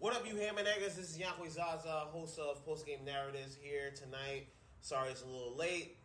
What 0.00 0.16
up, 0.16 0.26
you 0.26 0.34
hammer 0.36 0.62
niggas? 0.62 0.96
This 0.96 1.10
is 1.10 1.18
Yanquoi 1.18 1.50
Zaza, 1.50 2.06
host 2.10 2.38
of 2.38 2.64
Post 2.64 2.86
Game 2.86 3.00
Narratives 3.04 3.58
here 3.60 3.92
tonight. 3.94 4.46
Sorry 4.80 5.10
it's 5.10 5.20
a 5.20 5.26
little 5.26 5.54
late. 5.54 5.98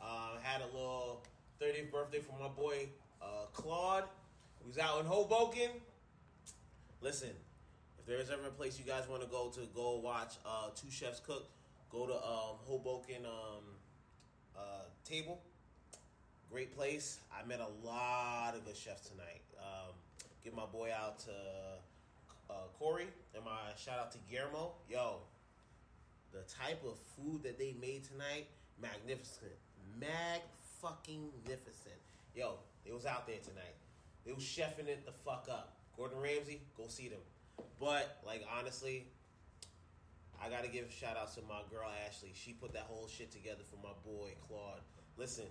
Uh, 0.00 0.38
had 0.40 0.60
a 0.60 0.66
little 0.66 1.24
30th 1.60 1.90
birthday 1.90 2.20
for 2.20 2.38
my 2.38 2.46
boy 2.46 2.88
uh, 3.20 3.46
Claude, 3.52 4.04
who's 4.64 4.78
out 4.78 5.00
in 5.00 5.06
Hoboken. 5.06 5.68
Listen, 7.00 7.30
if 7.98 8.06
there's 8.06 8.30
ever 8.30 8.46
a 8.46 8.50
place 8.52 8.78
you 8.78 8.84
guys 8.84 9.08
want 9.08 9.20
to 9.22 9.28
go 9.28 9.48
to 9.48 9.66
go 9.74 9.98
watch 9.98 10.34
uh, 10.46 10.68
two 10.76 10.88
chefs 10.88 11.18
cook, 11.18 11.50
go 11.90 12.06
to 12.06 12.14
um, 12.14 12.54
Hoboken 12.66 13.26
um, 13.26 13.64
uh, 14.56 14.60
Table. 15.04 15.40
Great 16.52 16.76
place. 16.76 17.18
I 17.36 17.44
met 17.48 17.58
a 17.58 17.84
lot 17.84 18.54
of 18.54 18.64
good 18.64 18.76
chefs 18.76 19.08
tonight. 19.08 19.42
Um, 19.58 19.94
give 20.44 20.54
my 20.54 20.66
boy 20.66 20.90
out 20.96 21.18
to 21.20 21.32
uh, 22.50 22.66
Corey 22.78 23.06
and 23.34 23.44
my 23.44 23.50
shout 23.76 23.98
out 23.98 24.12
to 24.12 24.18
Guillermo. 24.30 24.72
Yo, 24.88 25.18
the 26.32 26.42
type 26.42 26.82
of 26.84 26.98
food 27.16 27.42
that 27.42 27.58
they 27.58 27.74
made 27.80 28.04
tonight, 28.04 28.46
magnificent, 28.80 29.52
mag 29.98 30.40
fucking 30.82 31.30
magnificent. 31.44 31.94
Yo, 32.34 32.54
it 32.84 32.94
was 32.94 33.06
out 33.06 33.26
there 33.26 33.38
tonight. 33.42 33.74
They 34.26 34.32
was 34.32 34.44
chefing 34.44 34.88
it 34.88 35.06
the 35.06 35.12
fuck 35.24 35.48
up. 35.50 35.76
Gordon 35.96 36.20
Ramsay, 36.20 36.60
go 36.76 36.84
see 36.88 37.08
them. 37.08 37.20
But 37.78 38.18
like 38.26 38.44
honestly, 38.58 39.06
I 40.42 40.48
gotta 40.48 40.68
give 40.68 40.90
shout 40.90 41.16
outs 41.16 41.34
to 41.34 41.42
my 41.48 41.60
girl 41.70 41.88
Ashley. 42.06 42.30
She 42.34 42.52
put 42.52 42.72
that 42.72 42.84
whole 42.88 43.08
shit 43.08 43.30
together 43.30 43.62
for 43.68 43.76
my 43.76 43.92
boy 44.04 44.30
Claude. 44.48 44.80
Listen, 45.16 45.46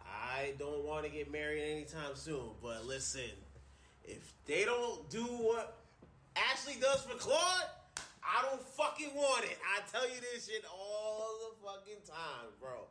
I 0.00 0.54
don't 0.58 0.84
want 0.84 1.04
to 1.04 1.10
get 1.10 1.30
married 1.30 1.62
anytime 1.62 2.14
soon, 2.14 2.50
but 2.62 2.86
listen, 2.86 3.30
if 4.06 4.32
they 4.46 4.64
don't 4.64 5.08
do 5.10 5.24
what 5.24 5.78
Ashley 6.36 6.74
does 6.80 7.02
for 7.02 7.16
Claude, 7.16 7.64
I 8.22 8.44
don't 8.48 8.62
fucking 8.62 9.14
want 9.14 9.44
it. 9.44 9.58
I 9.76 9.80
tell 9.90 10.08
you 10.08 10.20
this 10.32 10.46
shit 10.46 10.64
all 10.70 11.38
the 11.40 11.66
fucking 11.66 12.02
time, 12.06 12.48
bro. 12.60 12.86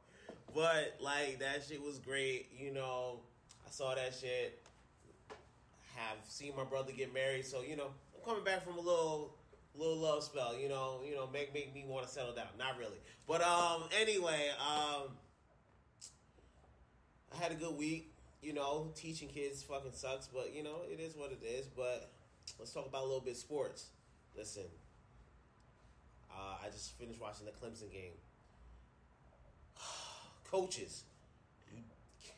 But 0.53 0.97
like 1.02 1.39
that 1.39 1.63
shit 1.67 1.81
was 1.81 1.99
great. 1.99 2.49
You 2.57 2.73
know, 2.73 3.19
I 3.67 3.72
saw 3.72 3.94
that 3.95 4.13
shit. 4.13 4.61
Have 5.95 6.17
seen 6.27 6.53
my 6.57 6.63
brother 6.63 6.91
get 6.91 7.13
married, 7.13 7.45
so 7.45 7.61
you 7.61 7.77
know 7.77 7.88
I'm 8.13 8.25
coming 8.25 8.44
back 8.44 8.66
from 8.66 8.77
a 8.77 8.81
little 8.81 9.35
little 9.77 9.97
love 9.97 10.23
spell. 10.23 10.57
You 10.57 10.67
know, 10.67 11.00
you 11.07 11.16
know, 11.16 11.27
make 11.31 11.53
make 11.53 11.73
me 11.73 11.85
want 11.88 12.05
to 12.05 12.11
settle 12.11 12.33
down. 12.33 12.47
Not 12.59 12.77
really, 12.77 12.97
but 13.27 13.41
um, 13.41 13.83
anyway, 13.97 14.50
um, 14.59 15.09
I 17.33 17.41
had 17.41 17.52
a 17.52 17.55
good 17.55 17.77
week. 17.77 18.14
You 18.45 18.53
know, 18.53 18.91
teaching 18.93 19.27
kids 19.27 19.63
fucking 19.63 19.93
sucks, 19.93 20.27
but 20.27 20.53
you 20.53 20.61
know 20.61 20.81
it 20.88 20.99
is 20.99 21.15
what 21.15 21.31
it 21.31 21.43
is. 21.43 21.65
But 21.65 22.11
let's 22.59 22.71
talk 22.71 22.85
about 22.85 23.01
a 23.01 23.05
little 23.05 23.19
bit 23.19 23.35
sports. 23.38 23.88
Listen, 24.38 24.65
uh, 26.29 26.57
I 26.63 26.69
just 26.69 26.95
finished 26.99 27.19
watching 27.19 27.47
the 27.47 27.51
Clemson 27.53 27.91
game. 27.91 28.11
Coaches, 30.51 31.05
you 31.73 31.81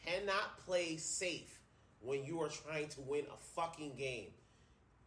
cannot 0.05 0.66
play 0.66 0.95
safe 0.95 1.59
when 2.00 2.23
you 2.23 2.41
are 2.41 2.47
trying 2.47 2.88
to 2.88 3.02
win 3.02 3.25
a 3.25 3.38
fucking 3.59 3.95
game. 3.97 4.30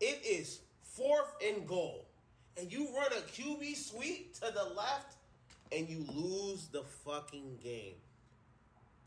It 0.03 0.21
is 0.23 0.61
fourth 0.83 1.35
and 1.43 1.67
goal, 1.67 2.09
and 2.59 2.71
you 2.71 2.89
run 2.95 3.11
a 3.13 3.23
QB 3.23 3.75
sweep 3.75 4.35
to 4.35 4.53
the 4.53 4.75
left, 4.77 5.17
and 5.73 5.89
you 5.89 6.05
lose 6.13 6.67
the 6.67 6.83
fucking 6.83 7.57
game. 7.63 7.95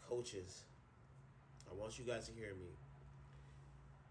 Coaches, 0.10 0.64
I 1.74 1.82
want 1.82 1.98
you 1.98 2.06
guys 2.06 2.28
to 2.28 2.34
hear 2.34 2.50
me. 2.50 2.68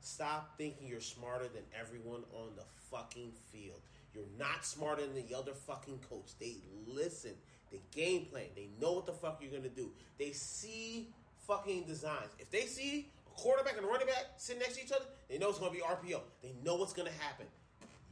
Stop 0.00 0.54
thinking 0.58 0.88
you're 0.88 1.00
smarter 1.00 1.44
than 1.44 1.62
everyone 1.78 2.22
on 2.34 2.48
the 2.56 2.64
fucking 2.90 3.32
field. 3.52 3.80
You're 4.14 4.24
not 4.38 4.64
smarter 4.64 5.02
than 5.02 5.14
the 5.14 5.36
other 5.36 5.52
fucking 5.52 6.00
coach. 6.10 6.32
They 6.40 6.56
listen. 6.86 7.32
They 7.70 7.80
game 7.92 8.26
plan. 8.26 8.46
They 8.56 8.68
know 8.80 8.92
what 8.92 9.06
the 9.06 9.12
fuck 9.12 9.40
you're 9.40 9.52
gonna 9.52 9.68
do. 9.68 9.90
They 10.18 10.32
see 10.32 11.08
fucking 11.46 11.84
designs. 11.84 12.30
If 12.38 12.50
they 12.50 12.62
see 12.62 13.08
a 13.26 13.40
quarterback 13.40 13.76
and 13.76 13.86
a 13.86 13.88
running 13.88 14.08
back 14.08 14.26
sitting 14.36 14.60
next 14.60 14.76
to 14.76 14.84
each 14.84 14.92
other, 14.92 15.06
they 15.28 15.38
know 15.38 15.48
it's 15.48 15.58
gonna 15.58 15.70
be 15.70 15.80
RPO. 15.80 16.20
They 16.42 16.54
know 16.64 16.74
what's 16.76 16.92
gonna 16.92 17.10
happen. 17.20 17.46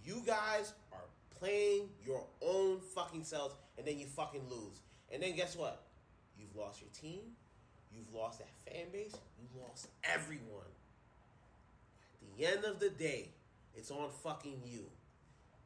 You 0.04 0.22
guys 0.25 0.72
are 0.92 1.04
playing 1.38 1.91
your 2.06 2.25
own 2.41 2.80
fucking 2.94 3.25
selves, 3.25 3.54
and 3.76 3.86
then 3.86 3.98
you 3.98 4.06
fucking 4.06 4.42
lose. 4.48 4.80
And 5.12 5.22
then 5.22 5.34
guess 5.34 5.56
what? 5.56 5.82
You've 6.38 6.54
lost 6.56 6.80
your 6.80 6.91
team. 6.91 7.20
You've 7.94 8.14
lost 8.14 8.38
that 8.38 8.50
fan 8.66 8.86
base. 8.92 9.14
You've 9.40 9.62
lost 9.62 9.88
everyone. 10.04 10.70
At 12.22 12.38
the 12.38 12.46
end 12.46 12.64
of 12.64 12.80
the 12.80 12.90
day, 12.90 13.28
it's 13.74 13.90
on 13.90 14.10
fucking 14.22 14.62
you. 14.64 14.84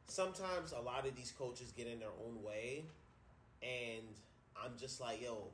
Sometimes 0.07 0.71
a 0.71 0.81
lot 0.81 1.07
of 1.07 1.15
these 1.15 1.31
coaches 1.31 1.73
get 1.75 1.87
in 1.87 1.99
their 1.99 2.13
own 2.25 2.43
way, 2.43 2.83
and 3.61 4.05
I'm 4.55 4.71
just 4.79 5.01
like, 5.01 5.21
yo, 5.21 5.49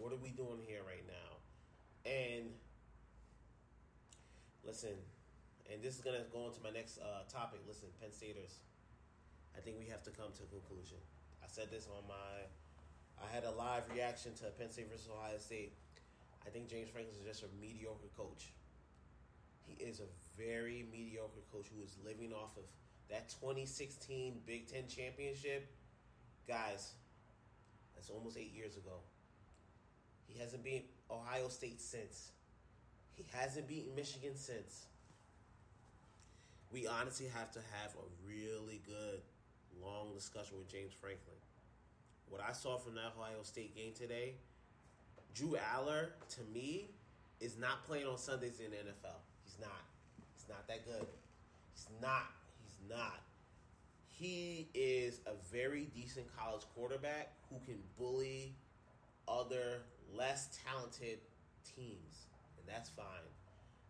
what 0.00 0.12
are 0.12 0.22
we 0.22 0.30
doing 0.30 0.58
here 0.66 0.80
right 0.86 1.04
now? 1.06 2.10
And 2.10 2.50
listen, 4.64 4.96
and 5.72 5.82
this 5.82 5.96
is 5.96 6.00
gonna 6.00 6.24
go 6.32 6.46
into 6.46 6.60
my 6.62 6.70
next 6.70 6.98
uh, 6.98 7.28
topic. 7.30 7.60
Listen, 7.68 7.88
Penn 8.00 8.12
Staters, 8.12 8.58
I 9.56 9.60
think 9.60 9.76
we 9.78 9.86
have 9.90 10.02
to 10.04 10.10
come 10.10 10.32
to 10.36 10.42
a 10.44 10.46
conclusion. 10.46 10.98
I 11.44 11.46
said 11.48 11.70
this 11.70 11.86
on 11.86 12.06
my, 12.08 12.48
I 13.20 13.34
had 13.34 13.44
a 13.44 13.50
live 13.50 13.84
reaction 13.92 14.32
to 14.40 14.44
Penn 14.56 14.70
State 14.70 14.90
versus 14.90 15.08
Ohio 15.12 15.38
State. 15.38 15.72
I 16.46 16.50
think 16.50 16.68
James 16.68 16.88
Franklin 16.90 17.14
is 17.18 17.26
just 17.26 17.42
a 17.44 17.48
mediocre 17.60 18.10
coach. 18.16 18.52
He 19.66 19.82
is 19.82 20.00
a 20.00 20.08
very 20.40 20.86
mediocre 20.90 21.44
coach 21.52 21.66
who 21.74 21.82
is 21.82 21.96
living 22.04 22.32
off 22.32 22.56
of 22.56 22.64
that 23.10 23.28
2016 23.28 24.40
Big 24.46 24.66
Ten 24.68 24.88
championship. 24.88 25.70
Guys, 26.48 26.92
that's 27.94 28.10
almost 28.10 28.36
eight 28.36 28.54
years 28.54 28.76
ago. 28.76 28.98
He 30.26 30.38
hasn't 30.38 30.64
beaten 30.64 30.88
Ohio 31.10 31.48
State 31.48 31.80
since. 31.80 32.30
He 33.14 33.26
hasn't 33.32 33.68
beaten 33.68 33.94
Michigan 33.94 34.36
since. 34.36 34.86
We 36.72 36.86
honestly 36.86 37.26
have 37.34 37.50
to 37.52 37.58
have 37.58 37.90
a 37.96 38.26
really 38.26 38.80
good, 38.86 39.20
long 39.82 40.14
discussion 40.14 40.56
with 40.58 40.68
James 40.68 40.92
Franklin. 41.00 41.36
What 42.28 42.40
I 42.48 42.52
saw 42.52 42.78
from 42.78 42.94
that 42.94 43.12
Ohio 43.18 43.42
State 43.42 43.74
game 43.74 43.92
today, 43.92 44.34
Drew 45.34 45.56
Allar, 45.74 46.08
to 46.30 46.40
me, 46.52 46.90
is 47.40 47.58
not 47.58 47.84
playing 47.86 48.06
on 48.06 48.18
Sundays 48.18 48.60
in 48.60 48.70
the 48.70 48.76
NFL. 48.76 49.16
He's 49.44 49.58
not. 49.60 49.84
He's 50.36 50.48
not 50.48 50.66
that 50.68 50.84
good. 50.84 51.06
He's 51.74 51.86
not. 52.00 52.26
He's 52.62 52.78
not. 52.88 53.20
He 54.08 54.68
is 54.74 55.20
a 55.26 55.32
very 55.50 55.86
decent 55.94 56.26
college 56.36 56.62
quarterback 56.74 57.32
who 57.48 57.58
can 57.64 57.78
bully 57.98 58.54
other 59.26 59.82
less 60.14 60.58
talented 60.66 61.18
teams, 61.76 62.26
and 62.58 62.66
that's 62.68 62.90
fine. 62.90 63.06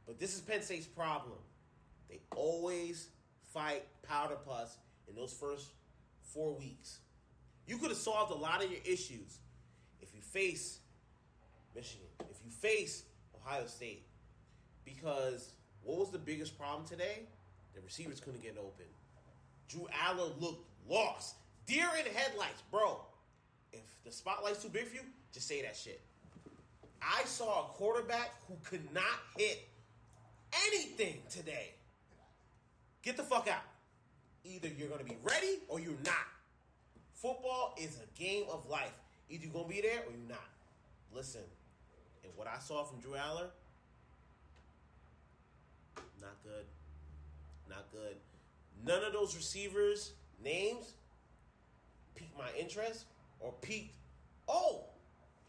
But 0.06 0.20
this 0.20 0.34
is 0.34 0.40
Penn 0.40 0.62
State's 0.62 0.86
problem. 0.86 1.38
They 2.08 2.20
always 2.36 3.08
fight 3.52 3.84
powder 4.02 4.36
puffs 4.36 4.76
in 5.08 5.16
those 5.16 5.32
first 5.32 5.66
four 6.22 6.54
weeks. 6.54 6.98
You 7.66 7.78
could 7.78 7.90
have 7.90 7.98
solved 7.98 8.32
a 8.32 8.36
lot 8.36 8.64
of 8.64 8.70
your 8.70 8.80
issues 8.84 9.38
if 10.00 10.14
you 10.14 10.20
face 10.20 10.80
Michigan, 11.80 12.08
if 12.28 12.36
you 12.44 12.50
face 12.50 13.04
Ohio 13.34 13.64
State. 13.64 14.04
Because 14.84 15.52
what 15.82 15.98
was 15.98 16.10
the 16.10 16.18
biggest 16.18 16.58
problem 16.58 16.86
today? 16.86 17.20
The 17.74 17.80
receivers 17.80 18.20
couldn't 18.20 18.42
get 18.42 18.58
open. 18.58 18.84
Drew 19.66 19.86
Allar 20.04 20.38
looked 20.38 20.68
lost. 20.86 21.36
Deer 21.64 21.88
in 21.98 22.12
headlights, 22.14 22.62
bro. 22.70 23.00
If 23.72 23.80
the 24.04 24.12
spotlight's 24.12 24.62
too 24.62 24.68
big 24.68 24.88
for 24.88 24.96
you, 24.96 25.00
just 25.32 25.48
say 25.48 25.62
that 25.62 25.74
shit. 25.74 26.02
I 27.00 27.24
saw 27.24 27.60
a 27.60 27.68
quarterback 27.68 28.34
who 28.46 28.56
could 28.62 28.92
not 28.92 29.04
hit 29.38 29.66
anything 30.66 31.22
today. 31.30 31.70
Get 33.02 33.16
the 33.16 33.22
fuck 33.22 33.48
out. 33.48 33.62
Either 34.44 34.68
you're 34.68 34.88
going 34.88 35.00
to 35.00 35.10
be 35.10 35.16
ready 35.22 35.60
or 35.68 35.80
you're 35.80 35.94
not. 36.04 36.28
Football 37.14 37.74
is 37.80 37.96
a 37.96 38.18
game 38.20 38.44
of 38.52 38.68
life. 38.68 38.92
Either 39.30 39.44
you're 39.44 39.52
going 39.54 39.64
to 39.68 39.74
be 39.74 39.80
there 39.80 40.00
or 40.00 40.10
you're 40.10 40.28
not. 40.28 40.48
Listen, 41.14 41.42
and 42.24 42.32
what 42.36 42.46
I 42.46 42.58
saw 42.58 42.84
from 42.84 43.00
Drew 43.00 43.12
Allar, 43.12 43.48
not 46.20 46.36
good. 46.42 46.64
Not 47.68 47.90
good. 47.92 48.16
None 48.84 49.02
of 49.04 49.12
those 49.12 49.36
receivers' 49.36 50.12
names 50.42 50.94
piqued 52.14 52.36
my 52.36 52.48
interest 52.58 53.04
or 53.38 53.52
piqued, 53.62 53.94
oh, 54.48 54.84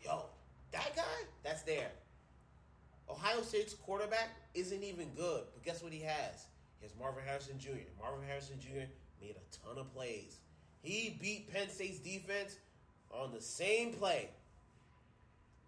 yo, 0.03 0.25
that 0.71 0.95
guy, 0.95 1.25
that's 1.43 1.63
there. 1.63 1.91
Ohio 3.09 3.41
State's 3.41 3.73
quarterback 3.73 4.29
isn't 4.53 4.83
even 4.83 5.09
good, 5.15 5.43
but 5.53 5.63
guess 5.63 5.83
what 5.83 5.91
he 5.91 5.99
has? 5.99 6.45
He 6.79 6.85
has 6.85 6.95
Marvin 6.97 7.23
Harrison 7.25 7.59
Jr. 7.59 7.83
Marvin 7.99 8.25
Harrison 8.27 8.59
Jr. 8.59 8.87
made 9.21 9.35
a 9.35 9.67
ton 9.67 9.77
of 9.77 9.93
plays. 9.93 10.37
He 10.81 11.17
beat 11.21 11.51
Penn 11.53 11.69
State's 11.69 11.99
defense 11.99 12.55
on 13.11 13.33
the 13.33 13.41
same 13.41 13.91
play. 13.93 14.29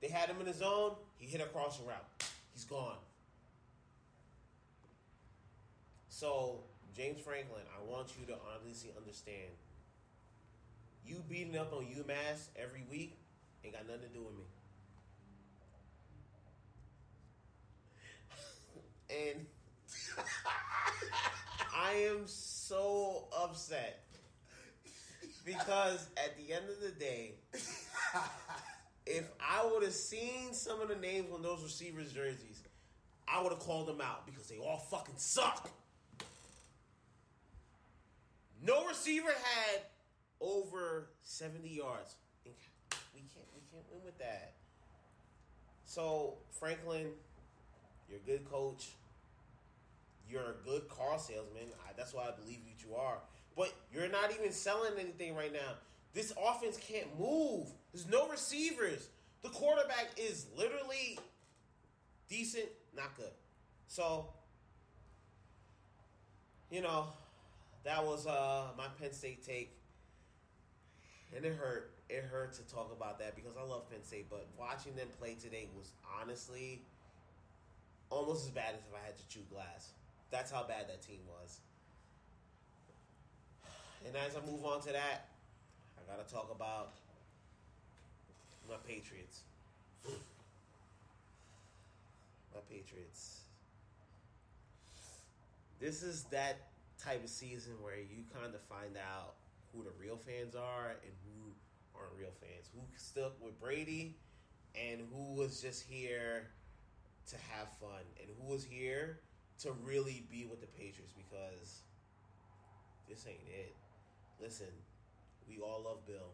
They 0.03 0.09
had 0.09 0.27
him 0.27 0.41
in 0.41 0.47
his 0.47 0.57
zone. 0.57 0.95
He 1.15 1.27
hit 1.27 1.39
across 1.39 1.77
the 1.77 1.85
route. 1.85 2.05
He's 2.53 2.65
gone. 2.65 2.97
So 6.09 6.65
James 6.93 7.21
Franklin, 7.21 7.61
I 7.73 7.89
want 7.89 8.09
you 8.19 8.25
to 8.25 8.35
honestly 8.53 8.91
understand. 8.97 9.53
You 11.07 11.23
beating 11.29 11.57
up 11.57 11.71
on 11.71 11.85
UMass 11.85 12.49
every 12.57 12.83
week 12.91 13.17
ain't 13.63 13.75
got 13.75 13.87
nothing 13.87 14.01
to 14.01 14.07
do 14.09 14.23
with 14.25 14.35
me. 14.35 14.43
and 19.37 19.45
I 21.77 21.93
am 22.09 22.23
so 22.25 23.29
upset 23.41 24.03
because 25.45 26.07
at 26.17 26.35
the 26.35 26.53
end 26.53 26.65
of 26.69 26.81
the 26.81 26.91
day, 26.99 27.35
if 29.05 29.29
I 29.39 29.65
would 29.65 29.83
have 29.83 29.93
seen 29.93 30.53
some 30.53 30.81
of 30.81 30.87
the 30.87 30.95
names 30.95 31.27
on 31.33 31.41
those 31.41 31.61
receivers' 31.61 32.13
jerseys, 32.13 32.63
I 33.27 33.41
would 33.41 33.51
have 33.51 33.59
called 33.59 33.87
them 33.87 34.01
out 34.01 34.25
because 34.25 34.47
they 34.47 34.57
all 34.57 34.77
fucking 34.77 35.15
suck. 35.17 35.69
No 38.65 38.85
receiver 38.87 39.29
had 39.29 39.81
over 40.39 41.09
70 41.23 41.67
yards. 41.67 42.15
We 43.13 43.21
can't 43.21 43.45
we 43.53 43.61
can't 43.71 43.85
win 43.91 44.01
with 44.05 44.17
that. 44.19 44.53
So, 45.85 46.35
Franklin, 46.59 47.07
you're 48.09 48.19
a 48.19 48.27
good 48.27 48.49
coach. 48.49 48.89
You're 50.29 50.41
a 50.41 50.65
good 50.65 50.87
car 50.87 51.19
salesman. 51.19 51.67
I, 51.87 51.91
that's 51.97 52.13
why 52.13 52.23
I 52.23 52.31
believe 52.31 52.59
that 52.65 52.87
you 52.87 52.95
are. 52.95 53.17
But 53.55 53.73
you're 53.93 54.09
not 54.09 54.31
even 54.33 54.51
selling 54.51 54.93
anything 54.99 55.35
right 55.35 55.53
now. 55.53 55.73
This 56.13 56.33
offense 56.41 56.77
can't 56.77 57.07
move. 57.19 57.67
There's 57.93 58.07
no 58.07 58.27
receivers. 58.27 59.07
The 59.43 59.49
quarterback 59.49 60.09
is 60.17 60.47
literally 60.57 61.19
decent, 62.27 62.69
not 62.95 63.15
good. 63.15 63.31
So, 63.87 64.27
you 66.71 66.81
know, 66.81 67.05
that 67.83 68.03
was 68.03 68.25
uh, 68.25 68.67
my 68.77 68.85
Penn 68.99 69.13
State 69.13 69.45
take. 69.45 69.77
And 71.35 71.45
it 71.45 71.55
hurt. 71.55 71.91
It 72.09 72.23
hurt 72.23 72.53
to 72.53 72.61
talk 72.73 72.91
about 72.95 73.19
that 73.19 73.35
because 73.35 73.53
I 73.57 73.63
love 73.63 73.89
Penn 73.89 74.03
State, 74.03 74.27
but 74.29 74.47
watching 74.57 74.95
them 74.95 75.07
play 75.19 75.35
today 75.35 75.67
was 75.75 75.91
honestly 76.19 76.81
almost 78.09 78.45
as 78.45 78.51
bad 78.51 78.75
as 78.75 78.81
if 78.81 78.93
I 78.93 79.05
had 79.05 79.17
to 79.17 79.27
chew 79.27 79.41
glass. 79.51 79.91
That's 80.31 80.51
how 80.51 80.63
bad 80.63 80.87
that 80.89 81.01
team 81.01 81.19
was. 81.27 81.59
And 84.05 84.15
as 84.15 84.35
I 84.35 84.45
move 84.45 84.65
on 84.65 84.81
to 84.81 84.91
that, 84.91 85.29
I 85.97 86.11
gotta 86.11 86.29
talk 86.29 86.51
about 86.53 86.93
my 88.69 88.75
Patriots. 88.87 89.41
My 92.53 92.61
Patriots. 92.69 93.41
This 95.79 96.03
is 96.03 96.23
that 96.25 96.67
type 97.03 97.23
of 97.23 97.29
season 97.29 97.73
where 97.81 97.97
you 97.97 98.23
kind 98.33 98.55
of 98.55 98.61
find 98.61 98.95
out 98.97 99.35
who 99.73 99.83
the 99.83 99.91
real 99.99 100.17
fans 100.17 100.55
are 100.55 100.91
and 101.03 101.11
who 101.25 101.51
aren't 101.99 102.13
real 102.17 102.33
fans. 102.39 102.69
Who 102.73 102.81
stuck 102.95 103.33
with 103.43 103.59
Brady 103.59 104.15
and 104.75 105.01
who 105.11 105.33
was 105.33 105.61
just 105.61 105.83
here 105.83 106.47
to 107.29 107.35
have 107.51 107.67
fun 107.79 108.03
and 108.19 108.29
who 108.39 108.53
was 108.53 108.63
here 108.63 109.19
to 109.59 109.71
really 109.83 110.25
be 110.31 110.45
with 110.45 110.61
the 110.61 110.67
Patriots 110.67 111.13
because 111.15 111.81
this 113.09 113.25
ain't 113.27 113.47
it. 113.49 113.75
Listen, 114.41 114.67
we 115.47 115.59
all 115.59 115.83
love 115.85 116.05
Bill. 116.07 116.31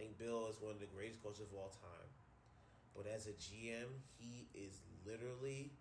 Think 0.00 0.16
Bill 0.16 0.48
is 0.48 0.56
one 0.62 0.72
of 0.72 0.80
the 0.80 0.86
greatest 0.86 1.22
coaches 1.22 1.42
of 1.52 1.58
all 1.58 1.68
time. 1.68 2.08
But 2.96 3.04
as 3.14 3.26
a 3.26 3.32
GM, 3.32 3.84
he 4.16 4.48
is 4.54 4.80
literally 5.04 5.72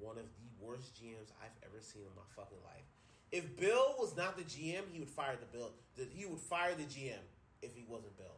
one 0.00 0.18
of 0.18 0.24
the 0.24 0.66
worst 0.66 0.96
GMs 0.96 1.30
I've 1.40 1.54
ever 1.62 1.80
seen 1.80 2.02
in 2.02 2.10
my 2.16 2.26
fucking 2.34 2.58
life. 2.64 2.82
If 3.30 3.56
Bill 3.56 3.94
was 3.96 4.16
not 4.16 4.36
the 4.36 4.42
GM, 4.42 4.82
he 4.92 4.98
would 4.98 5.08
fire 5.08 5.36
the 5.38 5.56
Bill. 5.56 5.70
He 6.12 6.26
would 6.26 6.40
fire 6.40 6.74
the 6.74 6.82
GM 6.82 7.22
if 7.62 7.72
he 7.76 7.84
wasn't 7.88 8.16
Bill, 8.16 8.34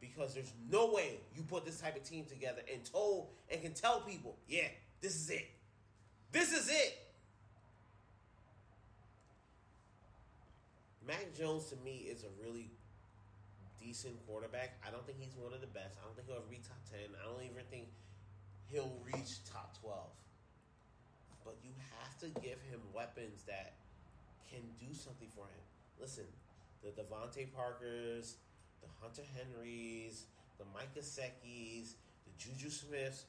because 0.00 0.34
there's 0.34 0.52
no 0.68 0.92
way 0.92 1.20
you 1.36 1.42
put 1.42 1.64
this 1.64 1.80
type 1.80 1.94
of 1.94 2.02
team 2.02 2.24
together 2.24 2.62
and 2.72 2.84
told 2.84 3.28
and 3.52 3.62
can 3.62 3.72
tell 3.72 4.00
people, 4.00 4.34
yeah, 4.48 4.66
this 5.00 5.14
is 5.14 5.30
it. 5.30 5.48
This 6.32 6.52
is 6.52 6.68
it. 6.68 6.98
Mac 11.06 11.36
Jones 11.38 11.66
to 11.66 11.76
me 11.84 12.08
is 12.10 12.24
a 12.24 12.44
really 12.44 12.68
decent 13.86 14.18
quarterback. 14.26 14.74
I 14.82 14.90
don't 14.90 15.06
think 15.06 15.22
he's 15.22 15.38
one 15.38 15.54
of 15.54 15.62
the 15.62 15.70
best. 15.70 15.94
I 16.02 16.06
don't 16.06 16.18
think 16.18 16.26
he'll 16.26 16.42
ever 16.42 16.50
be 16.50 16.58
top 16.66 16.82
10. 16.90 17.14
I 17.14 17.22
don't 17.22 17.46
even 17.46 17.62
think 17.70 17.86
he'll 18.66 18.98
reach 19.06 19.46
top 19.46 19.78
12. 19.78 19.94
But 21.46 21.54
you 21.62 21.70
have 21.94 22.18
to 22.26 22.28
give 22.42 22.58
him 22.66 22.82
weapons 22.90 23.46
that 23.46 23.78
can 24.50 24.66
do 24.82 24.90
something 24.90 25.30
for 25.38 25.46
him. 25.46 25.62
Listen, 26.02 26.26
the 26.82 26.90
DeVante 26.90 27.46
Parkers, 27.54 28.42
the 28.82 28.90
Hunter 28.98 29.22
Henrys, 29.38 30.26
the 30.58 30.66
Mike 30.74 30.90
Gesicki's, 30.98 31.94
the 32.26 32.34
Juju 32.42 32.70
Smiths, 32.70 33.24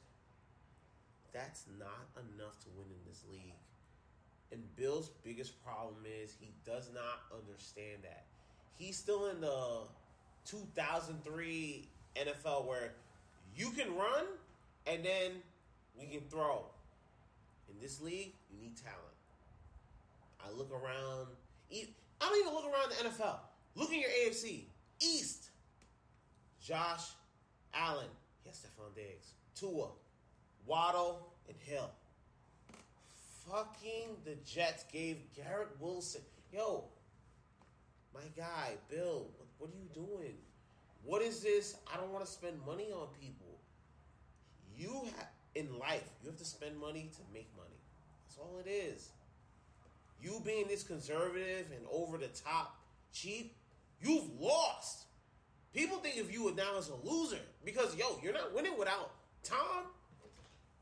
that's 1.32 1.64
not 1.78 2.10
enough 2.34 2.58
to 2.66 2.68
win 2.74 2.90
in 2.90 3.02
this 3.06 3.22
league. 3.30 3.62
And 4.50 4.64
Bill's 4.74 5.10
biggest 5.22 5.62
problem 5.62 6.02
is 6.02 6.34
he 6.40 6.50
does 6.66 6.90
not 6.92 7.22
understand 7.30 8.02
that. 8.02 8.24
He's 8.76 8.96
still 8.96 9.26
in 9.26 9.40
the 9.40 9.86
2003 10.48 11.88
NFL 12.16 12.66
where 12.66 12.94
you 13.54 13.70
can 13.70 13.94
run 13.94 14.24
and 14.86 15.04
then 15.04 15.32
we 15.98 16.06
can 16.06 16.20
throw. 16.28 16.64
In 17.70 17.78
this 17.82 18.00
league, 18.00 18.32
you 18.50 18.58
need 18.58 18.76
talent. 18.76 18.98
I 20.40 20.50
look 20.56 20.70
around. 20.72 21.26
I 21.70 21.84
don't 22.20 22.40
even 22.40 22.54
look 22.54 22.64
around 22.64 22.90
the 22.90 23.08
NFL. 23.08 23.36
Look 23.74 23.92
in 23.92 24.00
your 24.00 24.10
AFC 24.10 24.62
East. 25.00 25.50
Josh 26.60 27.10
Allen. 27.74 28.06
Yes, 28.44 28.64
Stefon 28.64 28.94
Diggs. 28.94 29.32
Tua. 29.54 29.88
Waddle 30.66 31.28
and 31.46 31.56
Hill. 31.60 31.90
Fucking 33.50 34.16
the 34.24 34.36
Jets 34.44 34.84
gave 34.92 35.18
Garrett 35.34 35.70
Wilson. 35.80 36.22
Yo, 36.52 36.84
my 38.14 38.20
guy, 38.36 38.72
Bill, 38.90 39.26
what, 39.58 39.70
are 39.70 39.76
you 39.76 39.88
doing? 39.94 40.34
What 41.04 41.22
is 41.22 41.40
this? 41.40 41.76
I 41.92 41.96
don't 41.96 42.12
want 42.12 42.24
to 42.24 42.30
spend 42.30 42.54
money 42.66 42.90
on 42.92 43.08
people. 43.20 43.58
You 44.76 44.92
have 45.16 45.28
in 45.54 45.78
life, 45.78 46.08
you 46.22 46.28
have 46.28 46.38
to 46.38 46.44
spend 46.44 46.78
money 46.78 47.10
to 47.16 47.20
make 47.32 47.48
money. 47.56 47.80
That's 48.26 48.38
all 48.38 48.60
it 48.64 48.68
is. 48.68 49.10
You 50.22 50.40
being 50.44 50.68
this 50.68 50.82
conservative 50.82 51.66
and 51.74 51.84
over 51.90 52.18
the 52.18 52.28
top 52.28 52.76
cheap, 53.12 53.56
you've 54.00 54.28
lost. 54.40 55.04
People 55.74 55.98
think 55.98 56.20
of 56.20 56.32
you 56.32 56.52
now 56.56 56.78
as 56.78 56.90
a 56.90 57.06
loser 57.06 57.40
because 57.64 57.96
yo, 57.96 58.18
you're 58.22 58.32
not 58.32 58.54
winning 58.54 58.78
without 58.78 59.10
Tom. 59.42 59.84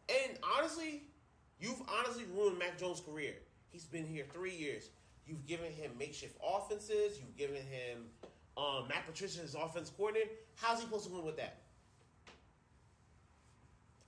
And 0.09 0.39
honestly, 0.57 1.03
you've 1.59 1.83
honestly 1.99 2.25
ruined 2.35 2.59
Mac 2.59 2.79
Jones' 2.79 3.01
career. 3.01 3.35
He's 3.69 3.85
been 3.85 4.07
here 4.07 4.25
three 4.33 4.55
years. 4.55 4.91
You've 5.27 5.47
given 5.47 5.73
him 5.73 5.91
makeshift 5.99 6.37
offenses. 6.43 7.19
You've 7.19 7.37
given 7.37 7.57
him 7.57 8.07
um, 8.57 8.89
Matt 8.89 9.07
Patricia 9.07 9.43
as 9.43 9.55
offense 9.55 9.91
coordinator. 9.91 10.31
How's 10.57 10.79
he 10.79 10.85
supposed 10.85 11.07
to 11.07 11.13
win 11.13 11.25
with 11.25 11.37
that? 11.37 11.59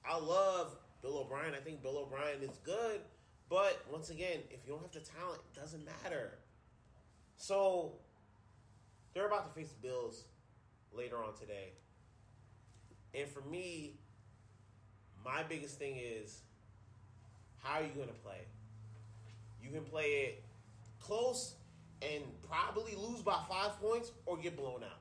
I 0.08 0.18
love 0.18 0.74
Bill 1.02 1.18
O'Brien. 1.18 1.54
I 1.54 1.58
think 1.60 1.82
Bill 1.82 1.98
O'Brien 1.98 2.42
is 2.42 2.56
good, 2.64 3.00
but 3.50 3.84
once 3.90 4.10
again, 4.10 4.38
if 4.50 4.60
you 4.66 4.72
don't 4.72 4.82
have 4.82 4.92
the 4.92 5.00
talent, 5.00 5.40
it 5.52 5.60
doesn't 5.60 5.84
matter. 5.84 6.38
So 7.36 7.92
they're 9.14 9.26
about 9.26 9.54
to 9.54 9.60
face 9.60 9.72
the 9.72 9.86
Bills 9.86 10.24
later 10.92 11.16
on 11.22 11.34
today. 11.38 11.72
And 13.14 13.28
for 13.28 13.42
me, 13.42 13.94
my 15.24 15.42
biggest 15.42 15.78
thing 15.78 15.96
is 15.98 16.40
how 17.62 17.80
are 17.80 17.82
you 17.82 17.90
going 17.94 18.08
to 18.08 18.14
play? 18.14 18.40
You 19.62 19.70
can 19.70 19.84
play 19.84 20.04
it 20.04 20.44
close 21.00 21.54
and 22.02 22.22
probably 22.48 22.94
lose 22.96 23.22
by 23.22 23.38
five 23.48 23.80
points 23.80 24.12
or 24.26 24.36
get 24.36 24.56
blown 24.56 24.82
out. 24.82 25.00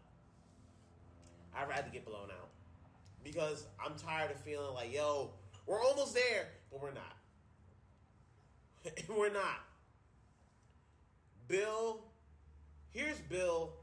I'd 1.56 1.70
rather 1.70 1.90
get 1.92 2.06
blown 2.06 2.30
out 2.32 2.50
because 3.24 3.66
I'm 3.84 3.94
tired 3.96 4.32
of 4.32 4.40
feeling 4.42 4.74
like, 4.74 4.94
yo, 4.94 5.32
we're 5.66 5.82
almost 5.82 6.14
there, 6.14 6.48
but 6.72 6.82
we're 6.82 6.94
not. 6.94 7.18
we're 9.18 9.34
not. 9.34 9.64
Bill, 11.48 12.02
here's 12.92 13.20
Bill 13.20 13.74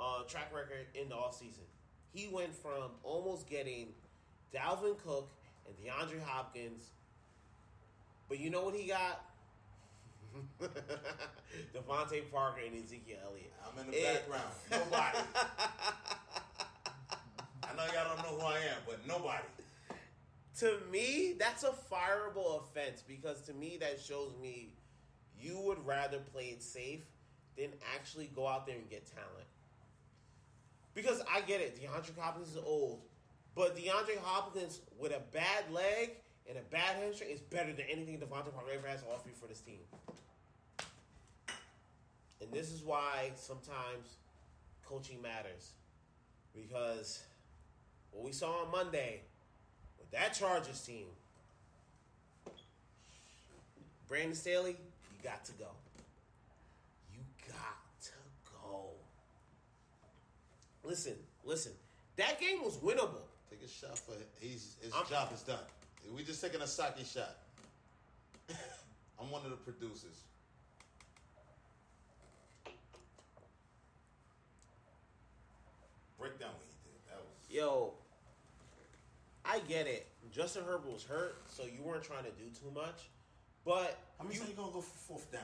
uh, 0.00 0.22
track 0.28 0.52
record 0.54 0.86
in 0.94 1.08
the 1.08 1.14
offseason. 1.14 1.64
He 2.12 2.28
went 2.28 2.54
from 2.54 2.90
almost 3.02 3.48
getting 3.48 3.88
Dalvin 4.54 4.96
Cook 5.04 5.28
and 5.66 5.76
DeAndre 5.76 6.22
Hopkins, 6.24 6.90
but 8.28 8.38
you 8.40 8.50
know 8.50 8.62
what 8.62 8.74
he 8.74 8.88
got? 8.88 9.24
DeVante 11.74 12.30
Parker 12.30 12.60
and 12.66 12.74
Ezekiel 12.82 13.18
Elliott. 13.24 13.52
I'm 13.64 13.84
in 13.84 13.90
the 13.90 13.98
it, 13.98 14.28
background. 14.28 14.52
Nobody. 14.70 15.18
I 17.62 17.76
know 17.76 17.84
y'all 17.92 18.16
don't 18.16 18.22
know 18.24 18.38
who 18.38 18.46
I 18.46 18.58
am, 18.58 18.82
but 18.86 19.06
nobody. 19.06 19.44
To 20.60 20.78
me, 20.90 21.34
that's 21.38 21.64
a 21.64 21.72
fireable 21.92 22.62
offense 22.62 23.02
because 23.06 23.42
to 23.42 23.52
me 23.52 23.76
that 23.80 24.00
shows 24.00 24.32
me 24.40 24.70
you 25.38 25.60
would 25.60 25.84
rather 25.86 26.18
play 26.18 26.46
it 26.46 26.62
safe 26.62 27.04
than 27.56 27.68
actually 27.94 28.30
go 28.34 28.46
out 28.46 28.66
there 28.66 28.76
and 28.76 28.88
get 28.88 29.06
talent. 29.06 29.46
Because 30.94 31.20
I 31.30 31.42
get 31.42 31.60
it, 31.60 31.78
DeAndre 31.78 32.18
Hopkins 32.18 32.48
is 32.48 32.56
old, 32.56 33.02
but 33.54 33.76
DeAndre 33.76 34.16
Hopkins 34.22 34.80
with 34.98 35.12
a 35.12 35.20
bad 35.32 35.70
leg 35.70 36.12
and 36.48 36.56
a 36.56 36.62
bad 36.70 36.96
hamstring 36.96 37.30
is 37.30 37.40
better 37.40 37.72
than 37.72 37.84
anything 37.90 38.18
DeVante 38.18 38.54
Parker 38.54 38.70
ever 38.72 38.86
has 38.86 39.02
to 39.02 39.08
offer 39.08 39.28
you 39.28 39.34
for 39.34 39.46
this 39.46 39.60
team. 39.60 39.80
And 42.40 42.50
this 42.52 42.70
is 42.70 42.82
why 42.82 43.30
sometimes 43.34 44.16
coaching 44.86 45.20
matters. 45.22 45.70
Because 46.54 47.22
what 48.12 48.24
we 48.24 48.32
saw 48.32 48.62
on 48.64 48.70
Monday 48.70 49.20
with 49.98 50.10
that 50.10 50.34
Chargers 50.34 50.80
team, 50.80 51.06
Brandon 54.08 54.34
Staley, 54.34 54.70
you 54.72 55.22
got 55.22 55.44
to 55.46 55.52
go. 55.52 55.68
You 57.12 57.20
got 57.48 58.02
to 58.04 58.12
go. 58.62 58.90
Listen, 60.84 61.14
listen. 61.44 61.72
That 62.16 62.40
game 62.40 62.62
was 62.62 62.76
winnable. 62.78 63.24
Take 63.50 63.62
a 63.64 63.68
shot 63.68 63.98
for 63.98 64.12
he's 64.40 64.76
his 64.80 64.92
I'm- 64.94 65.04
job 65.08 65.30
is 65.34 65.42
done. 65.42 65.58
We 66.14 66.22
just 66.22 66.40
taking 66.40 66.60
a 66.60 66.66
sake 66.68 66.92
shot. 67.04 67.36
I'm 69.20 69.28
one 69.30 69.42
of 69.44 69.50
the 69.50 69.56
producers. 69.56 70.20
Break 76.26 76.40
down 76.40 76.50
what 76.50 76.62
he 76.66 76.90
did. 76.90 76.98
That 77.08 77.20
was 77.22 77.54
Yo, 77.54 77.92
I 79.44 79.60
get 79.68 79.86
it. 79.86 80.06
Justin 80.32 80.64
Herbert 80.64 80.92
was 80.92 81.04
hurt, 81.04 81.38
so 81.48 81.62
you 81.62 81.82
weren't 81.84 82.02
trying 82.02 82.24
to 82.24 82.30
do 82.30 82.44
too 82.58 82.70
much. 82.74 83.08
But 83.64 83.96
How 84.18 84.24
many 84.24 84.34
you, 84.34 84.40
times 84.40 84.50
you 84.50 84.56
gonna 84.56 84.72
go 84.72 84.80
for 84.80 84.98
fourth 85.12 85.30
down? 85.30 85.42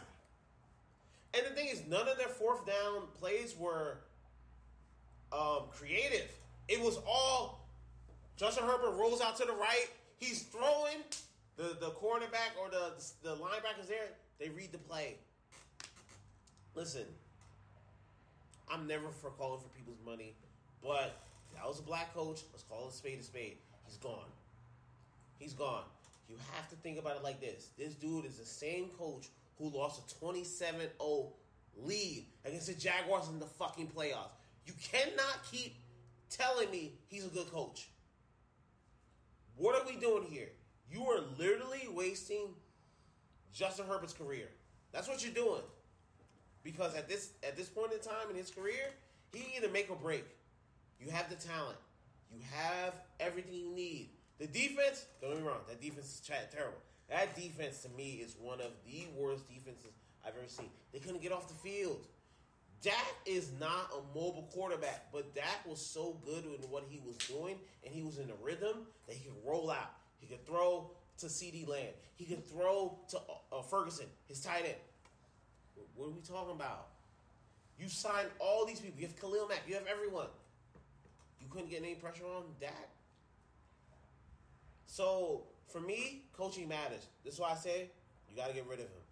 and 1.35 1.47
the 1.47 1.51
thing 1.51 1.69
is, 1.69 1.83
none 1.89 2.09
of 2.09 2.19
their 2.19 2.29
fourth 2.29 2.67
down 2.67 3.03
plays 3.19 3.55
were 3.59 3.99
um, 5.33 5.63
creative. 5.71 6.31
It 6.69 6.81
was 6.81 6.99
all 7.07 7.61
Justin 8.37 8.65
Herbert 8.65 8.97
rolls 8.99 9.21
out 9.21 9.37
to 9.37 9.45
the 9.45 9.53
right. 9.53 9.87
He's 10.19 10.43
throwing 10.43 10.99
the 11.57 11.77
the 11.81 11.93
cornerback 11.93 12.59
or 12.61 12.71
the 12.71 12.93
the 13.23 13.37
linebackers 13.37 13.87
there. 13.89 14.09
They 14.41 14.49
read 14.49 14.73
the 14.73 14.79
play. 14.79 15.17
Listen, 16.75 17.05
I'm 18.73 18.87
never 18.87 19.09
for 19.21 19.31
calling 19.31 19.61
for 19.61 19.69
people's 19.77 20.01
money, 20.05 20.35
but 20.83 21.17
that 21.55 21.67
was 21.67 21.79
a 21.79 21.83
black 21.83 22.15
coach. 22.15 22.41
Let's 22.53 22.65
call 22.65 22.87
it 22.87 22.93
a 22.93 22.97
spade 22.97 23.21
a 23.21 23.23
spade. 23.23 23.57
He's 23.87 23.97
gone. 23.97 24.31
He's 25.39 25.53
gone. 25.53 25.85
You 26.29 26.37
have 26.55 26.69
to 26.71 26.77
think 26.77 26.99
about 26.99 27.17
it 27.17 27.23
like 27.23 27.41
this. 27.41 27.69
This 27.77 27.95
dude 27.95 28.25
is 28.25 28.39
the 28.39 28.45
same 28.45 28.87
coach 28.99 29.27
who 29.59 29.69
lost 29.69 30.01
a 30.01 30.25
27-0 30.25 31.33
lead 31.77 32.27
against 32.45 32.69
the 32.69 32.75
Jaguars 32.75 33.29
in 33.29 33.39
the 33.39 33.47
fucking 33.47 33.89
playoffs. 33.89 34.31
You 34.67 34.73
cannot 34.83 35.41
keep 35.51 35.75
telling 36.31 36.71
me 36.71 36.93
he's 37.09 37.27
a 37.27 37.29
good 37.29 37.51
coach. 37.53 37.89
What 39.57 39.75
are 39.75 39.87
we 39.87 40.01
doing 40.01 40.25
here? 40.25 40.49
You 40.91 41.05
are 41.05 41.21
literally 41.39 41.89
wasting 41.93 42.49
Justin 43.53 43.87
Herbert's 43.87 44.13
career. 44.13 44.49
That's 44.93 45.09
what 45.09 45.25
you're 45.25 45.35
doing. 45.35 45.63
Because 46.63 46.95
at 46.95 47.09
this 47.09 47.31
at 47.43 47.57
this 47.57 47.69
point 47.69 47.93
in 47.93 47.99
time 47.99 48.31
in 48.31 48.37
his 48.37 48.51
career, 48.51 48.93
he 49.33 49.57
either 49.57 49.69
make 49.69 49.91
or 49.91 49.97
break. 49.97 50.25
You 51.05 51.11
have 51.11 51.29
the 51.29 51.37
talent. 51.37 51.79
You 52.33 52.41
have 52.55 52.95
everything 53.21 53.55
you 53.55 53.71
need. 53.75 54.11
The 54.39 54.47
defense, 54.47 55.07
don't 55.21 55.33
get 55.33 55.41
me 55.41 55.47
wrong, 55.47 55.61
that 55.69 55.81
defense 55.81 56.07
is 56.07 56.21
terrible. 56.21 56.79
That 57.09 57.35
defense 57.35 57.83
to 57.83 57.89
me 57.91 58.21
is 58.25 58.37
one 58.41 58.61
of 58.61 58.73
the 58.87 59.07
worst 59.19 59.47
defenses 59.49 59.93
I've 60.25 60.35
ever 60.37 60.49
seen. 60.49 60.71
They 60.93 60.99
couldn't 60.99 61.23
get 61.23 61.33
off 61.33 61.49
the 61.49 61.55
field. 61.55 61.99
Dak 62.83 63.15
is 63.27 63.51
not 63.61 63.93
a 63.93 64.19
mobile 64.19 64.49
quarterback, 64.53 65.13
but 65.13 65.35
Dak 65.35 65.67
was 65.67 65.81
so 65.81 66.17
good 66.25 66.45
in 66.45 66.69
what 66.71 66.85
he 66.89 67.01
was 67.07 67.17
doing, 67.19 67.57
and 67.85 67.95
he 67.95 68.03
was 68.03 68.19
in 68.19 68.27
the 68.27 68.35
rhythm 68.43 68.87
that 69.07 69.15
he 69.15 69.29
could 69.29 69.39
roll 69.47 69.71
out. 69.71 69.91
He 70.19 70.27
could 70.27 70.45
throw 70.47 70.91
to 71.19 71.27
CeeDee 71.27 71.69
Lamb. 71.69 71.93
He 72.15 72.25
could 72.25 72.49
throw 72.49 72.99
to 73.11 73.19
uh, 73.53 73.63
Ferguson, 73.63 74.07
his 74.27 74.41
tight 74.41 74.65
end. 74.65 74.75
What 75.95 76.07
are 76.07 76.11
we 76.11 76.21
talking 76.23 76.55
about? 76.55 76.89
You 77.79 77.89
signed 77.89 78.29
all 78.39 78.67
these 78.67 78.81
people. 78.81 79.01
You 79.01 79.07
have 79.07 79.21
Khalil 79.21 79.49
Mack. 79.49 79.63
You 79.67 79.75
have 79.75 79.87
everyone. 79.87 80.27
Couldn't 81.53 81.71
get 81.71 81.83
any 81.83 81.95
pressure 81.95 82.25
on 82.25 82.45
Dak. 82.61 82.89
So 84.87 85.43
for 85.69 85.81
me, 85.81 86.23
coaching 86.33 86.69
matters. 86.69 87.07
This 87.25 87.35
is 87.35 87.41
why 87.41 87.51
I 87.53 87.57
say 87.57 87.91
you 88.29 88.37
got 88.37 88.49
to 88.49 88.55
get 88.55 88.67
rid 88.67 88.79
of 88.79 88.87
him. 88.87 89.03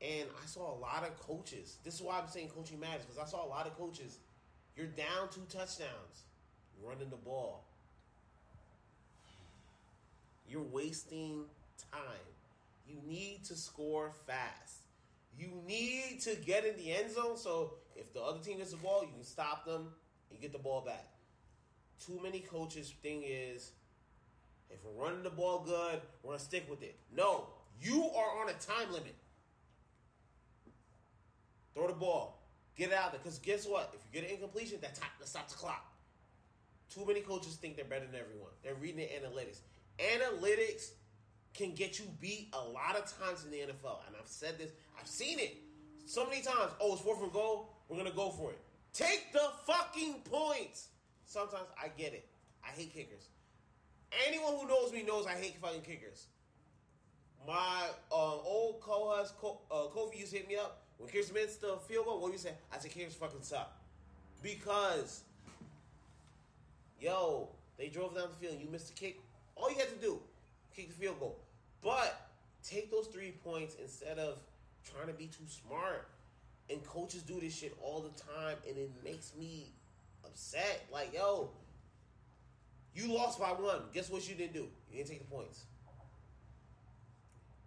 And 0.00 0.28
I 0.42 0.46
saw 0.46 0.76
a 0.76 0.78
lot 0.78 1.04
of 1.04 1.18
coaches. 1.18 1.78
This 1.84 1.94
is 1.94 2.02
why 2.02 2.18
I'm 2.20 2.28
saying 2.28 2.50
coaching 2.54 2.78
matters 2.78 3.04
because 3.04 3.18
I 3.18 3.26
saw 3.28 3.44
a 3.44 3.48
lot 3.48 3.66
of 3.66 3.76
coaches. 3.76 4.18
You're 4.76 4.86
down 4.86 5.28
two 5.32 5.40
touchdowns, 5.48 6.24
running 6.84 7.08
the 7.10 7.16
ball. 7.16 7.64
You're 10.48 10.62
wasting 10.62 11.44
time. 11.90 12.00
You 12.88 12.96
need 13.06 13.44
to 13.44 13.56
score 13.56 14.12
fast. 14.26 14.82
You 15.38 15.48
need 15.66 16.20
to 16.22 16.36
get 16.36 16.64
in 16.64 16.76
the 16.76 16.92
end 16.92 17.10
zone 17.12 17.36
so 17.36 17.72
if 17.96 18.12
the 18.12 18.20
other 18.20 18.38
team 18.38 18.58
gets 18.58 18.70
the 18.70 18.76
ball, 18.76 19.02
you 19.02 19.12
can 19.12 19.24
stop 19.24 19.64
them 19.64 19.88
and 20.30 20.40
get 20.40 20.52
the 20.52 20.58
ball 20.58 20.82
back. 20.82 21.04
Too 22.04 22.20
many 22.22 22.40
coaches' 22.40 22.92
thing 23.02 23.22
is 23.24 23.72
if 24.70 24.78
we're 24.84 25.04
running 25.04 25.22
the 25.22 25.30
ball 25.30 25.60
good, 25.64 26.00
we're 26.22 26.32
gonna 26.32 26.42
stick 26.42 26.68
with 26.68 26.82
it. 26.82 26.96
No, 27.14 27.46
you 27.80 28.10
are 28.14 28.42
on 28.42 28.48
a 28.48 28.52
time 28.54 28.92
limit. 28.92 29.14
Throw 31.74 31.86
the 31.88 31.94
ball, 31.94 32.42
get 32.76 32.90
it 32.90 32.94
out 32.94 33.12
there. 33.12 33.20
Because 33.22 33.38
guess 33.38 33.66
what? 33.66 33.94
If 33.94 34.00
you 34.06 34.20
get 34.20 34.28
an 34.28 34.34
incompletion, 34.34 34.78
that 34.80 34.94
time 34.94 35.10
that 35.18 35.28
stops 35.28 35.52
the 35.52 35.58
clock. 35.58 35.84
Too 36.90 37.04
many 37.06 37.20
coaches 37.20 37.54
think 37.56 37.76
they're 37.76 37.84
better 37.84 38.06
than 38.06 38.20
everyone. 38.20 38.50
They're 38.62 38.74
reading 38.74 38.96
the 38.96 39.02
analytics. 39.02 39.58
Analytics 39.98 40.90
can 41.52 41.74
get 41.74 41.98
you 41.98 42.04
beat 42.20 42.48
a 42.52 42.68
lot 42.68 42.96
of 42.96 43.12
times 43.18 43.44
in 43.44 43.50
the 43.50 43.58
NFL. 43.58 44.00
And 44.06 44.16
I've 44.18 44.28
said 44.28 44.58
this, 44.58 44.70
I've 44.98 45.08
seen 45.08 45.38
it 45.38 45.56
so 46.06 46.24
many 46.24 46.42
times. 46.42 46.72
Oh, 46.80 46.92
it's 46.92 47.02
fourth 47.02 47.22
and 47.22 47.32
goal. 47.32 47.75
We're 47.88 47.96
gonna 47.96 48.10
go 48.10 48.30
for 48.30 48.50
it. 48.50 48.58
Take 48.92 49.32
the 49.32 49.50
fucking 49.66 50.22
points. 50.24 50.88
Sometimes 51.26 51.66
I 51.80 51.88
get 51.96 52.12
it. 52.12 52.26
I 52.64 52.70
hate 52.70 52.92
kickers. 52.94 53.28
Anyone 54.26 54.54
who 54.58 54.68
knows 54.68 54.92
me 54.92 55.02
knows 55.02 55.26
I 55.26 55.32
hate 55.32 55.56
fucking 55.60 55.82
kickers. 55.82 56.26
My 57.46 57.88
uh, 58.10 58.36
old 58.38 58.80
co-host 58.80 59.34
Co- 59.40 59.60
uh, 59.70 59.86
Kofi 59.94 60.20
used 60.20 60.32
to 60.32 60.38
hit 60.38 60.48
me 60.48 60.56
up 60.56 60.82
when 60.98 61.08
kickers 61.08 61.32
missed 61.32 61.60
the 61.60 61.76
field 61.88 62.06
goal. 62.06 62.20
What 62.20 62.32
you 62.32 62.38
say? 62.38 62.52
I 62.72 62.78
said 62.78 62.90
kickers 62.90 63.14
fucking 63.14 63.42
suck 63.42 63.72
because 64.42 65.22
yo, 67.00 67.48
they 67.78 67.88
drove 67.88 68.14
down 68.14 68.28
the 68.30 68.46
field. 68.46 68.60
You 68.60 68.68
missed 68.70 68.88
the 68.88 68.94
kick. 68.94 69.20
All 69.54 69.70
you 69.70 69.76
had 69.76 69.88
to 69.88 69.96
do, 69.96 70.18
kick 70.74 70.88
the 70.88 70.94
field 70.94 71.20
goal. 71.20 71.38
But 71.82 72.28
take 72.64 72.90
those 72.90 73.06
three 73.06 73.32
points 73.44 73.76
instead 73.80 74.18
of 74.18 74.38
trying 74.84 75.08
to 75.08 75.12
be 75.12 75.26
too 75.26 75.44
smart. 75.46 76.08
And 76.70 76.82
coaches 76.84 77.22
do 77.22 77.38
this 77.40 77.56
shit 77.56 77.76
all 77.80 78.00
the 78.00 78.10
time, 78.20 78.56
and 78.68 78.76
it 78.76 78.90
makes 79.04 79.32
me 79.38 79.72
upset. 80.24 80.84
Like, 80.92 81.14
yo, 81.14 81.50
you 82.94 83.14
lost 83.14 83.38
by 83.38 83.50
one. 83.50 83.82
Guess 83.92 84.10
what 84.10 84.28
you 84.28 84.34
didn't 84.34 84.54
do? 84.54 84.66
You 84.90 84.98
didn't 84.98 85.10
take 85.10 85.28
the 85.28 85.34
points. 85.34 85.64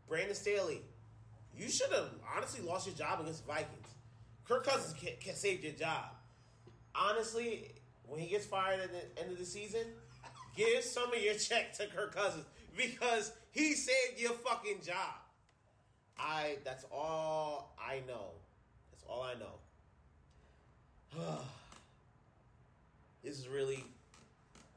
Brandon 0.07 0.35
Staley, 0.35 0.81
you 1.55 1.69
should 1.69 1.91
have 1.91 2.09
honestly 2.35 2.65
lost 2.65 2.87
your 2.87 2.95
job 2.95 3.21
against 3.21 3.45
the 3.45 3.53
Vikings. 3.53 3.87
Kirk 4.45 4.65
Cousins 4.65 4.93
can, 4.99 5.13
can 5.21 5.35
save 5.35 5.63
your 5.63 5.73
job. 5.73 6.05
Honestly, 6.95 7.71
when 8.07 8.19
he 8.19 8.27
gets 8.27 8.45
fired 8.45 8.79
at 8.79 8.91
the 8.91 9.21
end 9.21 9.31
of 9.31 9.37
the 9.37 9.45
season, 9.45 9.85
give 10.57 10.83
some 10.83 11.13
of 11.13 11.21
your 11.21 11.35
check 11.35 11.73
to 11.77 11.85
Kirk 11.87 12.15
Cousins 12.15 12.45
because 12.75 13.31
he 13.51 13.73
saved 13.73 14.19
your 14.19 14.31
fucking 14.31 14.79
job. 14.83 15.13
I 16.17 16.57
that's 16.65 16.85
all 16.91 17.75
I 17.79 18.01
know. 18.07 18.31
All 19.09 19.23
I 19.23 19.33
know. 19.33 19.57
this 23.23 23.39
is 23.39 23.47
really 23.47 23.83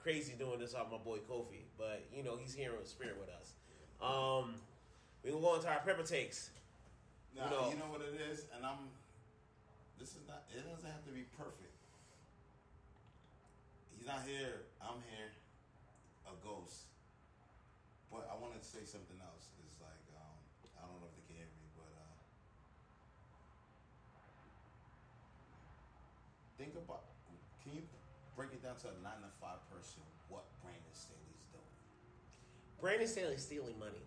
crazy 0.03 0.33
doing 0.39 0.59
this 0.59 0.75
off 0.75 0.91
my 0.91 0.97
boy 0.99 1.19
Kofi, 1.31 1.63
but 1.79 2.03
you 2.17 2.23
know 2.25 2.37
he's 2.41 2.55
here 2.55 2.73
in 2.79 2.87
spirit 2.87 3.17
with 3.21 3.29
us. 3.29 3.53
Um, 4.01 4.55
we 5.23 5.31
gonna 5.31 5.43
go 5.43 5.55
into 5.57 5.69
our 5.69 5.81
pepper 5.85 6.03
takes. 6.03 6.51
Now, 7.37 7.49
No. 7.51 7.69
you 7.71 7.77
know 7.77 7.87
what 7.93 8.01
it 8.01 8.19
is, 8.31 8.47
and 8.57 8.65
I'm. 8.65 8.89
This 10.01 10.17
is 10.17 10.27
not. 10.27 10.43
It 10.51 10.65
doesn't 10.69 10.91
have 10.91 11.05
to 11.05 11.13
be 11.13 11.23
perfect. 11.39 11.77
He's 13.97 14.07
not 14.07 14.27
here. 14.27 14.63
I'm 14.81 14.99
here. 15.15 15.31
A 16.27 16.35
ghost. 16.45 16.89
But 18.11 18.29
I 18.33 18.35
wanted 18.41 18.61
to 18.61 18.67
say 18.69 18.85
something 18.85 19.17
else. 19.23 19.47
It's 19.63 19.79
like 19.81 20.03
um, 20.19 20.37
I 20.77 20.85
don't 20.89 20.99
know 21.01 21.07
if 21.07 21.15
they 21.17 21.25
can 21.31 21.37
hear 21.39 21.47
me, 21.47 21.69
but 21.79 21.93
uh, 21.95 22.17
think 26.63 26.75
about. 26.77 27.03
Can 27.65 27.75
you 27.75 27.83
break 28.37 28.51
it 28.53 28.63
down 28.63 28.77
to 28.77 28.87
a 28.87 29.03
nine 29.03 29.19
to 29.23 29.31
five 29.41 29.59
person? 29.69 30.03
What 30.29 30.45
Brandon 30.63 30.83
Staley's 30.93 31.47
doing? 31.51 31.75
Brandon 32.81 33.09
Staley's 33.09 33.43
stealing 33.43 33.79
money. 33.81 34.07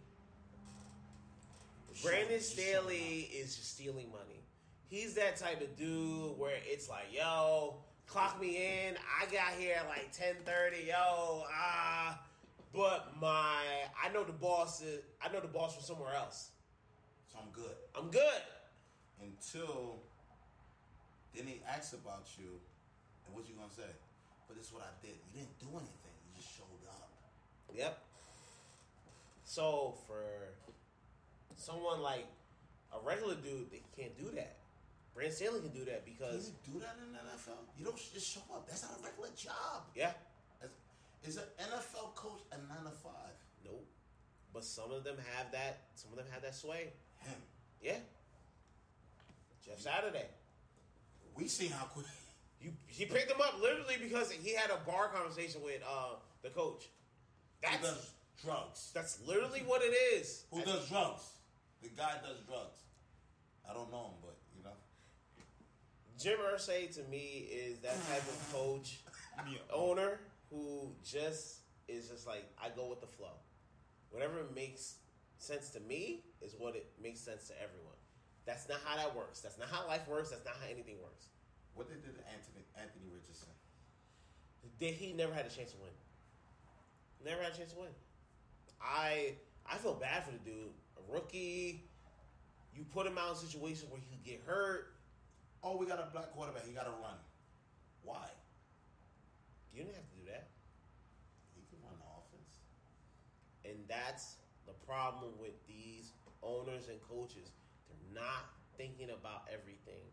Brandon 2.01 2.39
Staley 2.39 3.29
is 3.33 3.55
just 3.57 3.75
stealing 3.75 4.09
money. 4.11 4.39
He's 4.87 5.15
that 5.15 5.35
type 5.35 5.61
of 5.61 5.75
dude 5.75 6.37
where 6.37 6.57
it's 6.65 6.89
like, 6.89 7.07
yo, 7.11 7.75
clock 8.07 8.39
me 8.39 8.57
in. 8.57 8.95
I 8.95 9.25
got 9.25 9.59
here 9.59 9.75
at 9.79 9.87
like 9.87 10.11
ten 10.13 10.35
thirty. 10.45 10.87
Yo, 10.87 11.43
ah, 11.51 12.21
but 12.73 13.13
my 13.19 13.63
I 14.01 14.13
know 14.13 14.23
the 14.23 14.31
boss 14.31 14.81
is 14.81 15.01
I 15.21 15.31
know 15.31 15.41
the 15.41 15.47
boss 15.47 15.75
from 15.75 15.83
somewhere 15.83 16.15
else. 16.15 16.51
So 17.31 17.39
I'm 17.41 17.51
good. 17.51 17.75
I'm 17.97 18.09
good. 18.11 18.41
Until 19.21 20.04
then 21.35 21.47
he 21.47 21.61
asks 21.67 21.93
about 21.93 22.25
you, 22.37 22.59
and 23.25 23.35
what 23.35 23.47
you 23.47 23.55
gonna 23.55 23.71
say? 23.73 23.91
But 24.47 24.57
this 24.57 24.67
is 24.67 24.73
what 24.73 24.83
I 24.83 24.93
did. 25.01 25.15
You 25.33 25.41
didn't 25.41 25.57
do 25.59 25.69
anything. 25.73 26.15
You 26.25 26.31
just 26.37 26.55
showed 26.55 26.83
up. 26.89 27.09
Yep. 27.73 27.97
So 29.43 29.95
for 30.07 30.21
someone 31.55 32.01
like 32.01 32.25
a 32.93 32.99
regular 33.05 33.35
dude, 33.35 33.71
they 33.71 33.81
can't 33.97 34.15
do 34.17 34.29
that. 34.35 34.57
Brandon 35.13 35.33
Staley 35.35 35.61
can 35.61 35.69
do 35.71 35.85
that 35.85 36.03
Can 36.05 36.13
because 36.13 36.51
you 36.65 36.73
do 36.73 36.79
that 36.79 36.95
in 36.99 37.13
the 37.13 37.19
NFL? 37.19 37.55
You 37.79 37.85
don't 37.85 37.95
just 37.97 38.27
show 38.27 38.41
up. 38.53 38.67
That's 38.67 38.83
not 38.83 38.99
a 38.99 39.03
regular 39.03 39.29
job. 39.35 39.87
yeah, 39.95 40.11
Is 41.23 41.37
an 41.37 41.43
NFL 41.59 42.15
coach 42.15 42.41
a 42.51 42.57
nine 42.67 42.83
to 42.83 42.91
five? 42.91 43.33
nope. 43.63 43.85
But 44.53 44.63
some 44.63 44.91
of 44.91 45.03
them 45.03 45.15
have 45.35 45.51
that. 45.51 45.87
Some 45.95 46.11
of 46.11 46.17
them 46.17 46.27
have 46.31 46.41
that 46.43 46.53
sway. 46.55 46.91
Him. 47.19 47.35
Yeah. 47.81 47.97
Jeff 49.65 49.79
Saturday. 49.79 50.27
We 51.35 51.47
seen 51.47 51.71
how 51.71 51.85
quick. 51.85 52.05
You 52.61 52.71
he 52.87 53.05
picked 53.05 53.29
him 53.29 53.41
up 53.41 53.61
literally 53.61 53.95
because 54.01 54.31
he 54.31 54.55
had 54.55 54.71
a 54.71 54.77
bar 54.89 55.09
conversation 55.09 55.61
with 55.63 55.81
uh, 55.87 56.15
the 56.41 56.49
coach. 56.49 56.85
Who 57.63 57.69
That's 57.69 57.81
does 57.83 58.11
drugs? 58.43 58.91
that's 58.93 59.19
literally 59.27 59.59
what 59.67 59.81
it 59.83 59.93
is. 60.15 60.45
Who 60.51 60.63
does 60.63 60.87
drugs? 60.89 61.21
The 61.83 61.89
guy 61.89 62.13
does 62.23 62.39
drugs. 62.47 62.79
I 63.69 63.73
don't 63.73 63.91
know 63.91 64.05
him, 64.05 64.13
but 64.21 64.37
you 64.57 64.63
know. 64.63 64.71
Jim 66.19 66.39
Irsay 66.39 66.91
to 66.95 67.03
me 67.11 67.47
is 67.51 67.77
that 67.79 67.97
type 68.09 68.23
of 68.23 68.49
coach 68.53 68.99
owner 69.73 70.21
who 70.49 70.89
just 71.03 71.57
is 71.87 72.07
just 72.09 72.25
like 72.25 72.45
I 72.59 72.69
go 72.75 72.87
with 72.87 73.01
the 73.01 73.07
flow. 73.07 73.35
Whatever 74.09 74.37
makes 74.55 74.95
sense 75.37 75.69
to 75.71 75.79
me 75.81 76.23
is 76.41 76.55
what 76.57 76.75
it 76.75 76.87
makes 77.01 77.19
sense 77.19 77.47
to 77.49 77.53
everyone. 77.61 77.94
That's 78.45 78.69
not 78.69 78.79
how 78.85 78.95
that 78.97 79.15
works. 79.15 79.41
That's 79.41 79.57
not 79.57 79.69
how 79.69 79.87
life 79.87 80.07
works. 80.07 80.29
That's 80.29 80.45
not 80.45 80.55
how 80.61 80.69
anything 80.69 80.95
works. 81.01 81.27
What 81.73 81.89
they 81.89 81.95
did 81.95 82.15
to 82.15 82.23
Anthony 82.31 82.63
Anthony 82.77 83.09
Richardson? 83.11 83.49
Did 84.79 84.93
he 84.93 85.13
never 85.13 85.33
had 85.33 85.45
a 85.45 85.49
chance 85.49 85.71
to 85.71 85.77
win? 85.77 85.91
Never 87.23 87.41
had 87.41 87.53
a 87.53 87.57
chance 87.57 87.73
to 87.73 87.79
win. 87.79 87.89
I 88.81 89.33
I 89.65 89.77
feel 89.77 89.95
bad 89.95 90.23
for 90.23 90.31
the 90.31 90.37
dude. 90.39 90.73
A 90.97 91.13
rookie. 91.13 91.89
You 92.73 92.83
put 92.93 93.07
him 93.07 93.17
out 93.17 93.31
in 93.31 93.35
situations 93.35 93.89
where 93.89 93.99
he 93.99 94.05
could 94.05 94.23
get 94.23 94.41
hurt. 94.45 94.93
Oh, 95.63 95.77
we 95.77 95.87
got 95.87 95.99
a 95.99 96.07
black 96.11 96.31
quarterback. 96.31 96.67
He 96.67 96.73
got 96.73 96.83
to 96.85 96.91
run. 97.01 97.17
Why? 98.03 98.27
You 99.73 99.83
didn't 99.83 99.95
have 99.95 100.05
to 100.05 100.15
do 100.21 100.25
that. 100.29 100.47
He 101.55 101.63
can 101.71 101.79
run 101.81 101.97
the 101.97 102.05
offense. 102.05 102.51
And 103.65 103.75
that's 103.87 104.35
the 104.67 104.73
problem 104.85 105.31
with 105.39 105.55
these 105.67 106.11
owners 106.43 106.87
and 106.89 106.99
coaches. 107.01 107.49
Not 108.15 108.49
thinking 108.77 109.09
about 109.09 109.43
everything. 109.53 110.03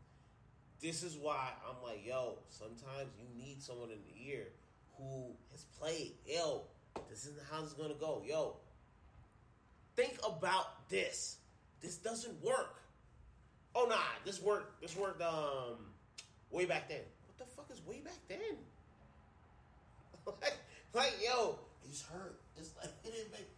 This 0.81 1.03
is 1.03 1.17
why 1.17 1.51
I'm 1.67 1.83
like, 1.83 2.05
yo, 2.05 2.39
sometimes 2.49 3.11
you 3.17 3.27
need 3.41 3.63
someone 3.63 3.91
in 3.91 3.99
the 4.05 4.31
ear 4.31 4.49
who 4.99 5.33
has 5.53 5.65
played. 5.79 6.13
Yo, 6.27 6.63
this 7.09 7.25
isn't 7.25 7.47
how 7.51 7.61
this 7.61 7.71
is 7.71 7.77
gonna 7.77 7.95
go. 7.95 8.23
Yo, 8.27 8.57
think 9.95 10.19
about 10.27 10.89
this. 10.89 11.37
This 11.81 11.97
doesn't 11.97 12.43
work. 12.43 12.81
Oh 13.75 13.87
nah, 13.89 13.97
this 14.25 14.43
worked. 14.43 14.83
This 14.83 14.97
worked 14.97 15.23
um 15.23 15.79
way 16.51 16.65
back 16.65 16.89
then. 16.89 16.99
What 17.27 17.39
the 17.39 17.55
fuck 17.55 17.71
is 17.71 17.81
way 17.87 18.01
back 18.01 18.19
then? 18.29 18.57
like, 20.43 20.57
like 20.93 21.15
yo, 21.25 21.59
He's 21.87 22.03
hurt. 22.03 22.41
It's 22.57 22.71
like 22.77 22.91
he 23.03 23.11
didn't 23.11 23.33
make. 23.33 23.49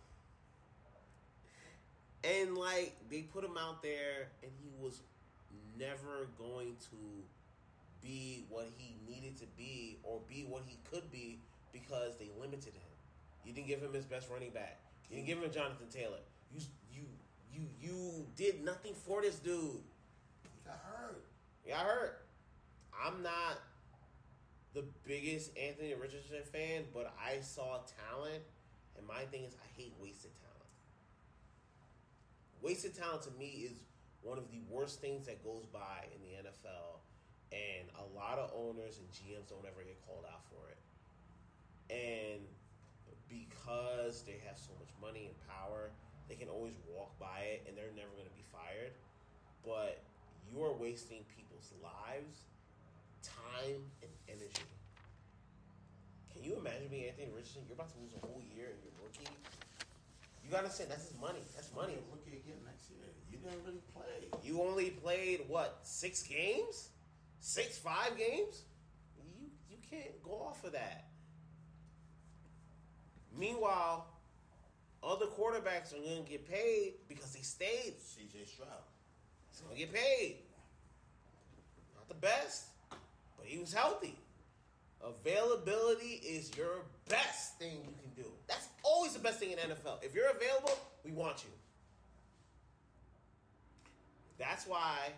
And 2.25 2.57
like 2.57 2.97
they 3.11 3.23
put 3.23 3.45
him 3.45 3.57
out 3.59 3.83
there, 3.83 4.29
and 4.43 4.51
he 4.61 4.71
was 4.81 5.01
never 5.79 6.29
going 6.39 6.77
to 6.91 6.97
be 8.03 8.45
what 8.49 8.69
he 8.77 8.97
needed 9.09 9.37
to 9.39 9.47
be 9.57 9.99
or 10.03 10.21
be 10.29 10.47
what 10.49 10.63
he 10.67 10.79
could 10.91 11.11
be 11.11 11.41
because 11.73 12.17
they 12.19 12.31
limited 12.41 12.75
him. 12.75 12.93
You 13.45 13.53
didn't 13.53 13.67
give 13.67 13.81
him 13.81 13.93
his 13.93 14.05
best 14.05 14.29
running 14.31 14.51
back. 14.51 14.79
You 15.11 15.17
didn't 15.17 15.27
give 15.29 15.43
him 15.43 15.51
Jonathan 15.51 15.87
Taylor. 15.91 16.19
You 16.53 16.61
you 16.93 17.03
you 17.53 17.61
you 17.81 18.27
did 18.37 18.65
nothing 18.65 18.95
for 18.95 19.23
this 19.23 19.37
dude. 19.37 19.83
He 20.43 20.61
got 20.67 20.81
hurt. 20.85 21.25
Yeah, 21.67 21.81
I 21.81 21.85
heard. 21.85 22.11
I'm 23.05 23.23
not 23.23 23.61
the 24.73 24.85
biggest 25.07 25.57
Anthony 25.57 25.95
Richardson 25.95 26.43
fan, 26.53 26.85
but 26.93 27.15
I 27.23 27.41
saw 27.41 27.81
talent, 28.11 28.43
and 28.97 29.07
my 29.07 29.25
thing 29.31 29.45
is 29.45 29.55
I 29.55 29.81
hate 29.81 29.95
wasted 30.01 30.31
talent. 30.41 30.64
Wasted 32.65 32.97
talent 32.97 33.21
to 33.29 33.31
me 33.37 33.69
is 33.69 33.77
one 34.23 34.41
of 34.41 34.49
the 34.49 34.57
worst 34.73 35.05
things 35.05 35.29
that 35.29 35.45
goes 35.45 35.69
by 35.69 36.09
in 36.17 36.21
the 36.25 36.49
NFL, 36.49 37.05
and 37.53 37.85
a 38.01 38.07
lot 38.17 38.41
of 38.41 38.49
owners 38.57 38.97
and 38.97 39.07
GMs 39.13 39.53
don't 39.53 39.69
ever 39.69 39.85
get 39.85 40.01
called 40.09 40.25
out 40.25 40.41
for 40.49 40.73
it. 40.73 40.81
And 41.93 42.41
because 43.29 44.25
they 44.25 44.41
have 44.49 44.57
so 44.57 44.73
much 44.81 44.89
money 44.97 45.29
and 45.29 45.37
power, 45.45 45.93
they 46.27 46.41
can 46.41 46.49
always 46.49 46.81
walk 46.89 47.13
by 47.21 47.45
it, 47.53 47.69
and 47.69 47.77
they're 47.77 47.93
never 47.93 48.17
going 48.17 48.33
to 48.33 48.39
be 48.41 48.49
fired. 48.49 48.97
But 49.61 50.01
you 50.49 50.65
are 50.65 50.73
wasting 50.73 51.21
people's 51.37 51.69
lives, 51.85 52.49
time, 53.21 53.85
and 54.01 54.13
energy. 54.25 54.65
Can 56.33 56.41
you 56.41 56.57
imagine 56.57 56.89
being 56.89 57.13
Anthony 57.13 57.29
Richardson? 57.29 57.69
You're 57.69 57.77
about 57.77 57.93
to 57.93 58.01
lose 58.01 58.17
a 58.17 58.25
whole 58.25 58.41
year 58.57 58.73
and 58.73 58.81
you're 58.81 58.97
rookie. 59.05 59.29
You 60.45 60.51
gotta 60.51 60.71
say 60.71 60.85
that's 60.89 61.09
his 61.09 61.21
money. 61.21 61.41
That's 61.55 61.75
money. 61.75 61.95
He's 61.95 62.03
a 62.03 62.13
rookie 62.13 62.43
again 62.45 62.61
next 62.67 62.91
year. 62.91 63.01
You 63.33 63.39
didn't 63.39 63.65
really 63.65 63.83
play. 63.95 64.29
You 64.43 64.61
only 64.63 64.91
played 64.91 65.41
what 65.49 65.79
six 65.83 66.23
games, 66.23 66.89
six 67.41 67.79
five 67.79 68.17
games. 68.19 68.63
You 69.17 69.49
you 69.71 69.79
can't 69.91 70.23
go 70.23 70.33
off 70.33 70.65
of 70.65 70.73
that. 70.73 71.07
Meanwhile, 73.37 74.07
other 75.03 75.27
quarterbacks 75.27 75.93
are 75.93 76.03
going 76.03 76.25
to 76.25 76.31
get 76.31 76.49
paid 76.49 76.95
because 77.09 77.33
they 77.33 77.43
stayed. 77.43 77.95
C.J. 78.01 78.47
Stroud. 78.47 78.69
He's 79.51 79.61
going 79.61 79.75
to 79.75 79.81
get 79.81 79.93
paid. 79.93 80.37
Not 81.97 82.09
the 82.09 82.15
best, 82.15 82.67
but 82.91 83.47
he 83.47 83.59
was 83.59 83.73
healthy. 83.73 84.17
Availability 85.05 86.23
is 86.27 86.57
your 86.57 86.85
best 87.09 87.59
thing 87.59 87.73
you 87.73 87.83
can 87.83 87.93
do. 87.93 87.95
That's 87.95 88.04
always 88.85 89.13
the 89.13 89.19
best 89.19 89.41
thing 89.41 89.51
in 89.51 89.59
NFL. 89.59 90.03
If 90.03 90.15
you're 90.15 90.31
available, 90.31 90.79
we 91.05 91.11
want 91.11 91.43
you. 91.43 91.51
That's 94.39 94.67
why 94.67 95.11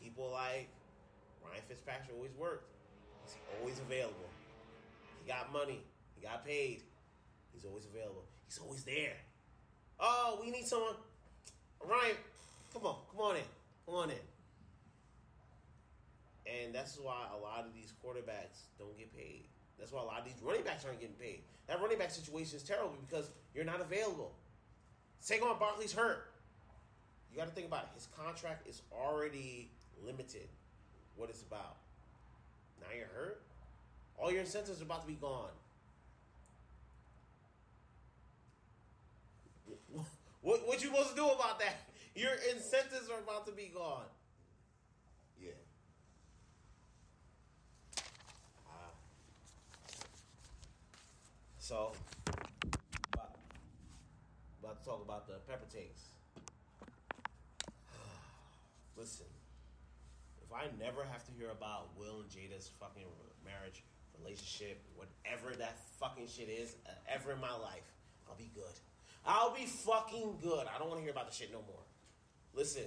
people 0.00 0.30
like 0.32 0.68
Ryan 1.44 1.62
Fitzpatrick 1.68 2.16
always 2.16 2.32
worked. 2.38 2.70
He's 3.24 3.36
always 3.58 3.78
available. 3.78 4.28
He 5.22 5.28
got 5.30 5.52
money. 5.52 5.80
He 6.14 6.26
got 6.26 6.44
paid. 6.44 6.82
He's 7.52 7.64
always 7.64 7.84
available. 7.86 8.24
He's 8.46 8.58
always 8.58 8.84
there. 8.84 9.16
Oh, 9.98 10.38
we 10.40 10.50
need 10.50 10.66
someone. 10.66 10.94
Ryan, 11.84 12.16
come 12.72 12.84
on, 12.84 12.96
come 13.10 13.20
on 13.20 13.36
in, 13.36 13.42
come 13.86 13.94
on 13.96 14.10
in. 14.10 14.16
And 16.46 16.74
that's 16.74 16.98
why 16.98 17.26
a 17.34 17.38
lot 17.40 17.66
of 17.66 17.74
these 17.74 17.92
quarterbacks 18.04 18.64
don't 18.78 18.96
get 18.98 19.14
paid. 19.16 19.44
That's 19.80 19.90
why 19.92 20.02
a 20.02 20.04
lot 20.04 20.18
of 20.20 20.24
these 20.24 20.34
running 20.42 20.62
backs 20.62 20.84
aren't 20.84 21.00
getting 21.00 21.16
paid. 21.16 21.40
That 21.66 21.80
running 21.80 21.98
back 21.98 22.10
situation 22.12 22.56
is 22.56 22.62
terrible 22.62 22.94
because 23.08 23.30
you're 23.54 23.64
not 23.64 23.80
available. 23.80 24.32
Saquon 25.24 25.58
Barkley's 25.58 25.92
hurt. 25.92 26.30
You 27.32 27.38
got 27.38 27.48
to 27.48 27.54
think 27.54 27.66
about 27.66 27.84
it. 27.84 27.88
His 27.94 28.08
contract 28.16 28.68
is 28.68 28.82
already 28.92 29.70
limited. 30.04 30.48
What 31.16 31.30
it's 31.30 31.42
about. 31.42 31.76
Now 32.80 32.88
you're 32.96 33.08
hurt. 33.14 33.40
All 34.18 34.30
your 34.30 34.40
incentives 34.40 34.80
are 34.80 34.84
about 34.84 35.02
to 35.02 35.08
be 35.08 35.14
gone. 35.14 35.50
What 40.42 40.66
what 40.66 40.82
you 40.82 40.88
supposed 40.88 41.10
to 41.10 41.16
do 41.16 41.26
about 41.26 41.58
that? 41.58 41.76
Your 42.14 42.32
incentives 42.54 43.10
are 43.10 43.18
about 43.18 43.44
to 43.46 43.52
be 43.52 43.70
gone. 43.74 44.06
Yeah. 45.38 45.50
Ah. 48.66 48.90
So, 51.70 51.92
about, 54.60 54.82
to 54.82 54.84
talk 54.84 55.04
about 55.04 55.28
the 55.28 55.34
pepper 55.48 55.66
takes. 55.72 56.02
Listen, 58.96 59.26
if 60.42 60.52
I 60.52 60.64
never 60.80 61.04
have 61.04 61.24
to 61.26 61.32
hear 61.38 61.50
about 61.50 61.96
Will 61.96 62.22
and 62.22 62.28
Jada's 62.28 62.70
fucking 62.80 63.06
marriage, 63.44 63.84
relationship, 64.18 64.82
whatever 64.96 65.54
that 65.58 65.78
fucking 66.00 66.26
shit 66.26 66.48
is, 66.48 66.74
uh, 66.88 66.90
ever 67.08 67.30
in 67.30 67.40
my 67.40 67.52
life, 67.52 67.86
I'll 68.28 68.34
be 68.34 68.50
good. 68.52 68.74
I'll 69.24 69.54
be 69.54 69.66
fucking 69.66 70.38
good. 70.42 70.66
I 70.66 70.76
don't 70.76 70.88
want 70.88 70.98
to 70.98 71.04
hear 71.04 71.12
about 71.12 71.30
the 71.30 71.36
shit 71.36 71.52
no 71.52 71.62
more. 71.68 71.84
listen, 72.52 72.82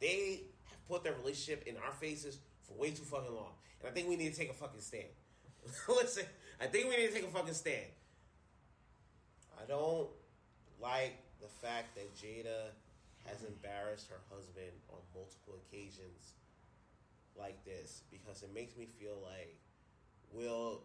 they 0.00 0.40
have 0.64 0.88
put 0.88 1.04
their 1.04 1.14
relationship 1.14 1.68
in 1.68 1.76
our 1.76 1.92
faces 1.92 2.38
for 2.66 2.74
way 2.76 2.90
too 2.90 3.04
fucking 3.04 3.32
long, 3.32 3.52
and 3.80 3.88
I 3.88 3.92
think 3.92 4.08
we 4.08 4.16
need 4.16 4.32
to 4.32 4.36
take 4.36 4.50
a 4.50 4.54
fucking 4.54 4.80
stand. 4.80 5.06
listen, 5.88 6.24
I 6.62 6.66
think 6.66 6.88
we 6.88 6.96
need 6.96 7.08
to 7.08 7.12
take 7.12 7.24
a 7.24 7.28
fucking 7.28 7.54
stand. 7.54 7.90
I 9.60 9.66
don't 9.66 10.08
like 10.80 11.18
the 11.40 11.48
fact 11.48 11.96
that 11.96 12.14
Jada 12.14 12.70
has 13.26 13.42
embarrassed 13.42 14.08
her 14.08 14.20
husband 14.34 14.72
on 14.88 14.98
multiple 15.14 15.58
occasions 15.66 16.34
like 17.38 17.64
this 17.64 18.02
because 18.10 18.42
it 18.42 18.54
makes 18.54 18.76
me 18.76 18.86
feel 19.00 19.18
like, 19.22 19.56
Will, 20.32 20.82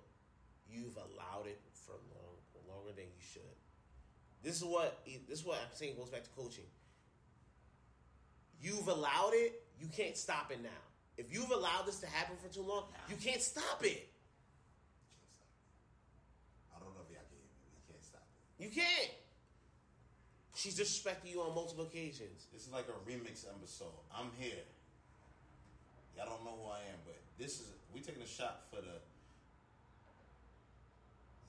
you've 0.70 0.98
allowed 0.98 1.48
it 1.48 1.62
for 1.86 1.94
long 1.94 2.28
longer 2.68 2.92
than 2.96 3.06
you 3.06 3.24
should. 3.34 3.56
This 4.44 4.58
is 4.58 4.64
what 4.64 5.02
this 5.28 5.40
is 5.40 5.46
what 5.46 5.58
I'm 5.58 5.74
saying 5.74 5.96
goes 5.98 6.10
back 6.10 6.24
to 6.24 6.30
coaching. 6.32 6.68
You've 8.62 8.88
allowed 8.88 9.32
it, 9.34 9.64
you 9.80 9.88
can't 9.88 10.18
stop 10.18 10.52
it 10.52 10.62
now. 10.62 10.82
If 11.18 11.34
you've 11.34 11.52
allowed 11.52 11.86
this 11.86 12.00
to 12.00 12.08
happen 12.08 12.36
for 12.38 12.54
too 12.54 12.62
long, 12.62 12.84
you 13.10 13.16
can't 13.16 13.42
stop 13.42 13.84
it. 13.84 14.10
I 16.76 16.80
don't 16.80 16.94
know 16.94 17.02
if 17.06 17.12
y'all 17.14 17.26
can 17.26 17.38
hear 17.38 17.50
me. 17.58 17.74
You 17.74 17.82
can't 17.90 18.06
stop 18.06 18.26
it. 18.26 18.47
You 18.60 18.70
can't. 18.70 19.12
She's 20.56 20.80
disrespecting 20.80 21.32
you 21.32 21.42
on 21.42 21.54
multiple 21.54 21.86
occasions. 21.86 22.48
This 22.52 22.66
is 22.66 22.74
like 22.74 22.86
a 22.90 23.10
remix 23.10 23.46
episode. 23.46 23.94
I'm 24.12 24.32
here. 24.40 24.66
Y'all 26.16 26.26
don't 26.26 26.44
know 26.44 26.58
who 26.64 26.70
I 26.72 26.80
am, 26.90 26.98
but 27.06 27.16
this 27.38 27.62
is 27.62 27.68
we 27.94 28.02
taking 28.02 28.24
a 28.24 28.28
shot 28.28 28.66
for 28.72 28.82
the. 28.82 28.98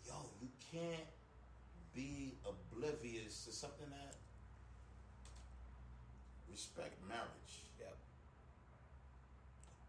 Yo, 0.07 0.15
you 0.43 0.49
can't 0.73 1.09
be 1.95 2.35
oblivious 2.45 3.45
to 3.47 3.53
something 3.53 3.89
that 3.89 4.17
respect 6.51 7.01
marriage. 7.09 7.65
Yep. 7.81 7.97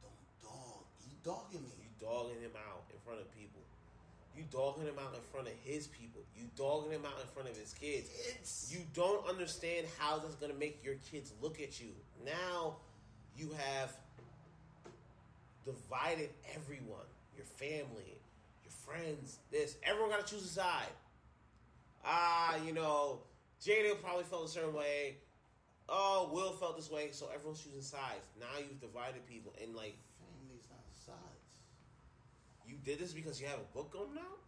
Don't 0.01 0.23
dog. 0.41 0.88
You 1.03 1.15
dogging 1.23 1.63
me. 1.63 1.75
You 1.84 1.91
dogging 1.99 2.39
him 2.39 2.55
out 2.71 2.88
in 2.88 2.99
front 3.03 3.19
of 3.19 3.27
people. 3.36 3.68
You 4.39 4.45
dogging 4.52 4.86
him 4.88 4.95
out 4.97 5.13
in 5.13 5.19
front 5.34 5.47
of 5.47 5.54
his 5.65 5.88
people. 5.88 6.21
You 6.34 6.45
dogging 6.56 6.93
him 6.93 7.06
out 7.06 7.19
in 7.19 7.28
front 7.34 7.49
of 7.49 7.58
his 7.58 7.73
kids. 7.73 8.10
It's 8.39 8.73
You 8.73 8.80
don't 8.93 9.28
understand 9.28 9.86
how 9.97 10.19
that's 10.19 10.36
gonna 10.36 10.54
make 10.54 10.82
your 10.82 10.95
kids 11.12 11.34
look 11.41 11.60
at 11.60 11.82
you. 11.82 11.89
Now 12.25 12.78
you 13.36 13.52
have 13.58 13.91
divided 15.65 16.30
everyone, 16.56 17.06
your 17.36 17.45
family, 17.45 18.15
your 18.63 18.71
friends, 18.86 19.39
this. 19.52 19.75
Everyone 19.84 20.10
gotta 20.10 20.23
choose 20.23 20.45
a 20.45 20.47
side. 20.47 20.93
Ah, 22.06 22.56
you 22.65 22.71
know, 22.71 23.19
Jada 23.62 24.02
probably 24.02 24.23
felt 24.23 24.45
a 24.45 24.49
certain 24.49 24.73
way. 24.73 25.17
Oh, 25.89 26.30
Will 26.32 26.54
felt 26.54 26.78
this 26.78 26.89
way, 26.89 27.10
so 27.12 27.28
everyone's 27.34 27.62
choosing 27.62 27.82
sides. 27.82 28.23
Now 28.39 28.58
you've 28.58 28.80
divided 28.80 29.28
people, 29.28 29.54
and 29.62 29.75
like 29.75 29.97
family's 30.21 30.63
not 30.69 30.80
sides. 30.95 31.43
you 32.65 32.69
did 32.86 33.00
this 33.00 33.13
because 33.13 33.39
you 33.39 33.48
have 33.48 33.60
a 33.60 33.74
book 33.76 33.92
coming 33.92 34.18
out. 34.18 34.39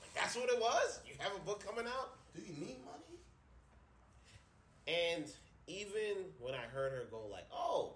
Like, 0.00 0.14
that's 0.14 0.36
what 0.36 0.48
it 0.48 0.60
was. 0.60 1.00
You 1.06 1.14
have 1.18 1.34
a 1.34 1.40
book 1.40 1.64
coming 1.64 1.86
out. 1.86 2.16
Do 2.34 2.42
you 2.42 2.52
need 2.58 2.76
money? 2.84 3.18
And 4.86 5.24
even 5.66 6.24
when 6.40 6.54
I 6.54 6.62
heard 6.72 6.92
her 6.92 7.04
go 7.10 7.26
like, 7.30 7.46
"Oh, 7.52 7.94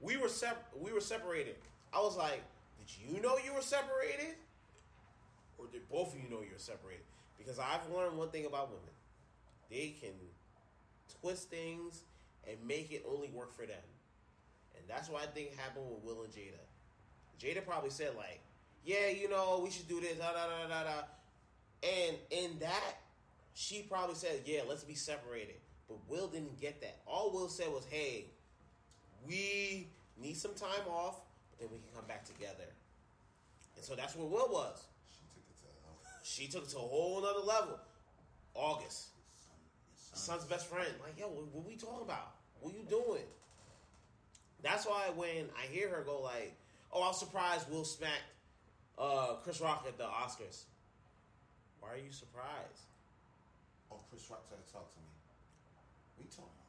we 0.00 0.16
were 0.16 0.28
sep- 0.28 0.72
we 0.76 0.92
were 0.92 1.00
separated," 1.00 1.56
I 1.92 2.00
was 2.00 2.16
like, 2.16 2.42
"Did 2.78 2.88
you 2.98 3.20
know 3.20 3.38
you 3.38 3.52
were 3.52 3.62
separated, 3.62 4.36
or 5.58 5.66
did 5.66 5.88
both 5.88 6.14
of 6.14 6.20
you 6.20 6.28
know 6.28 6.40
you 6.40 6.52
were 6.52 6.58
separated?" 6.58 7.04
Because 7.38 7.58
I've 7.58 7.88
learned 7.90 8.18
one 8.18 8.30
thing 8.30 8.46
about 8.46 8.70
women: 8.70 8.94
they 9.70 9.90
can 10.00 10.14
twist 11.20 11.48
things 11.50 12.02
and 12.46 12.60
make 12.66 12.90
it 12.90 13.04
only 13.06 13.28
work 13.28 13.52
for 13.54 13.66
them, 13.66 13.84
and 14.76 14.84
that's 14.88 15.08
what 15.08 15.22
I 15.22 15.26
think 15.26 15.54
happened 15.56 15.88
with 15.88 16.02
Will 16.02 16.24
and 16.24 16.32
Jada. 16.32 16.58
Jada 17.42 17.64
probably 17.66 17.90
said 17.90 18.14
like, 18.16 18.40
"Yeah, 18.84 19.08
you 19.08 19.28
know, 19.28 19.60
we 19.62 19.70
should 19.70 19.88
do 19.88 20.00
this." 20.00 20.18
Da 20.18 20.32
da 20.32 20.46
da 20.46 20.68
da 20.68 20.84
da. 20.84 21.02
And 21.82 22.16
in 22.30 22.58
that, 22.60 23.00
she 23.54 23.82
probably 23.82 24.14
said, 24.14 24.42
"Yeah, 24.44 24.60
let's 24.68 24.84
be 24.84 24.94
separated." 24.94 25.56
But 25.88 25.98
Will 26.08 26.28
didn't 26.28 26.60
get 26.60 26.80
that. 26.80 27.00
All 27.06 27.32
Will 27.32 27.48
said 27.48 27.68
was, 27.68 27.84
"Hey, 27.90 28.26
we 29.26 29.88
need 30.16 30.36
some 30.36 30.54
time 30.54 30.86
off, 30.88 31.20
but 31.50 31.58
then 31.58 31.68
we 31.72 31.78
can 31.78 31.88
come 31.94 32.06
back 32.06 32.24
together." 32.24 32.70
And 33.76 33.84
so 33.84 33.96
that's 33.96 34.14
where 34.14 34.26
Will 34.26 34.48
was. 34.48 34.84
She 35.10 35.26
took 35.34 35.42
it 35.50 35.58
to 35.58 35.66
uh, 36.08 36.18
She 36.22 36.46
took 36.46 36.64
it 36.64 36.70
to 36.70 36.78
a 36.78 36.80
whole 36.80 37.20
nother 37.20 37.44
level. 37.44 37.80
August, 38.54 39.08
son. 39.34 39.56
Your 40.12 40.38
son's 40.38 40.44
best 40.44 40.66
friend. 40.66 40.92
Like, 41.02 41.18
yo, 41.18 41.26
what, 41.26 41.46
what 41.52 41.66
we 41.66 41.74
talking 41.74 42.02
about? 42.02 42.34
What 42.60 42.74
you 42.74 42.84
doing? 42.88 43.24
That's 44.62 44.86
why 44.86 45.10
when 45.16 45.46
I 45.58 45.66
hear 45.66 45.88
her 45.88 46.02
go 46.02 46.20
like, 46.20 46.54
"Oh, 46.92 47.02
I 47.02 47.08
was 47.08 47.18
surprised 47.18 47.70
Will 47.70 47.84
smacked 47.84 48.28
uh, 48.98 49.34
Chris 49.42 49.60
Rock 49.60 49.84
at 49.86 49.98
the 49.98 50.04
Oscars." 50.04 50.64
Why 51.80 51.94
are 51.94 51.96
you 51.96 52.12
surprised? 52.12 52.86
Oh, 53.90 53.98
Chris 54.08 54.22
Rock 54.30 54.46
tried 54.48 54.64
to 54.64 54.72
talk 54.72 54.88
to 54.92 54.98
me. 55.00 55.10
We 56.18 56.24
talking. 56.30 56.62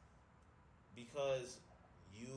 because 0.96 1.58
you 2.16 2.34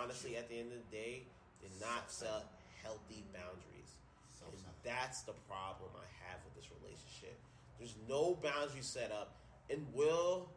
honestly 0.00 0.32
you. 0.32 0.38
at 0.38 0.48
the 0.48 0.58
end 0.58 0.72
of 0.72 0.78
the 0.78 0.96
day 0.96 1.22
did 1.60 1.70
not 1.80 2.10
set 2.10 2.44
healthy 2.82 3.24
boundaries 3.32 3.90
So 4.38 4.46
and 4.50 4.60
that's 4.82 5.22
the 5.22 5.32
problem 5.48 5.90
i 5.96 6.06
have 6.28 6.40
with 6.44 6.54
this 6.54 6.70
relationship 6.80 7.38
there's 7.78 7.94
no 8.08 8.36
boundary 8.42 8.82
set 8.82 9.10
up 9.12 9.36
and 9.70 9.86
will 9.94 10.50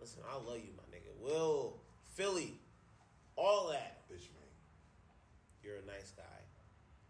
listen 0.00 0.22
i 0.30 0.34
love 0.36 0.58
you 0.58 0.70
my 0.76 0.86
nigga 0.94 1.12
will 1.20 1.74
philly 2.14 2.58
all 3.36 3.68
that 3.70 3.98
Bitch. 4.10 4.28
You're 5.66 5.82
a 5.82 5.86
nice 5.86 6.14
guy 6.14 6.40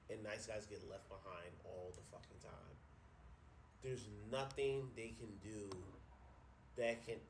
and 0.09 0.25
nice 0.25 0.47
guys 0.47 0.64
get 0.64 0.81
left 0.88 1.07
behind 1.09 1.53
all 1.64 1.92
the 1.92 2.03
fucking 2.11 2.40
time 2.40 2.77
there's 3.85 4.09
nothing 4.33 4.88
they 4.97 5.12
can 5.21 5.29
do 5.45 5.69
that 6.77 7.05
can 7.07 7.21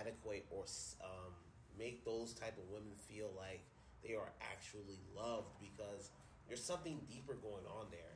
adequate 0.00 0.44
or 0.50 0.64
um, 1.04 1.32
make 1.78 2.04
those 2.04 2.32
type 2.34 2.58
of 2.58 2.68
women 2.68 2.90
feel 3.08 3.30
like 3.38 3.62
they 4.02 4.14
are 4.14 4.32
actually 4.42 4.98
loved 5.16 5.54
because 5.60 6.10
there's 6.48 6.62
something 6.62 6.98
deeper 7.08 7.34
going 7.34 7.64
on 7.78 7.86
there 7.92 8.12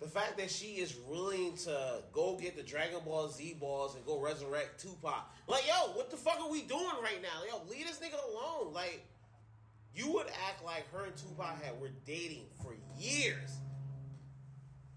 the 0.00 0.08
fact 0.08 0.36
that 0.38 0.50
she 0.50 0.80
is 0.82 0.96
willing 1.08 1.56
to 1.58 2.02
go 2.12 2.36
get 2.36 2.56
the 2.56 2.62
Dragon 2.64 2.98
Ball 3.04 3.30
Z 3.30 3.56
balls 3.60 3.94
and 3.94 4.04
go 4.04 4.18
resurrect 4.18 4.82
Tupac. 4.82 5.30
Like, 5.46 5.64
yo, 5.64 5.92
what 5.92 6.10
the 6.10 6.16
fuck 6.16 6.40
are 6.40 6.50
we 6.50 6.62
doing 6.62 6.96
right 7.00 7.22
now? 7.22 7.44
Yo, 7.48 7.62
leave 7.70 7.86
this 7.86 8.00
nigga 8.00 8.18
alone. 8.34 8.74
Like, 8.74 9.06
you 9.94 10.10
would 10.12 10.26
act 10.48 10.64
like 10.64 10.90
her 10.92 11.04
and 11.04 11.16
Tupac 11.16 11.62
had 11.62 11.80
were 11.80 11.90
dating 12.06 12.46
for 12.62 12.74
years. 12.98 13.50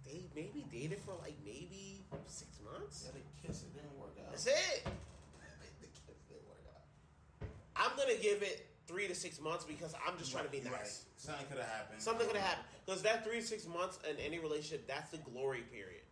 They 0.05 0.23
maybe 0.35 0.65
dated 0.71 0.99
for 0.99 1.13
like 1.21 1.35
maybe 1.45 2.05
six 2.27 2.59
months. 2.63 3.05
Yeah, 3.05 3.19
the 3.19 3.47
kiss 3.47 3.63
it 3.63 3.73
didn't 3.73 3.99
work 3.99 4.15
out. 4.19 4.31
That's 4.31 4.47
it. 4.47 4.83
the 5.81 5.87
kiss 5.87 6.21
didn't 6.29 6.47
work 6.47 6.63
out. 6.73 7.47
I'm 7.75 7.97
gonna 7.97 8.19
give 8.21 8.41
it 8.41 8.67
three 8.87 9.07
to 9.07 9.15
six 9.15 9.41
months 9.41 9.65
because 9.65 9.93
I'm 10.07 10.17
just 10.17 10.31
trying 10.31 10.45
to 10.45 10.51
be 10.51 10.59
nice. 10.59 10.71
right. 10.71 10.89
Something 11.17 11.45
could 11.47 11.57
have 11.57 11.69
happened. 11.69 12.01
Something 12.01 12.27
could 12.27 12.37
have 12.37 12.45
happened 12.45 12.67
because 12.85 13.01
that 13.01 13.25
three 13.25 13.41
to 13.41 13.45
six 13.45 13.67
months 13.67 13.99
in 14.09 14.15
any 14.17 14.39
relationship, 14.39 14.87
that's 14.87 15.09
the 15.09 15.17
glory 15.17 15.63
period. 15.71 16.03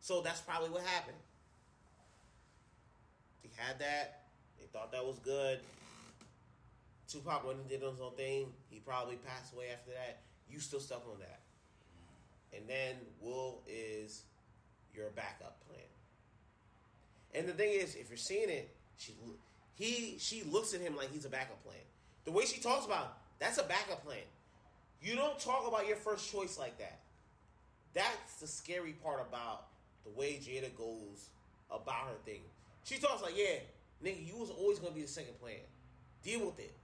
So 0.00 0.20
that's 0.20 0.40
probably 0.40 0.70
what 0.70 0.82
happened. 0.82 1.16
They 3.42 3.50
had 3.56 3.78
that. 3.78 4.22
They 4.58 4.66
thought 4.66 4.92
that 4.92 5.04
was 5.04 5.18
good. 5.18 5.60
Tupac 7.10 7.44
went 7.44 7.58
and 7.58 7.68
did 7.68 7.82
his 7.82 8.00
own 8.00 8.12
thing. 8.16 8.46
He 8.68 8.78
probably 8.80 9.16
passed 9.16 9.52
away 9.52 9.66
after 9.72 9.90
that. 9.90 10.20
You 10.50 10.60
still 10.60 10.80
stuck 10.80 11.04
on 11.10 11.18
that. 11.20 11.40
And 12.56 12.68
then 12.68 12.96
Will 13.20 13.62
is 13.66 14.22
your 14.94 15.10
backup 15.10 15.56
plan. 15.66 15.80
And 17.34 17.48
the 17.48 17.52
thing 17.52 17.72
is, 17.72 17.94
if 17.94 18.08
you're 18.08 18.16
seeing 18.16 18.48
it, 18.48 18.74
she 18.96 19.14
he 19.74 20.16
she 20.18 20.42
looks 20.44 20.74
at 20.74 20.80
him 20.80 20.96
like 20.96 21.12
he's 21.12 21.24
a 21.24 21.28
backup 21.28 21.62
plan. 21.64 21.78
The 22.24 22.32
way 22.32 22.44
she 22.44 22.60
talks 22.60 22.84
about, 22.86 23.18
that's 23.38 23.58
a 23.58 23.62
backup 23.62 24.04
plan. 24.04 24.18
You 25.02 25.16
don't 25.16 25.38
talk 25.38 25.66
about 25.66 25.86
your 25.86 25.96
first 25.96 26.30
choice 26.30 26.58
like 26.58 26.78
that. 26.78 26.98
That's 27.94 28.34
the 28.40 28.46
scary 28.46 28.92
part 28.92 29.24
about 29.26 29.66
the 30.04 30.10
way 30.10 30.40
Jada 30.42 30.76
goes 30.76 31.28
about 31.70 32.08
her 32.08 32.18
thing. 32.24 32.42
She 32.84 32.98
talks 32.98 33.22
like, 33.22 33.36
yeah, 33.36 33.60
nigga, 34.04 34.26
you 34.26 34.36
was 34.36 34.50
always 34.50 34.78
gonna 34.78 34.94
be 34.94 35.02
the 35.02 35.08
second 35.08 35.40
plan. 35.40 35.56
Deal 36.22 36.44
with 36.44 36.58
it. 36.58 36.74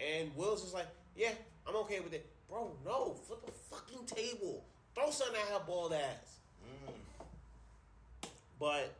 And 0.00 0.30
Will's 0.36 0.62
just 0.62 0.74
like, 0.74 0.88
yeah, 1.16 1.32
I'm 1.66 1.76
okay 1.76 2.00
with 2.00 2.12
it. 2.12 2.26
Bro, 2.48 2.72
no, 2.84 3.14
flip 3.26 3.40
a 3.46 3.74
fucking 3.74 4.06
table. 4.06 4.64
Throw 4.94 5.10
something 5.10 5.36
at 5.40 5.48
her 5.48 5.64
bald 5.66 5.92
ass. 5.92 6.40
Mm. 6.62 8.28
But 8.58 8.94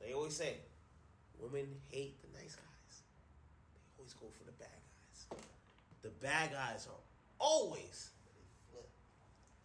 they 0.00 0.12
always 0.12 0.36
say 0.36 0.54
women 1.40 1.66
hate 1.90 2.20
the 2.22 2.38
nice 2.38 2.54
guys. 2.54 3.02
They 3.74 3.98
always 3.98 4.14
go 4.14 4.26
for 4.38 4.44
the 4.44 4.52
bad 4.52 4.68
guys. 4.68 5.38
The 6.02 6.10
bad 6.22 6.52
guys 6.52 6.86
are 6.90 7.00
always 7.38 8.10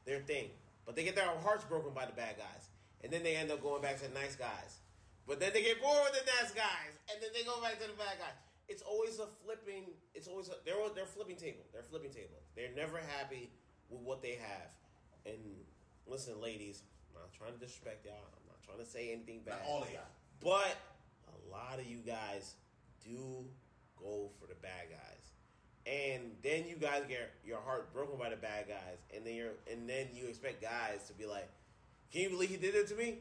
their 0.05 0.19
thing. 0.19 0.49
But 0.85 0.95
they 0.95 1.03
get 1.03 1.15
their 1.15 1.25
hearts 1.43 1.63
broken 1.65 1.93
by 1.93 2.05
the 2.05 2.13
bad 2.13 2.37
guys. 2.37 2.69
and 3.03 3.11
then 3.13 3.23
they 3.23 3.35
end 3.35 3.51
up 3.51 3.61
going 3.61 3.81
back 3.81 3.97
to 4.01 4.07
the 4.07 4.13
nice 4.19 4.35
guys. 4.35 4.79
But 5.29 5.39
then 5.39 5.53
they 5.53 5.61
get 5.61 5.79
bored 5.79 6.09
with 6.09 6.17
the 6.17 6.25
nice 6.41 6.49
guys, 6.57 6.97
and 7.13 7.21
then 7.21 7.29
they 7.37 7.45
go 7.45 7.61
back 7.61 7.77
to 7.79 7.85
the 7.85 7.93
bad 7.93 8.17
guys. 8.17 8.33
It's 8.67 8.81
always 8.81 9.19
a 9.19 9.29
flipping. 9.45 9.93
It's 10.15 10.27
always 10.27 10.49
a, 10.49 10.57
they're 10.65 10.81
they're 10.95 11.05
flipping 11.05 11.37
table. 11.37 11.61
They're 11.71 11.85
flipping 11.85 12.09
table. 12.09 12.41
They're 12.55 12.73
never 12.75 12.97
happy 12.97 13.51
with 13.89 14.01
what 14.01 14.23
they 14.23 14.41
have. 14.41 14.73
And 15.27 15.37
listen, 16.07 16.41
ladies, 16.41 16.81
I'm 17.13 17.21
not 17.21 17.31
trying 17.31 17.53
to 17.53 17.59
disrespect 17.59 18.05
y'all. 18.05 18.25
I'm 18.25 18.47
not 18.49 18.57
trying 18.65 18.79
to 18.83 18.89
say 18.89 19.13
anything 19.13 19.41
bad. 19.45 19.61
Not 19.61 19.69
all 19.69 19.83
of 19.83 19.91
y'all. 19.93 20.09
But 20.41 20.81
a 21.29 21.37
lot 21.51 21.77
of 21.77 21.85
you 21.85 21.97
guys 21.97 22.55
do 23.05 23.45
go 24.01 24.31
for 24.41 24.47
the 24.47 24.57
bad 24.65 24.89
guys. 24.89 25.25
And 25.85 26.33
then 26.41 26.65
you 26.67 26.75
guys 26.75 27.03
get 27.07 27.29
your 27.45 27.59
heart 27.61 27.93
broken 27.93 28.17
by 28.17 28.29
the 28.29 28.35
bad 28.35 28.67
guys, 28.67 28.97
and 29.15 29.23
then 29.25 29.35
you're 29.35 29.53
and 29.71 29.87
then 29.87 30.07
you 30.11 30.25
expect 30.25 30.59
guys 30.59 31.05
to 31.07 31.13
be 31.13 31.27
like, 31.27 31.49
"Can 32.11 32.21
you 32.21 32.29
believe 32.29 32.49
he 32.49 32.57
did 32.57 32.73
it 32.73 32.87
to 32.87 32.95
me?" 32.95 33.19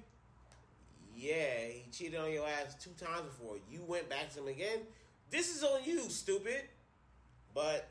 Yeah, 1.21 1.67
he 1.67 1.91
cheated 1.91 2.21
on 2.21 2.33
your 2.33 2.47
ass 2.47 2.77
two 2.81 2.91
times 2.91 3.23
before. 3.23 3.57
You 3.69 3.83
went 3.85 4.09
back 4.09 4.33
to 4.35 4.41
him 4.41 4.47
again. 4.47 4.79
This 5.31 5.53
is 5.57 5.65
on 5.65 5.83
you, 5.85 6.09
stupid. 6.11 6.63
But 7.53 7.89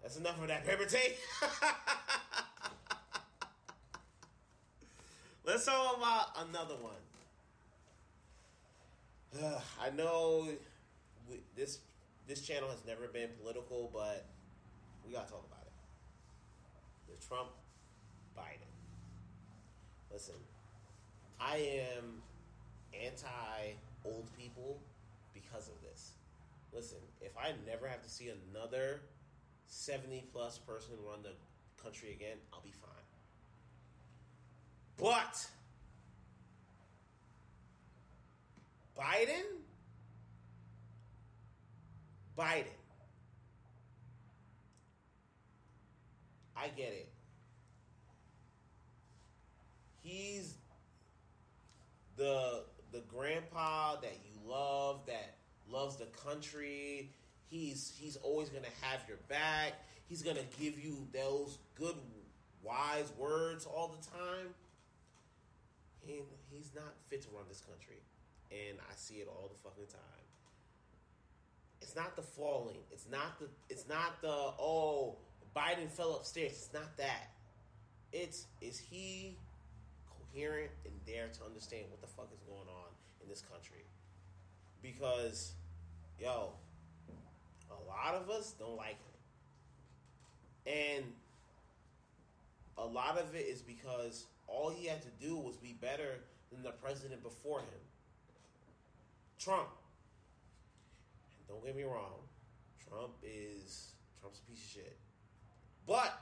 that's 0.00 0.16
enough 0.16 0.40
of 0.40 0.46
that 0.46 0.64
pepper 0.64 0.84
take. 0.84 1.18
Let's 5.44 5.64
talk 5.64 5.96
about 5.96 6.48
another 6.48 6.76
one. 6.76 6.92
I 9.82 9.90
know 9.90 10.46
we, 11.28 11.40
this 11.56 11.80
this 12.28 12.42
channel 12.42 12.68
has 12.68 12.78
never 12.86 13.08
been 13.08 13.30
political, 13.40 13.90
but 13.92 14.24
we 15.04 15.12
gotta 15.12 15.28
talk 15.28 15.44
about 15.50 15.66
it. 15.66 15.72
The 17.08 17.26
Trump 17.26 17.48
Biden. 18.38 18.70
Listen, 20.12 20.36
I 21.44 21.56
am 21.56 22.22
anti 23.04 23.74
old 24.04 24.26
people 24.38 24.78
because 25.34 25.68
of 25.68 25.74
this. 25.82 26.12
Listen, 26.72 26.98
if 27.20 27.32
I 27.36 27.52
never 27.66 27.86
have 27.88 28.02
to 28.02 28.08
see 28.08 28.30
another 28.52 29.00
70 29.66 30.24
plus 30.32 30.58
person 30.58 30.94
run 31.06 31.22
the 31.22 31.32
country 31.82 32.12
again, 32.12 32.36
I'll 32.52 32.60
be 32.62 32.70
fine. 32.70 32.90
But 34.98 35.46
Biden, 38.96 39.42
Biden, 42.38 42.66
I 46.56 46.68
get 46.68 46.92
it. 46.92 47.08
He's 50.02 50.54
the 52.22 52.62
the 52.92 53.02
grandpa 53.08 53.96
that 53.96 54.16
you 54.24 54.48
love, 54.48 55.00
that 55.06 55.34
loves 55.68 55.96
the 55.96 56.06
country. 56.06 57.10
He's 57.48 57.92
he's 57.98 58.16
always 58.16 58.48
gonna 58.48 58.66
have 58.82 59.00
your 59.08 59.16
back. 59.28 59.72
He's 60.08 60.22
gonna 60.22 60.44
give 60.60 60.78
you 60.78 61.06
those 61.12 61.58
good, 61.74 61.96
wise 62.62 63.10
words 63.18 63.66
all 63.66 63.88
the 63.88 64.06
time. 64.06 64.54
And 66.06 66.22
he's 66.50 66.70
not 66.74 66.94
fit 67.08 67.22
to 67.22 67.28
run 67.34 67.44
this 67.48 67.60
country, 67.60 68.00
and 68.50 68.78
I 68.78 68.94
see 68.94 69.16
it 69.16 69.28
all 69.28 69.50
the 69.52 69.58
fucking 69.68 69.86
time. 69.86 70.00
It's 71.80 71.96
not 71.96 72.14
the 72.14 72.22
falling. 72.22 72.78
It's 72.92 73.06
not 73.10 73.40
the. 73.40 73.46
It's 73.68 73.88
not 73.88 74.20
the. 74.22 74.28
Oh, 74.28 75.16
Biden 75.56 75.90
fell 75.90 76.14
upstairs. 76.14 76.52
It's 76.52 76.72
not 76.72 76.96
that. 76.98 77.30
It's 78.12 78.46
is 78.60 78.78
he 78.78 79.36
coherent 80.32 80.70
and 80.84 80.94
dare 81.04 81.28
to 81.28 81.44
understand 81.44 81.84
what 81.90 82.00
the 82.00 82.06
fuck 82.06 82.28
is 82.32 82.40
going 82.40 82.68
on 82.68 82.90
in 83.22 83.28
this 83.28 83.42
country? 83.42 83.84
Because, 84.82 85.52
yo, 86.18 86.52
a 87.70 87.88
lot 87.88 88.14
of 88.14 88.30
us 88.30 88.54
don't 88.58 88.76
like 88.76 88.98
him, 90.66 90.74
and 90.74 91.04
a 92.78 92.84
lot 92.84 93.18
of 93.18 93.34
it 93.34 93.46
is 93.46 93.62
because 93.62 94.26
all 94.46 94.70
he 94.70 94.86
had 94.86 95.02
to 95.02 95.08
do 95.20 95.36
was 95.36 95.56
be 95.56 95.76
better 95.80 96.20
than 96.50 96.62
the 96.62 96.72
president 96.72 97.22
before 97.22 97.60
him, 97.60 97.80
Trump. 99.38 99.68
And 101.38 101.48
don't 101.48 101.64
get 101.64 101.76
me 101.76 101.84
wrong, 101.84 102.20
Trump 102.88 103.12
is 103.22 103.92
Trump's 104.20 104.40
a 104.40 104.50
piece 104.50 104.62
of 104.64 104.70
shit, 104.70 104.96
but 105.86 106.12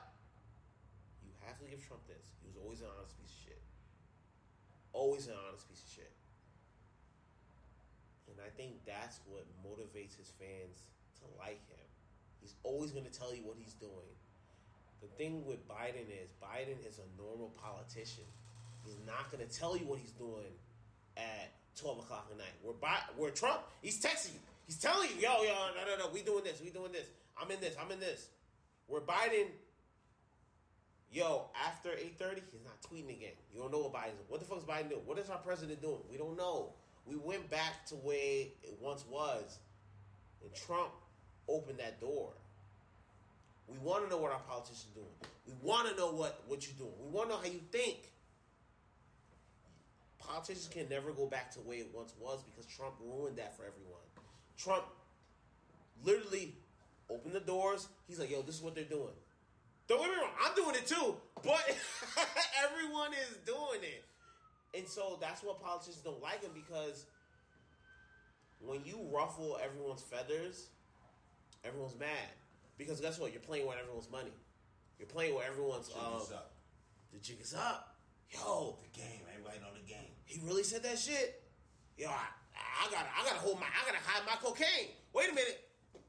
you 1.24 1.32
have 1.46 1.58
to 1.58 1.64
give 1.64 1.86
Trump 1.86 2.06
this. 2.06 2.30
He 2.42 2.48
was 2.48 2.56
always 2.62 2.80
an 2.80 2.86
honest 2.96 3.18
piece 3.20 3.30
of 3.30 3.44
shit. 3.44 3.62
Always 4.92 5.26
an 5.26 5.34
honest 5.46 5.68
piece 5.68 5.82
of 5.82 5.90
shit. 5.94 6.12
And 8.28 8.38
I 8.44 8.50
think 8.56 8.84
that's 8.86 9.20
what 9.26 9.44
motivates 9.62 10.16
his 10.16 10.32
fans 10.38 10.88
to 11.20 11.26
like 11.38 11.60
him. 11.68 11.86
He's 12.40 12.54
always 12.62 12.90
going 12.90 13.04
to 13.04 13.12
tell 13.12 13.34
you 13.34 13.42
what 13.42 13.56
he's 13.58 13.74
doing. 13.74 14.10
The 15.00 15.08
thing 15.16 15.44
with 15.46 15.66
Biden 15.68 16.08
is 16.08 16.28
Biden 16.42 16.76
is 16.88 16.98
a 16.98 17.08
normal 17.20 17.52
politician. 17.60 18.24
He's 18.84 18.96
not 19.06 19.30
going 19.30 19.46
to 19.46 19.52
tell 19.52 19.76
you 19.76 19.84
what 19.84 19.98
he's 19.98 20.12
doing 20.12 20.52
at 21.16 21.52
12 21.76 21.98
o'clock 22.00 22.28
at 22.30 22.38
night. 22.38 22.54
Where, 22.62 22.74
Bi- 22.74 23.08
where 23.16 23.30
Trump, 23.30 23.60
he's 23.82 24.00
texting 24.00 24.34
you. 24.34 24.40
He's 24.66 24.78
telling 24.78 25.08
you, 25.10 25.22
yo, 25.22 25.42
yo, 25.42 25.54
no, 25.74 25.82
no, 25.84 26.06
no, 26.06 26.10
we 26.12 26.22
doing 26.22 26.44
this, 26.44 26.60
we 26.62 26.70
doing 26.70 26.92
this. 26.92 27.06
I'm 27.40 27.50
in 27.50 27.60
this, 27.60 27.74
I'm 27.82 27.90
in 27.90 28.00
this. 28.00 28.28
Where 28.86 29.00
Biden, 29.00 29.46
yo, 31.12 31.46
after 31.66 31.90
8.30, 31.90 32.40
he's 32.52 32.64
not 32.64 32.80
tweeting 32.82 33.10
again. 33.10 33.32
You 33.52 33.60
don't 33.60 33.72
know 33.72 33.80
what 33.80 33.92
Biden's. 33.92 34.28
What 34.28 34.40
the 34.40 34.46
fuck 34.46 34.58
is 34.58 34.64
Biden 34.64 34.90
doing? 34.90 35.02
What 35.06 35.18
is 35.18 35.28
our 35.28 35.38
president 35.38 35.82
doing? 35.82 35.98
We 36.10 36.16
don't 36.16 36.36
know. 36.36 36.72
We 37.06 37.16
went 37.16 37.50
back 37.50 37.86
to 37.86 37.94
where 37.96 38.46
it 38.62 38.78
once 38.80 39.04
was. 39.10 39.58
And 40.42 40.54
Trump 40.54 40.90
opened 41.48 41.78
that 41.78 42.00
door. 42.00 42.32
We 43.68 43.78
want 43.78 44.04
to 44.04 44.10
know 44.10 44.18
what 44.18 44.32
our 44.32 44.40
politicians 44.40 44.86
doing. 44.94 45.06
We 45.46 45.54
want 45.62 45.88
to 45.88 45.96
know 45.96 46.12
what, 46.12 46.42
what 46.46 46.66
you're 46.66 46.76
doing. 46.76 46.92
We 47.04 47.10
want 47.10 47.28
to 47.28 47.36
know 47.36 47.40
how 47.40 47.46
you 47.46 47.60
think. 47.70 48.12
Politicians 50.18 50.68
can 50.72 50.88
never 50.88 51.12
go 51.12 51.26
back 51.26 51.52
to 51.52 51.60
way 51.60 51.76
it 51.76 51.88
once 51.92 52.12
was 52.20 52.42
because 52.42 52.66
Trump 52.66 52.94
ruined 53.00 53.36
that 53.38 53.56
for 53.56 53.62
everyone. 53.62 54.00
Trump 54.56 54.84
literally 56.04 56.54
opened 57.08 57.34
the 57.34 57.40
doors. 57.40 57.88
He's 58.06 58.18
like, 58.18 58.30
yo, 58.30 58.42
this 58.42 58.56
is 58.56 58.62
what 58.62 58.74
they're 58.74 58.84
doing. 58.84 59.14
Don't 59.90 59.98
get 60.02 60.10
me 60.10 60.16
wrong, 60.22 60.30
I'm 60.40 60.54
doing 60.54 60.76
it 60.76 60.86
too, 60.86 61.16
but 61.42 61.66
everyone 62.64 63.10
is 63.12 63.36
doing 63.44 63.82
it. 63.82 64.04
And 64.78 64.86
so 64.86 65.18
that's 65.20 65.42
what 65.42 65.60
politicians 65.60 65.96
don't 66.04 66.22
like 66.22 66.42
him 66.42 66.52
because 66.54 67.06
when 68.64 68.84
you 68.84 69.00
ruffle 69.12 69.58
everyone's 69.60 70.02
feathers, 70.02 70.68
everyone's 71.64 71.98
mad. 71.98 72.30
Because 72.78 73.00
guess 73.00 73.18
what? 73.18 73.32
You're 73.32 73.42
playing 73.42 73.66
with 73.66 73.78
everyone's 73.82 74.08
money. 74.12 74.30
You're 75.00 75.08
playing 75.08 75.34
with 75.34 75.42
everyone's. 75.44 75.88
Jig 75.88 75.96
Um, 75.98 76.22
is 76.22 76.30
up. 76.30 76.52
the 77.12 77.18
jig 77.18 77.40
is 77.42 77.52
up. 77.52 77.96
Yo, 78.30 78.78
The 78.94 79.00
game. 79.00 79.26
Everybody 79.34 79.58
know 79.58 79.74
the 79.74 79.82
game. 79.90 80.14
he 80.24 80.38
really 80.46 80.62
said 80.62 80.84
that 80.84 81.00
shit. 81.00 81.42
Yo, 81.98 82.06
I, 82.06 82.30
I 82.54 82.86
gotta, 82.92 83.08
I 83.10 83.24
gotta 83.24 83.40
hold 83.42 83.58
my, 83.58 83.66
I 83.66 83.84
gotta 83.90 83.98
hide 84.06 84.22
my 84.24 84.36
cocaine. 84.38 84.94
Wait 85.12 85.30
a 85.30 85.34
minute. 85.34 85.66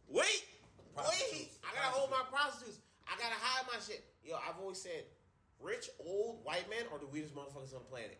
Wait, 0.07 0.21
wait. 0.21 0.93
Prostitutes. 0.93 1.57
I 1.65 1.73
gotta 1.73 1.97
hold 1.97 2.11
my 2.11 2.21
prostitutes. 2.29 2.77
I 3.07 3.17
gotta 3.17 3.35
hide 3.35 3.65
my 3.67 3.79
shit. 3.83 4.05
Yo, 4.23 4.35
I've 4.37 4.60
always 4.71 4.81
said, 4.81 5.03
rich 5.59 5.89
old 5.99 6.39
white 6.45 6.69
men 6.69 6.85
are 6.93 6.99
the 6.99 7.05
weirdest 7.07 7.35
motherfuckers 7.35 7.75
on 7.75 7.83
the 7.83 7.89
planet. 7.91 8.17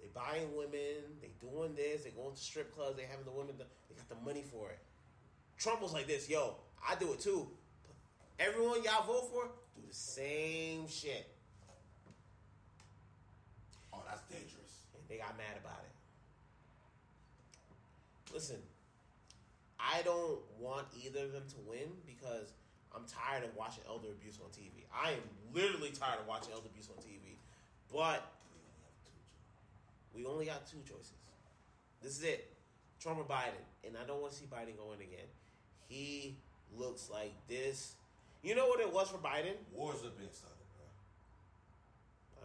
They 0.00 0.08
buying 0.14 0.56
women. 0.56 1.20
They 1.20 1.32
doing 1.40 1.74
this. 1.74 2.04
They 2.04 2.10
going 2.10 2.34
to 2.34 2.40
strip 2.40 2.74
clubs. 2.74 2.96
They 2.96 3.02
having 3.02 3.26
the 3.26 3.32
women. 3.32 3.56
They 3.58 3.94
got 3.94 4.08
the 4.08 4.24
money 4.24 4.42
for 4.50 4.70
it. 4.70 4.78
Trump 5.58 5.82
was 5.82 5.92
like 5.92 6.06
this. 6.06 6.30
Yo, 6.30 6.56
I 6.88 6.94
do 6.94 7.12
it 7.12 7.20
too. 7.20 7.48
Everyone 8.40 8.82
y'all 8.82 9.06
vote 9.06 9.28
for 9.30 9.50
do 9.76 9.82
the 9.86 9.94
same 9.94 10.88
shit. 10.88 11.28
Oh, 13.92 14.02
that's 14.08 14.22
dangerous. 14.22 14.86
and 14.94 15.02
they 15.08 15.18
got 15.18 15.36
mad 15.36 15.58
about 15.62 15.84
it. 15.84 15.92
Listen, 18.32 18.56
I 19.78 20.00
don't 20.02 20.40
want 20.58 20.86
either 21.04 21.24
of 21.26 21.32
them 21.32 21.44
to 21.50 21.56
win 21.68 21.92
because 22.06 22.54
I'm 22.94 23.04
tired 23.08 23.44
of 23.44 23.54
watching 23.56 23.84
elder 23.88 24.08
abuse 24.10 24.38
on 24.42 24.50
TV. 24.50 24.84
I 24.92 25.12
am 25.12 25.24
literally 25.54 25.90
tired 25.90 26.20
of 26.20 26.26
watching 26.26 26.52
elder 26.52 26.68
abuse 26.68 26.88
on 26.90 26.96
TV. 27.02 27.36
But 27.92 28.24
we 30.14 30.24
only 30.26 30.46
got 30.46 30.66
two 30.66 30.78
choices. 30.84 31.12
This 32.02 32.18
is 32.18 32.24
it. 32.24 32.48
Trump 33.00 33.18
or 33.18 33.24
Biden. 33.24 33.60
And 33.84 33.96
I 33.96 34.06
don't 34.06 34.20
want 34.20 34.32
to 34.32 34.38
see 34.38 34.46
Biden 34.46 34.76
going 34.76 35.00
again. 35.00 35.26
He 35.88 36.36
looks 36.76 37.08
like 37.10 37.32
this. 37.48 37.94
You 38.42 38.54
know 38.54 38.66
what 38.66 38.80
it 38.80 38.92
was 38.92 39.08
for 39.08 39.18
Biden? 39.18 39.54
Wars 39.72 39.98
are 40.04 40.10
being 40.18 40.32
started, 40.32 40.66
bro. 40.76 40.86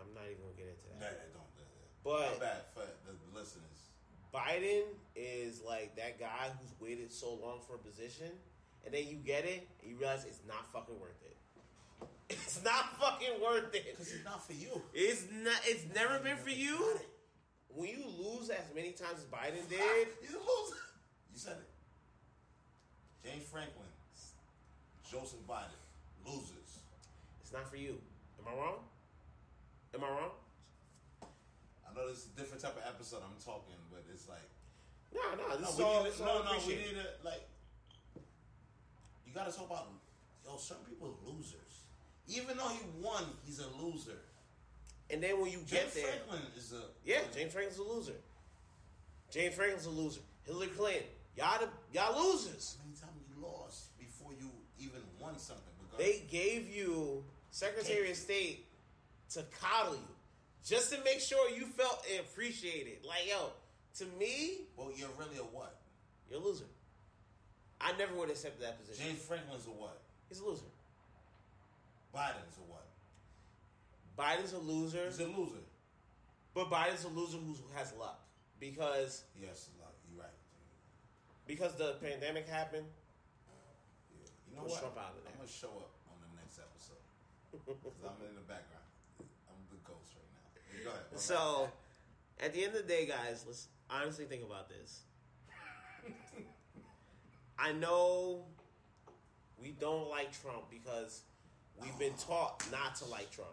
I'm 0.01 0.13
not 0.13 0.23
even 0.25 0.37
gonna 0.43 0.57
get 0.57 0.67
into 0.69 0.87
that. 0.99 1.17
yeah, 1.17 1.33
don't. 1.33 1.51
Yeah, 1.57 1.65
yeah. 1.65 2.03
But- 2.03 2.39
My 2.39 2.45
bad 2.45 2.61
for 2.73 2.85
the 3.05 3.39
listeners. 3.39 3.63
Biden 4.33 4.83
is 5.15 5.61
like 5.63 5.95
that 5.95 6.19
guy 6.19 6.51
who's 6.59 6.71
waited 6.79 7.11
so 7.11 7.33
long 7.33 7.59
for 7.65 7.75
a 7.75 7.79
position, 7.79 8.29
and 8.87 8.95
then 8.95 9.03
you 9.05 9.17
get 9.19 9.43
it, 9.43 9.67
and 9.83 9.91
you 9.91 9.97
realize 9.99 10.23
it's 10.23 10.39
not 10.47 10.71
fucking 10.71 10.95
worth 10.99 11.19
it. 11.27 11.35
It's 12.29 12.63
not 12.63 12.97
fucking 12.99 13.39
worth 13.43 13.75
it. 13.75 13.85
Because 13.91 14.11
it's 14.11 14.23
not 14.25 14.45
for 14.45 14.53
you. 14.53 14.81
It's 14.93 15.27
not. 15.43 15.59
It's 15.65 15.83
never 15.93 16.19
been 16.19 16.37
for 16.37 16.49
you. 16.49 16.97
When 17.75 17.89
you 17.89 18.03
lose 18.07 18.49
as 18.49 18.63
many 18.73 18.91
times 18.91 19.19
as 19.19 19.25
Biden 19.25 19.63
did, 19.69 19.79
a 19.79 20.31
loser. 20.31 20.81
You 21.31 21.35
said 21.39 21.57
it. 21.59 21.69
James 23.27 23.43
Franklin, 23.51 23.91
Joseph 25.11 25.43
Biden, 25.47 25.75
losers. 26.25 26.79
it's 27.41 27.51
not 27.51 27.69
for 27.69 27.75
you. 27.77 27.99
Am 28.39 28.47
I 28.47 28.55
wrong? 28.57 28.79
Am 29.93 30.03
I 30.03 30.07
wrong? 30.09 30.31
I 31.21 31.93
know 31.95 32.07
this 32.09 32.19
is 32.19 32.27
a 32.35 32.39
different 32.39 32.61
type 32.63 32.75
of 32.77 32.83
episode 32.87 33.19
I'm 33.23 33.35
talking, 33.43 33.75
but 33.91 34.03
it's 34.13 34.27
like 34.29 34.47
No, 35.13 35.21
no. 35.35 35.57
This 35.57 35.63
no, 35.63 35.69
is 35.69 35.79
all. 35.79 36.03
need 36.03 36.11
This 36.11 36.17
to, 36.19 36.23
all 36.27 36.43
no, 36.43 36.51
no, 36.51 36.59
we 36.67 36.75
need 36.75 36.95
to 36.95 37.07
like. 37.23 37.43
You 39.37 39.43
gotta 39.43 39.55
talk 39.55 39.69
about 39.69 39.87
yo. 40.43 40.57
Some 40.57 40.77
people 40.89 41.09
are 41.09 41.31
losers. 41.31 41.83
Even 42.27 42.57
though 42.57 42.69
he 42.69 42.79
won, 42.99 43.23
he's 43.45 43.59
a 43.59 43.67
loser. 43.83 44.17
And 45.11 45.21
then 45.21 45.39
when 45.39 45.51
you 45.51 45.59
get 45.59 45.83
James 45.83 45.93
there, 45.93 46.05
Franklin 46.05 46.41
is 46.57 46.73
a 46.73 46.81
yeah, 47.05 47.19
James 47.35 47.53
Franklin's 47.53 47.77
a 47.77 47.83
loser. 47.83 48.17
James 49.29 49.53
Franklin's 49.53 49.85
a 49.85 49.91
loser. 49.91 50.21
Hillary 50.43 50.69
Clinton, 50.69 51.03
y'all, 51.35 51.59
the, 51.59 51.69
y'all 51.93 52.31
losers. 52.31 52.77
How 52.79 52.85
many 52.85 52.97
times 52.97 53.13
you 53.29 53.45
lost 53.45 53.95
before 53.99 54.31
you 54.31 54.49
even 54.79 55.01
won 55.21 55.37
something? 55.37 55.63
They 55.99 56.23
gave 56.31 56.67
you 56.67 57.23
Secretary 57.51 58.09
of 58.09 58.17
State 58.17 58.65
to 59.33 59.43
coddle 59.61 59.93
you, 59.93 60.15
just 60.65 60.91
to 60.93 61.03
make 61.03 61.19
sure 61.19 61.47
you 61.51 61.65
felt 61.65 62.03
appreciated. 62.19 63.05
Like, 63.07 63.27
yo, 63.29 63.51
to 63.99 64.05
me, 64.19 64.61
well, 64.75 64.89
you're 64.95 65.09
really 65.19 65.37
a 65.37 65.43
what? 65.43 65.77
you're 66.29 66.39
a 66.39 66.43
loser. 66.43 66.65
I 67.79 67.95
never 67.97 68.13
would 68.15 68.29
have 68.29 68.37
accepted 68.37 68.61
that 68.63 68.79
position. 68.79 69.05
James 69.05 69.21
Franklin's 69.21 69.65
a 69.67 69.69
what? 69.69 70.01
He's 70.29 70.39
a 70.39 70.45
loser. 70.45 70.65
Biden's 72.13 72.57
a 72.57 72.65
what? 72.71 72.85
Biden's 74.17 74.53
a 74.53 74.57
loser, 74.59 75.05
He's 75.05 75.19
a 75.19 75.25
loser. 75.27 75.61
but 76.55 76.69
Biden's 76.71 77.03
a 77.03 77.09
loser 77.09 77.37
who 77.37 77.55
has 77.75 77.93
luck 77.99 78.19
because 78.59 79.23
Yes, 79.39 79.69
like, 79.79 79.93
you're 80.09 80.19
right. 80.23 80.33
because 81.45 81.75
the 81.75 81.93
pandemic 82.01 82.47
happened. 82.49 82.87
Yeah. 84.19 84.25
You 84.49 84.55
know 84.57 84.63
what? 84.63 84.79
Trump 84.79 84.97
out 84.97 85.13
of 85.17 85.23
there. 85.23 85.31
I'm 85.33 85.37
gonna 85.37 85.47
show 85.47 85.69
up 85.77 85.93
on 86.09 86.17
the 86.25 86.41
next 86.41 86.57
episode 86.57 87.03
because 87.85 88.01
I'm 88.03 88.17
in 88.27 88.33
the 88.33 88.41
background. 88.49 88.89
I'm 89.21 89.61
the 89.69 89.77
ghost 89.85 90.17
right 90.17 90.31
now. 90.33 90.83
Go 90.83 90.89
ahead. 90.89 91.19
So, 91.21 91.69
at 92.41 92.53
the 92.53 92.65
end 92.65 92.73
of 92.75 92.81
the 92.81 92.87
day, 92.89 93.05
guys, 93.05 93.43
let's 93.45 93.67
honestly 93.91 94.25
think 94.25 94.41
about 94.43 94.67
this. 94.69 95.01
I 97.59 97.73
know 97.73 98.45
we 99.59 99.71
don't 99.71 100.09
like 100.09 100.31
Trump 100.41 100.69
because 100.69 101.21
we've 101.81 101.97
been 101.97 102.13
taught 102.13 102.63
not 102.71 102.95
to 102.97 103.05
like 103.05 103.31
Trump. 103.31 103.49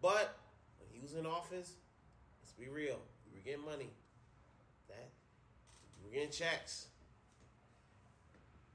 But 0.00 0.36
when 0.78 0.88
he 0.92 1.00
was 1.00 1.14
in 1.14 1.26
office, 1.26 1.72
let's 2.42 2.52
be 2.58 2.68
real, 2.68 2.98
we 3.26 3.38
were 3.38 3.44
getting 3.44 3.64
money. 3.64 3.90
That 4.88 5.08
we 6.02 6.08
were 6.08 6.14
getting 6.14 6.32
checks. 6.32 6.86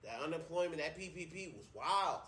That 0.03 0.21
unemployment, 0.23 0.77
that 0.77 0.97
PPP 0.97 1.53
was 1.53 1.65
wild. 1.73 2.21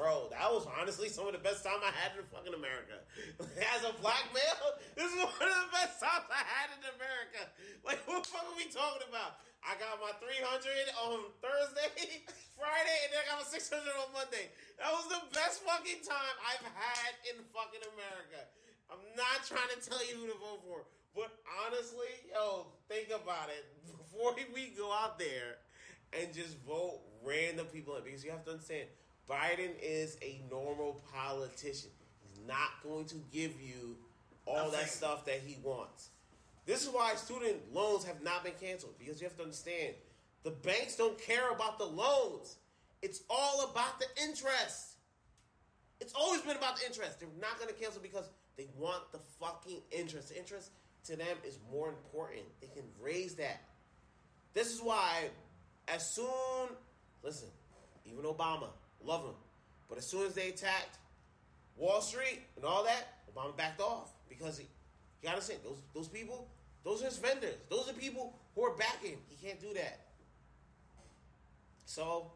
Bro, 0.00 0.32
that 0.32 0.48
was 0.48 0.64
honestly 0.80 1.12
some 1.12 1.28
of 1.28 1.36
the 1.36 1.44
best 1.44 1.60
time 1.60 1.76
I 1.84 1.92
had 1.92 2.16
in 2.16 2.24
fucking 2.32 2.56
America. 2.56 3.04
As 3.76 3.84
a 3.84 3.92
black 4.00 4.24
male, 4.32 4.80
this 4.96 5.12
is 5.12 5.18
one 5.20 5.44
of 5.44 5.60
the 5.68 5.72
best 5.76 6.00
times 6.00 6.24
I 6.32 6.40
had 6.40 6.72
in 6.72 6.88
America. 6.96 7.44
Like, 7.84 8.00
what 8.08 8.24
the 8.24 8.32
fuck 8.32 8.48
are 8.48 8.56
we 8.56 8.64
talking 8.72 9.04
about? 9.12 9.44
I 9.60 9.76
got 9.76 10.00
my 10.00 10.12
300 10.18 10.40
on 11.04 11.28
Thursday, 11.44 11.88
Friday, 12.58 12.98
and 13.04 13.10
then 13.12 13.20
I 13.20 13.24
got 13.28 13.44
my 13.44 13.48
600 13.48 13.84
on 14.00 14.10
Monday. 14.16 14.48
That 14.80 14.90
was 14.92 15.06
the 15.12 15.22
best 15.36 15.60
fucking 15.64 16.00
time 16.00 16.34
I've 16.40 16.64
had 16.64 17.12
in 17.28 17.44
fucking 17.52 17.84
America. 17.92 18.40
I'm 18.88 19.04
not 19.14 19.44
trying 19.44 19.70
to 19.76 19.80
tell 19.80 20.00
you 20.08 20.16
who 20.16 20.26
to 20.32 20.38
vote 20.40 20.64
for, 20.64 20.88
but 21.14 21.30
honestly, 21.64 22.10
yo, 22.32 22.72
think 22.88 23.12
about 23.12 23.52
it. 23.52 23.68
Before 23.86 24.34
we 24.52 24.72
go 24.76 24.90
out 24.92 25.18
there 25.18 25.60
and 26.12 26.32
just 26.34 26.58
vote 26.66 27.00
random 27.22 27.66
people 27.66 27.96
in, 27.96 28.04
because 28.04 28.24
you 28.24 28.30
have 28.30 28.44
to 28.44 28.52
understand, 28.52 28.88
Biden 29.28 29.70
is 29.80 30.16
a 30.22 30.40
normal 30.50 31.00
politician. 31.14 31.90
He's 32.20 32.40
not 32.46 32.82
going 32.82 33.04
to 33.06 33.16
give 33.32 33.60
you 33.60 33.96
all 34.46 34.70
that 34.70 34.88
stuff 34.88 35.24
that 35.26 35.40
he 35.46 35.58
wants. 35.62 36.08
This 36.70 36.86
is 36.86 36.88
why 36.90 37.16
student 37.16 37.56
loans 37.74 38.04
have 38.04 38.22
not 38.22 38.44
been 38.44 38.52
canceled 38.60 38.94
because 38.96 39.20
you 39.20 39.26
have 39.26 39.36
to 39.38 39.42
understand 39.42 39.92
the 40.44 40.52
banks 40.52 40.94
don't 40.94 41.20
care 41.20 41.50
about 41.50 41.78
the 41.78 41.84
loans. 41.84 42.58
It's 43.02 43.22
all 43.28 43.68
about 43.68 43.98
the 43.98 44.06
interest. 44.22 44.92
It's 46.00 46.12
always 46.14 46.42
been 46.42 46.56
about 46.56 46.76
the 46.78 46.86
interest. 46.86 47.18
They're 47.18 47.28
not 47.40 47.58
going 47.58 47.74
to 47.74 47.74
cancel 47.74 48.00
because 48.00 48.30
they 48.56 48.68
want 48.78 49.02
the 49.10 49.18
fucking 49.40 49.80
interest. 49.90 50.30
Interest 50.30 50.70
to 51.06 51.16
them 51.16 51.36
is 51.44 51.58
more 51.72 51.88
important. 51.88 52.42
They 52.60 52.68
can 52.68 52.84
raise 53.02 53.34
that. 53.34 53.62
This 54.54 54.72
is 54.72 54.80
why, 54.80 55.24
as 55.88 56.08
soon, 56.08 56.68
listen, 57.24 57.48
even 58.06 58.22
Obama, 58.22 58.68
love 59.04 59.24
him, 59.24 59.34
but 59.88 59.98
as 59.98 60.06
soon 60.06 60.24
as 60.24 60.34
they 60.34 60.50
attacked 60.50 60.98
Wall 61.76 62.00
Street 62.00 62.42
and 62.54 62.64
all 62.64 62.84
that, 62.84 63.08
Obama 63.34 63.56
backed 63.56 63.80
off 63.80 64.12
because 64.28 64.56
he, 64.56 64.66
you 65.20 65.28
gotta 65.28 65.42
say 65.42 65.54
those 65.64 65.78
those 65.94 66.06
people, 66.06 66.46
those 66.84 67.02
are 67.02 67.06
his 67.06 67.18
vendors. 67.18 67.56
Those 67.68 67.88
are 67.88 67.92
people 67.92 68.34
who 68.54 68.64
are 68.64 68.76
backing. 68.76 69.16
He 69.28 69.46
can't 69.46 69.60
do 69.60 69.72
that. 69.74 70.00
So, 71.84 72.30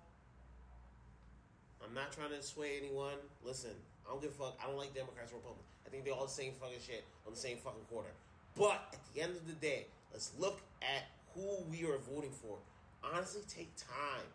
I'm 1.83 1.94
not 1.94 2.12
trying 2.12 2.30
to 2.30 2.42
sway 2.42 2.78
anyone. 2.83 3.14
Listen, 3.44 3.70
I 4.07 4.11
don't 4.11 4.20
give 4.20 4.33
a 4.33 4.35
fuck. 4.35 4.59
I 4.62 4.66
don't 4.66 4.76
like 4.76 4.94
Democrats 4.94 5.33
or 5.33 5.37
Republicans. 5.37 5.68
I 5.87 5.90
think 5.90 6.04
they're 6.04 6.14
all 6.14 6.26
the 6.26 6.33
same 6.33 6.52
fucking 6.61 6.78
shit 6.85 7.04
on 7.26 7.33
the 7.33 7.38
same 7.38 7.59
fucking 7.59 7.85
quarter. 7.90 8.11
But 8.57 8.83
at 8.92 9.00
the 9.14 9.22
end 9.22 9.37
of 9.37 9.46
the 9.46 9.54
day, 9.54 9.87
let's 10.12 10.33
look 10.38 10.61
at 10.83 11.04
who 11.35 11.62
we 11.70 11.85
are 11.85 11.98
voting 11.98 12.30
for. 12.30 12.57
Honestly, 13.02 13.42
take 13.48 13.74
time. 13.76 14.26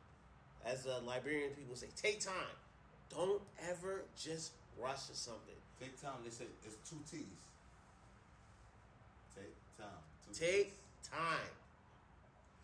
As 0.66 0.84
the 0.84 1.00
Liberian 1.06 1.52
people 1.52 1.76
say, 1.76 1.88
take 1.96 2.20
time. 2.20 2.56
Don't 3.10 3.42
ever 3.70 4.04
just 4.22 4.52
rush 4.78 5.08
to 5.08 5.16
something. 5.16 5.56
Take 5.80 6.00
time. 6.02 6.20
They 6.24 6.30
say 6.30 6.46
it's 6.66 6.90
two 6.90 7.00
T's. 7.10 7.24
Take 10.34 10.40
time. 10.40 10.40
Two 10.40 10.46
Take 10.46 10.68
T's. 10.68 11.10
time. 11.10 11.50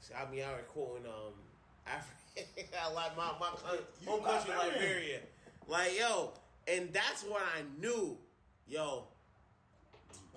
See, 0.01 0.13
I 0.13 0.29
mean, 0.31 0.43
I 0.43 0.61
quoting 0.71 1.05
um 1.05 1.33
Africa, 1.87 2.77
I 2.83 2.91
like 2.93 3.15
my 3.17 3.31
my 3.39 3.47
coun- 3.55 3.77
You 4.01 4.09
home 4.09 4.23
country, 4.23 4.53
Liberia. 4.55 5.19
Like 5.67 5.97
yo, 5.97 6.31
and 6.67 6.91
that's 6.93 7.23
what 7.23 7.41
I 7.41 7.61
knew. 7.79 8.17
Yo, 8.67 9.03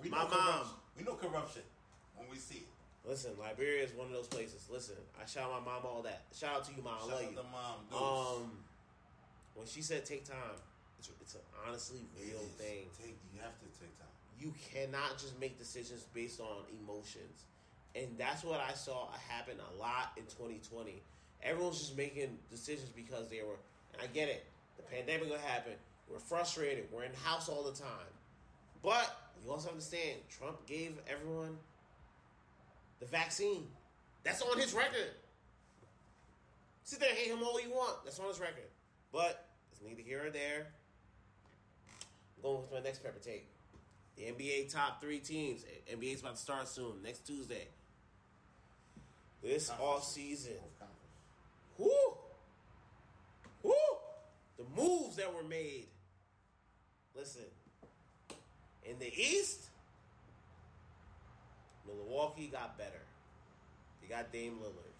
We 0.01 0.09
My 0.09 0.23
mom. 0.27 0.67
We 0.97 1.03
know 1.03 1.13
corruption 1.13 1.61
when 2.17 2.29
we 2.29 2.37
see 2.37 2.57
it. 2.57 3.09
listen, 3.09 3.31
Liberia 3.39 3.83
is 3.83 3.91
one 3.93 4.07
of 4.07 4.13
those 4.13 4.27
places. 4.27 4.67
Listen, 4.71 4.95
I 5.21 5.25
shout 5.25 5.49
my 5.49 5.59
mom 5.59 5.83
all 5.85 6.01
that. 6.03 6.23
Shout 6.37 6.55
out 6.57 6.65
to 6.65 6.71
you, 6.75 6.83
mom. 6.83 6.93
I 6.95 6.99
Shout 6.99 7.09
love 7.09 7.23
out 7.23 7.31
you. 7.31 7.35
mom. 7.51 7.75
Deuce. 7.89 8.41
Um, 8.43 8.51
when 9.55 9.67
she 9.67 9.81
said 9.81 10.05
take 10.05 10.25
time, 10.25 10.57
it's 10.99 11.09
it's 11.21 11.35
an 11.35 11.41
honestly 11.65 12.01
real 12.19 12.43
thing. 12.57 12.85
Take. 13.01 13.15
You 13.33 13.39
have 13.41 13.57
to 13.59 13.65
take 13.79 13.97
time. 13.97 14.07
you 14.39 14.53
cannot 14.73 15.17
just 15.17 15.39
make 15.39 15.57
decisions 15.57 16.05
based 16.13 16.39
on 16.39 16.63
emotions. 16.83 17.45
And 17.95 18.07
that's 18.17 18.43
what 18.43 18.59
I 18.59 18.73
saw 18.73 19.07
happen 19.27 19.55
a 19.57 19.79
lot 19.79 20.11
in 20.15 20.23
2020. 20.23 21.01
Everyone's 21.41 21.79
just 21.79 21.97
making 21.97 22.37
decisions 22.51 22.89
because 22.89 23.29
they 23.29 23.41
were, 23.41 23.57
and 23.93 24.01
I 24.01 24.07
get 24.13 24.29
it. 24.29 24.45
The 24.77 24.83
pandemic 24.83 25.29
will 25.29 25.39
happen. 25.39 25.73
We're 26.09 26.19
frustrated. 26.19 26.85
We're 26.91 27.03
in 27.03 27.11
the 27.11 27.17
house 27.19 27.49
all 27.49 27.63
the 27.63 27.77
time. 27.77 28.11
But 28.83 29.15
you 29.43 29.51
also 29.51 29.69
understand, 29.69 30.19
Trump 30.29 30.65
gave 30.67 30.93
everyone 31.09 31.57
the 32.99 33.05
vaccine. 33.05 33.67
That's 34.23 34.41
on 34.41 34.59
his 34.59 34.73
record. 34.73 35.11
Sit 36.83 36.99
there 36.99 37.09
and 37.09 37.17
hate 37.17 37.31
him 37.31 37.43
all 37.43 37.61
you 37.61 37.69
want. 37.69 38.03
That's 38.03 38.19
on 38.19 38.27
his 38.27 38.39
record. 38.39 38.69
But 39.11 39.45
it's 39.71 39.81
neither 39.81 40.01
here 40.01 40.25
or 40.25 40.29
there. 40.29 40.67
Going 42.41 42.67
to 42.67 42.73
my 42.73 42.79
next 42.79 43.03
pepper 43.03 43.19
take. 43.19 43.47
The 44.15 44.23
NBA 44.23 44.71
top 44.71 45.01
three 45.01 45.19
teams. 45.19 45.63
NBA's 45.91 46.21
about 46.21 46.35
to 46.35 46.41
start 46.41 46.67
soon, 46.67 47.01
next 47.03 47.25
Tuesday. 47.25 47.67
This 49.43 49.69
off 49.69 50.03
season. 50.03 50.53
Whoo! 51.77 51.89
Whoo! 53.63 53.73
The 54.57 54.65
moves 54.75 55.15
that 55.15 55.33
were 55.33 55.43
made. 55.43 55.85
Listen, 57.15 57.43
in 58.83 58.99
the 58.99 59.07
East, 59.07 59.67
Milwaukee 61.87 62.49
got 62.51 62.77
better. 62.77 63.01
They 64.01 64.07
got 64.07 64.31
Dame 64.31 64.57
Lillard. 64.61 64.95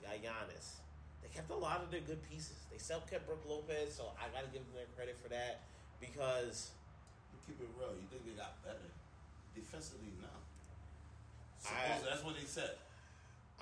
They 0.00 0.06
got 0.06 0.32
Giannis. 0.32 0.74
They 1.22 1.28
kept 1.28 1.50
a 1.50 1.56
lot 1.56 1.82
of 1.82 1.90
their 1.90 2.00
good 2.00 2.22
pieces. 2.28 2.56
They 2.70 2.78
self 2.78 3.10
kept 3.10 3.26
Brook 3.26 3.42
Lopez, 3.48 3.94
so 3.94 4.10
I 4.18 4.32
got 4.32 4.44
to 4.44 4.52
give 4.52 4.64
them 4.66 4.74
their 4.74 4.86
credit 4.96 5.16
for 5.22 5.28
that 5.28 5.62
because 6.02 6.74
You 7.32 7.38
keep 7.46 7.62
it 7.62 7.70
real. 7.78 7.94
You 7.94 8.04
think 8.10 8.26
they 8.26 8.34
got 8.34 8.58
better 8.66 8.90
defensively 9.54 10.10
now? 10.20 10.34
I- 11.70 12.02
that's 12.02 12.24
what 12.26 12.34
they 12.34 12.44
said. 12.44 12.74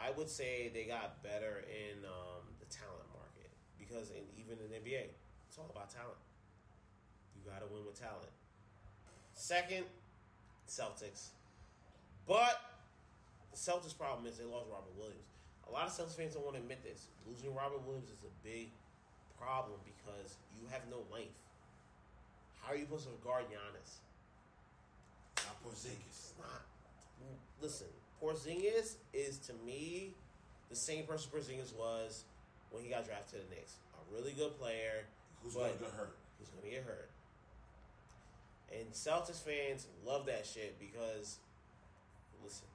I 0.01 0.11
would 0.17 0.31
say 0.33 0.73
they 0.73 0.85
got 0.89 1.23
better 1.23 1.61
in 1.69 2.01
um, 2.09 2.41
the 2.59 2.65
talent 2.73 3.05
market 3.13 3.53
because 3.77 4.09
in, 4.17 4.25
even 4.41 4.57
in 4.65 4.73
the 4.73 4.81
NBA, 4.81 5.13
it's 5.47 5.59
all 5.61 5.69
about 5.69 5.93
talent. 5.93 6.17
You 7.37 7.45
got 7.45 7.61
to 7.61 7.69
win 7.69 7.85
with 7.85 8.01
talent. 8.01 8.33
Second, 9.37 9.85
Celtics. 10.67 11.37
But 12.27 12.57
the 13.53 13.59
Celtics' 13.61 13.93
problem 13.97 14.25
is 14.25 14.39
they 14.41 14.49
lost 14.49 14.73
Robert 14.73 14.97
Williams. 14.97 15.29
A 15.69 15.71
lot 15.71 15.87
of 15.87 15.93
Celtics 15.93 16.17
fans 16.17 16.33
don't 16.35 16.45
want 16.45 16.57
to 16.57 16.63
admit 16.65 16.81
this. 16.83 17.07
Losing 17.29 17.53
Robert 17.55 17.85
Williams 17.85 18.09
is 18.09 18.25
a 18.25 18.33
big 18.41 18.73
problem 19.37 19.77
because 19.85 20.37
you 20.57 20.65
have 20.73 20.83
no 20.89 21.05
length. 21.13 21.37
How 22.63 22.73
are 22.73 22.77
you 22.77 22.85
supposed 22.85 23.07
to 23.07 23.13
guard 23.25 23.45
Giannis? 23.47 23.99
Not 25.45 25.57
Porzingis. 25.65 26.33
Not. 26.39 26.63
Listen, 27.61 27.89
Porzingis 28.23 28.97
is 29.13 29.39
to 29.47 29.53
me 29.67 30.15
the 30.69 30.77
same 30.77 31.05
person 31.05 31.31
Porzingis 31.35 31.75
was 31.77 32.25
when 32.71 32.83
he 32.85 32.91
got 32.91 33.05
drafted 33.07 33.41
to 33.41 33.49
the 33.49 33.55
Knicks. 33.55 33.75
A 33.95 34.15
really 34.15 34.33
good 34.33 34.59
player. 34.59 35.05
Who's 35.43 35.55
going 35.55 35.73
to 35.73 35.79
get 35.79 35.91
hurt? 35.93 36.17
Who's 36.39 36.49
going 36.49 36.65
to 36.65 36.71
get 36.71 36.85
hurt? 36.85 37.11
And 38.71 38.87
Celtics 38.95 39.43
fans 39.43 39.91
love 40.07 40.27
that 40.27 40.47
shit 40.47 40.79
because, 40.79 41.43
listen, 42.45 42.71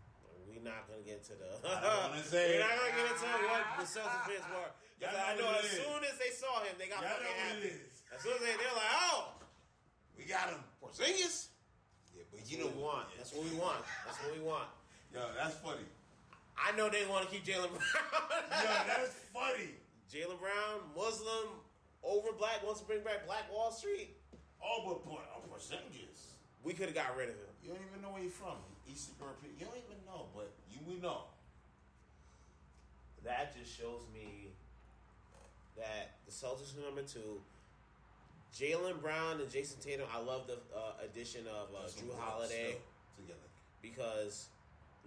we're 0.51 0.59
not 0.59 0.83
going 0.91 0.99
to 0.99 1.07
get 1.07 1.23
into 1.23 1.39
the. 1.39 1.47
I 1.63 1.79
don't 1.79 2.11
wanna 2.11 2.23
say 2.25 2.59
we're 2.59 2.67
not 2.67 2.75
going 2.75 2.91
to 2.91 2.97
get 2.99 3.07
into 3.15 3.27
what 3.47 3.63
the 3.79 3.87
Celtics 3.95 4.25
fans 4.27 4.45
were. 4.51 4.71
Because 4.99 5.15
I 5.15 5.35
know 5.39 5.51
as 5.55 5.65
is. 5.71 5.79
soon 5.79 6.01
as 6.03 6.15
they 6.19 6.31
saw 6.35 6.63
him, 6.67 6.75
they 6.79 6.87
got 6.91 7.03
Y'all 7.03 7.15
fucking 7.15 7.39
happy. 7.47 7.73
As 8.11 8.19
soon 8.23 8.35
as 8.35 8.43
they, 8.43 8.55
they're 8.59 8.75
like, 8.75 8.95
oh, 9.11 9.35
We 10.17 10.25
got 10.25 10.49
him. 10.49 10.59
Porzingis. 10.81 11.47
Yeah, 12.15 12.23
but 12.31 12.39
That's 12.39 12.51
you 12.51 12.59
know 12.59 12.71
want. 12.79 13.07
That's 13.17 13.33
what 13.33 13.43
we 13.43 13.55
want. 13.57 13.83
That's 14.05 14.17
what 14.23 14.31
we 14.33 14.41
want. 14.43 14.67
Yo, 15.13 15.21
that's 15.35 15.55
funny. 15.59 15.85
I 16.55 16.75
know 16.77 16.89
they 16.89 17.05
want 17.05 17.27
to 17.27 17.31
keep 17.31 17.45
Jaylen 17.45 17.67
Brown. 17.67 18.07
Yo, 18.63 18.71
that's 18.87 19.15
funny. 19.35 19.75
Jaylen 20.07 20.39
Brown, 20.39 20.79
Muslim, 20.95 21.59
over 22.03 22.31
black, 22.37 22.63
wants 22.63 22.79
to 22.79 22.87
bring 22.87 23.03
back 23.03 23.25
Black 23.25 23.51
Wall 23.51 23.71
Street. 23.71 24.15
Oh, 24.63 24.83
but 24.87 25.03
Por- 25.03 25.19
oh, 25.35 25.41
Porzingis. 25.51 26.35
We 26.63 26.73
could 26.73 26.87
have 26.87 26.95
got 26.95 27.15
rid 27.17 27.29
of 27.29 27.35
him. 27.35 27.53
You 27.61 27.69
don't 27.69 27.83
even 27.91 28.01
know 28.01 28.09
where 28.13 28.21
you're 28.21 28.31
from. 28.31 28.57
Eastern 28.87 29.15
European. 29.19 29.53
You 29.59 29.65
don't 29.65 29.77
even 29.77 29.99
know, 30.05 30.27
but 30.35 30.51
you 30.71 30.79
we 30.87 31.01
know. 31.01 31.29
That 33.23 33.57
just 33.57 33.75
shows 33.75 34.05
me 34.13 34.53
that 35.75 36.21
the 36.25 36.31
Celtics 36.31 36.77
are 36.77 36.85
number 36.85 37.01
two. 37.01 37.41
Jaylen 38.55 39.01
Brown 39.01 39.41
and 39.41 39.49
Jayson 39.49 39.79
Tatum. 39.81 40.07
I 40.13 40.21
love 40.21 40.47
the 40.47 40.53
uh, 40.75 41.03
addition 41.03 41.41
of 41.47 41.67
uh, 41.75 41.87
Jrue 41.89 42.17
Holiday 42.17 42.75
together. 43.17 43.39
because 43.81 44.47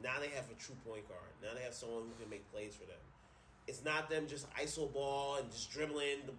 now 0.03 0.20
they 0.20 0.28
have 0.28 0.44
a 0.51 0.55
true 0.61 0.76
point 0.86 1.09
guard. 1.09 1.32
Now 1.42 1.55
they 1.57 1.62
have 1.64 1.74
someone 1.74 2.03
who 2.03 2.22
can 2.22 2.28
make 2.30 2.51
plays 2.53 2.74
for 2.74 2.84
them. 2.86 3.01
It's 3.66 3.84
not 3.84 4.09
them 4.11 4.26
just 4.26 4.46
iso 4.55 4.92
ball 4.92 5.36
and 5.40 5.51
just 5.51 5.70
dribbling 5.72 6.24
the, 6.26 6.32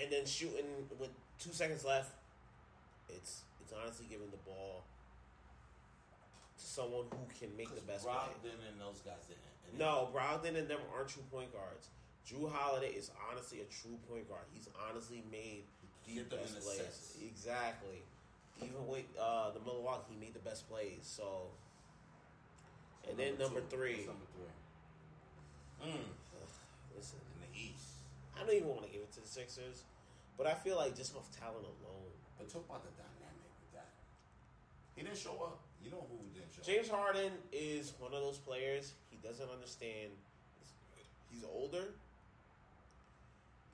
and 0.00 0.12
then 0.12 0.26
shooting 0.26 0.66
with 0.98 1.10
two 1.38 1.52
seconds 1.52 1.84
left. 1.84 2.10
It's 3.08 3.42
it's 3.62 3.72
honestly 3.72 4.06
giving 4.10 4.30
the 4.30 4.36
ball 4.38 4.84
to 6.58 6.64
someone 6.64 7.06
who 7.10 7.26
can 7.38 7.56
make 7.56 7.72
the 7.74 7.80
best 7.82 8.04
play. 8.04 8.14
Brogdon 8.14 8.58
and 8.70 8.80
those 8.80 9.00
guys 9.04 9.26
didn't. 9.28 9.42
And 9.70 9.78
No, 9.78 10.08
Brogdon 10.14 10.56
and 10.58 10.68
them 10.68 10.78
aren't 10.94 11.08
true 11.08 11.22
point 11.30 11.52
guards. 11.52 11.88
Jrue 12.26 12.50
Holiday 12.50 12.88
is 12.90 13.10
honestly 13.30 13.60
a 13.60 13.64
true 13.70 13.98
point 14.10 14.28
guard. 14.28 14.42
He's 14.52 14.68
honestly 14.88 15.22
made 15.30 15.62
the 16.06 16.14
Get 16.14 16.30
best 16.30 16.60
plays. 16.60 16.80
assists. 16.80 17.16
Exactly. 17.22 18.02
Even 18.62 18.86
with 18.86 19.04
uh, 19.20 19.50
the 19.52 19.60
Milwaukee, 19.60 20.14
he 20.14 20.16
made 20.20 20.32
the 20.34 20.40
best 20.40 20.68
plays. 20.68 21.00
So, 21.02 21.50
So 23.04 23.10
and 23.10 23.18
then 23.18 23.36
number 23.38 23.60
two. 23.60 23.76
three. 23.76 23.94
What's 23.94 24.06
number 24.08 24.28
three. 24.32 25.92
Mm. 25.92 26.08
listen, 26.96 27.18
In 27.36 27.40
the 27.44 27.52
East. 27.58 28.00
I 28.36 28.40
don't 28.46 28.54
even 28.54 28.68
want 28.68 28.84
to 28.86 28.92
give 28.92 29.02
it 29.02 29.12
to 29.12 29.20
the 29.20 29.28
Sixers, 29.28 29.84
but 30.38 30.46
I 30.46 30.54
feel 30.54 30.76
like 30.76 30.96
just 30.96 31.14
off 31.16 31.28
talent 31.38 31.64
alone, 31.64 32.12
But 32.38 32.48
talk 32.48 32.64
about 32.68 32.82
the 32.84 32.92
dynamic 32.96 33.44
with 33.60 33.72
that. 33.76 33.88
He 34.96 35.02
didn't 35.02 35.18
show 35.18 35.36
up. 35.44 35.60
You 35.84 35.90
know 35.90 36.04
who 36.08 36.16
didn't 36.32 36.48
show 36.52 36.60
up? 36.62 36.66
James 36.66 36.88
Harden 36.88 37.32
is 37.52 37.92
one 37.98 38.12
of 38.14 38.20
those 38.20 38.38
players. 38.38 38.92
He 39.10 39.18
doesn't 39.26 39.48
understand. 39.50 40.10
He's 41.30 41.44
older. 41.44 41.92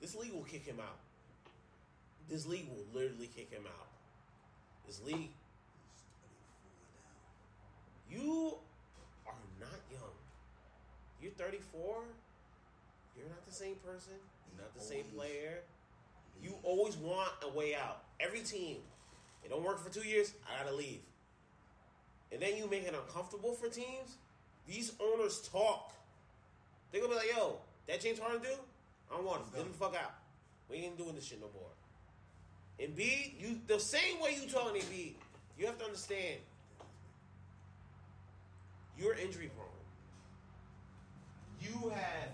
This 0.01 0.15
league 0.15 0.33
will 0.33 0.43
kick 0.43 0.65
him 0.65 0.79
out. 0.81 0.99
This 2.29 2.45
league 2.45 2.67
will 2.69 2.85
literally 2.93 3.27
kick 3.35 3.51
him 3.51 3.63
out. 3.67 3.87
This 4.87 5.01
league, 5.03 5.29
He's 5.29 6.03
34 6.21 6.95
now. 6.95 8.25
you 8.25 8.57
are 9.27 9.33
not 9.59 9.79
young. 9.91 10.13
You're 11.21 11.31
34. 11.33 12.03
You're 13.15 13.29
not 13.29 13.45
the 13.45 13.53
same 13.53 13.75
person. 13.75 14.13
You're 14.49 14.61
not 14.61 14.73
the 14.75 14.81
same 14.81 15.05
player. 15.15 15.59
You 16.41 16.55
always 16.63 16.95
want 16.97 17.31
a 17.43 17.49
way 17.49 17.75
out. 17.75 18.03
Every 18.19 18.41
team. 18.41 18.77
It 19.43 19.49
don't 19.49 19.63
work 19.63 19.79
for 19.79 19.93
two 19.93 20.07
years. 20.07 20.33
I 20.47 20.63
gotta 20.63 20.75
leave. 20.75 21.01
And 22.31 22.41
then 22.41 22.57
you 22.57 22.67
make 22.69 22.83
it 22.83 22.95
uncomfortable 22.95 23.53
for 23.53 23.69
teams. 23.69 24.17
These 24.67 24.93
owners 24.99 25.47
talk. 25.51 25.93
They're 26.91 27.01
gonna 27.01 27.13
be 27.13 27.19
like, 27.19 27.35
"Yo, 27.35 27.59
that 27.87 28.01
James 28.01 28.19
Harden 28.19 28.41
do? 28.41 28.55
I 29.11 29.15
don't 29.15 29.25
want 29.25 29.41
him. 29.43 29.49
Get 29.51 29.61
him 29.61 29.71
the 29.71 29.77
fuck 29.77 29.95
out. 29.95 30.13
We 30.69 30.77
ain't 30.77 30.97
doing 30.97 31.15
this 31.15 31.25
shit 31.25 31.39
no 31.41 31.49
more." 31.53 31.69
Embiid, 32.79 33.39
you 33.39 33.59
the 33.67 33.79
same 33.79 34.19
way 34.21 34.37
you 34.41 34.49
talking 34.49 34.81
Embiid, 34.81 35.13
you 35.57 35.65
have 35.65 35.77
to 35.77 35.85
understand. 35.85 36.39
You're 38.97 39.15
injury 39.15 39.49
prone. 39.55 39.69
You 41.61 41.89
have 41.89 42.29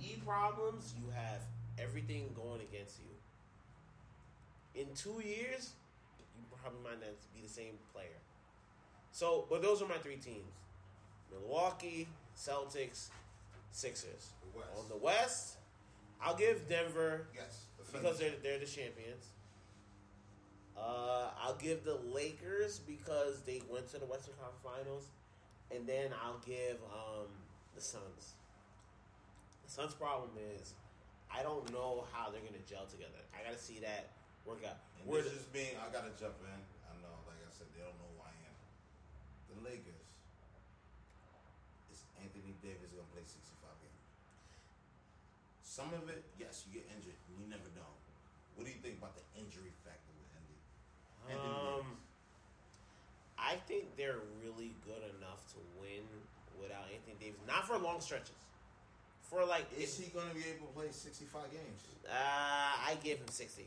knee 0.00 0.16
problems. 0.24 0.94
You 0.98 1.12
have 1.14 1.40
everything 1.78 2.30
going 2.34 2.60
against 2.60 2.98
you. 2.98 4.80
In 4.80 4.88
two 4.94 5.22
years, 5.24 5.70
you 6.36 6.44
probably 6.60 6.80
might 6.82 7.00
not 7.00 7.14
be 7.34 7.42
the 7.42 7.48
same 7.48 7.74
player. 7.92 8.06
So, 9.12 9.46
but 9.48 9.62
those 9.62 9.80
are 9.82 9.88
my 9.88 9.98
three 9.98 10.16
teams: 10.16 10.52
Milwaukee, 11.30 12.08
Celtics, 12.36 13.08
Sixers. 13.70 14.30
The 14.54 14.60
On 14.80 14.88
the 14.88 14.96
West, 14.96 15.56
I'll 16.20 16.36
give 16.36 16.68
Denver 16.68 17.26
Yes. 17.34 17.66
because 17.92 18.18
they're 18.18 18.32
they're 18.42 18.58
the 18.58 18.66
champions. 18.66 19.26
Uh, 20.76 21.30
I'll 21.40 21.56
give 21.56 21.84
the 21.84 21.98
Lakers 22.12 22.80
because 22.80 23.40
they 23.46 23.62
went 23.70 23.88
to 23.92 23.98
the 23.98 24.06
Western 24.06 24.34
Conference 24.42 24.62
Finals, 24.62 25.06
and 25.70 25.86
then 25.86 26.10
I'll 26.22 26.42
give 26.44 26.82
um, 26.90 27.30
the 27.74 27.80
Suns. 27.80 28.34
The 29.64 29.70
Suns' 29.70 29.94
problem 29.94 30.30
is 30.58 30.74
I 31.30 31.42
don't 31.42 31.66
know 31.72 32.06
how 32.10 32.30
they're 32.30 32.42
gonna 32.42 32.62
gel 32.66 32.86
together. 32.86 33.22
I 33.34 33.42
gotta 33.42 33.58
see 33.58 33.78
that 33.82 34.14
work 34.46 34.62
out. 34.66 34.82
And 34.98 35.06
We're 35.06 35.22
is 35.22 35.46
being, 35.54 35.74
I 35.78 35.90
gotta 35.90 36.14
jump 36.18 36.38
in. 36.42 36.60
I 36.86 36.92
know, 37.02 37.14
like 37.26 37.38
I 37.42 37.50
said, 37.54 37.66
they 37.74 37.82
don't 37.82 37.94
know 37.98 38.10
who 38.14 38.22
I 38.22 38.34
am. 38.34 38.56
The 39.50 39.58
Lakers. 39.66 40.06
Is 41.94 42.02
Anthony 42.18 42.54
Davis 42.62 42.90
gonna 42.94 43.10
play 43.14 43.26
65 43.26 43.66
games? 43.78 44.02
Some 45.62 45.90
of 45.94 46.06
it, 46.06 46.22
yes, 46.38 46.66
you 46.66 46.78
get 46.82 46.86
injured. 46.94 47.18
You 47.26 47.46
never 47.50 47.66
know. 47.74 47.90
What 48.54 48.66
do 48.66 48.70
you 48.70 48.78
think 48.78 49.02
about 49.02 49.18
the 49.18 49.26
injury 49.34 49.74
factor 49.82 50.14
with 50.14 50.14
Andy? 50.14 50.14
Anthony 50.14 50.23
Um, 51.32 51.96
I 53.38 53.56
think 53.66 53.96
they're 53.96 54.20
really 54.42 54.74
good 54.84 55.02
enough 55.18 55.46
to 55.52 55.58
win 55.80 56.04
without 56.60 56.84
Anthony 56.92 57.16
Davis. 57.20 57.40
Not 57.46 57.66
for 57.66 57.78
long 57.78 58.00
stretches. 58.00 58.36
For 59.22 59.44
like, 59.44 59.66
Is 59.76 59.96
he 59.98 60.10
gonna 60.12 60.34
be 60.34 60.44
able 60.52 60.68
to 60.68 60.74
play 60.74 60.88
65 60.92 61.50
games? 61.50 61.80
uh, 62.06 62.12
I 62.12 62.96
give 63.02 63.18
him 63.18 63.28
sixty. 63.32 63.66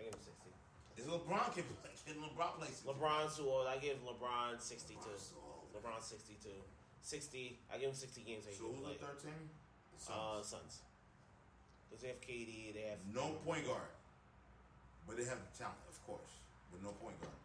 I 0.00 0.04
give 0.04 0.14
him 0.14 0.20
sixty. 0.24 0.50
Is 0.96 1.06
LeBron 1.06 1.52
can 1.54 1.64
play? 1.84 1.92
Can 2.06 2.16
LeBron 2.24 2.56
play 2.58 2.68
65? 2.68 2.96
LeBron's 2.96 3.36
too 3.36 3.44
old. 3.48 3.66
I 3.68 3.76
give 3.78 3.98
LeBron 4.04 4.60
sixty-two. 4.60 5.00
LeBron's 5.00 5.28
too 5.28 5.36
old. 5.44 5.68
LeBron 5.76 6.02
sixty-two. 6.02 6.58
Sixty. 7.02 7.58
I 7.72 7.76
give 7.78 7.90
him 7.90 7.94
sixty 7.94 8.22
games. 8.22 8.44
So 8.48 8.64
who's 8.64 8.80
play. 8.80 8.96
the 8.98 9.06
13? 9.06 9.30
The 9.30 10.12
Uh, 10.12 10.36
Suns. 10.42 10.46
Suns. 10.48 10.74
Because 11.90 12.02
they 12.02 12.08
have 12.08 12.20
KD. 12.20 12.72
They 12.74 12.88
have 12.88 12.98
no 13.14 13.36
point 13.44 13.66
guard. 13.66 13.92
But 15.06 15.18
they 15.18 15.24
have 15.24 15.38
talent, 15.56 15.76
of 15.88 16.00
course. 16.06 16.40
But 16.74 16.82
no 16.82 16.90
point 16.98 17.14
guard. 17.22 17.38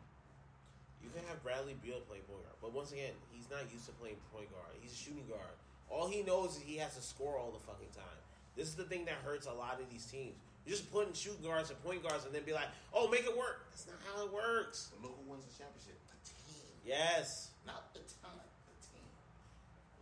You 1.05 1.13
can 1.13 1.21
have 1.29 1.37
Bradley 1.45 1.77
Beal 1.85 2.01
play 2.09 2.25
point 2.25 2.41
guard, 2.41 2.57
but 2.61 2.73
once 2.73 2.89
again, 2.89 3.13
he's 3.29 3.45
not 3.53 3.69
used 3.69 3.85
to 3.85 3.93
playing 4.01 4.17
point 4.33 4.49
guard. 4.49 4.73
He's 4.81 4.93
a 4.93 4.97
shooting 4.97 5.29
guard. 5.29 5.53
All 5.89 6.09
he 6.09 6.25
knows 6.25 6.57
is 6.57 6.65
he 6.65 6.77
has 6.81 6.97
to 6.97 7.01
score 7.01 7.37
all 7.37 7.53
the 7.53 7.61
fucking 7.61 7.93
time. 7.93 8.21
This 8.57 8.67
is 8.67 8.75
the 8.75 8.89
thing 8.89 9.05
that 9.05 9.21
hurts 9.21 9.45
a 9.45 9.53
lot 9.53 9.77
of 9.77 9.89
these 9.89 10.05
teams. 10.05 10.33
You're 10.65 10.77
just 10.77 10.91
putting 10.91 11.13
shooting 11.13 11.45
guards 11.45 11.69
and 11.69 11.77
point 11.85 12.03
guards, 12.03 12.25
and 12.25 12.33
then 12.33 12.43
be 12.43 12.53
like, 12.53 12.69
"Oh, 12.93 13.07
make 13.07 13.25
it 13.25 13.35
work." 13.37 13.65
That's 13.71 13.87
not 13.87 13.97
how 14.05 14.25
it 14.25 14.33
works. 14.33 14.89
But 14.91 15.09
look 15.09 15.17
who 15.17 15.31
wins 15.31 15.45
the 15.45 15.53
championship. 15.57 15.97
The 16.09 16.29
team. 16.29 16.61
Yes. 16.85 17.49
Not 17.65 17.93
the 17.93 18.01
talent. 18.21 18.49
The 18.67 18.77
team. 18.85 19.07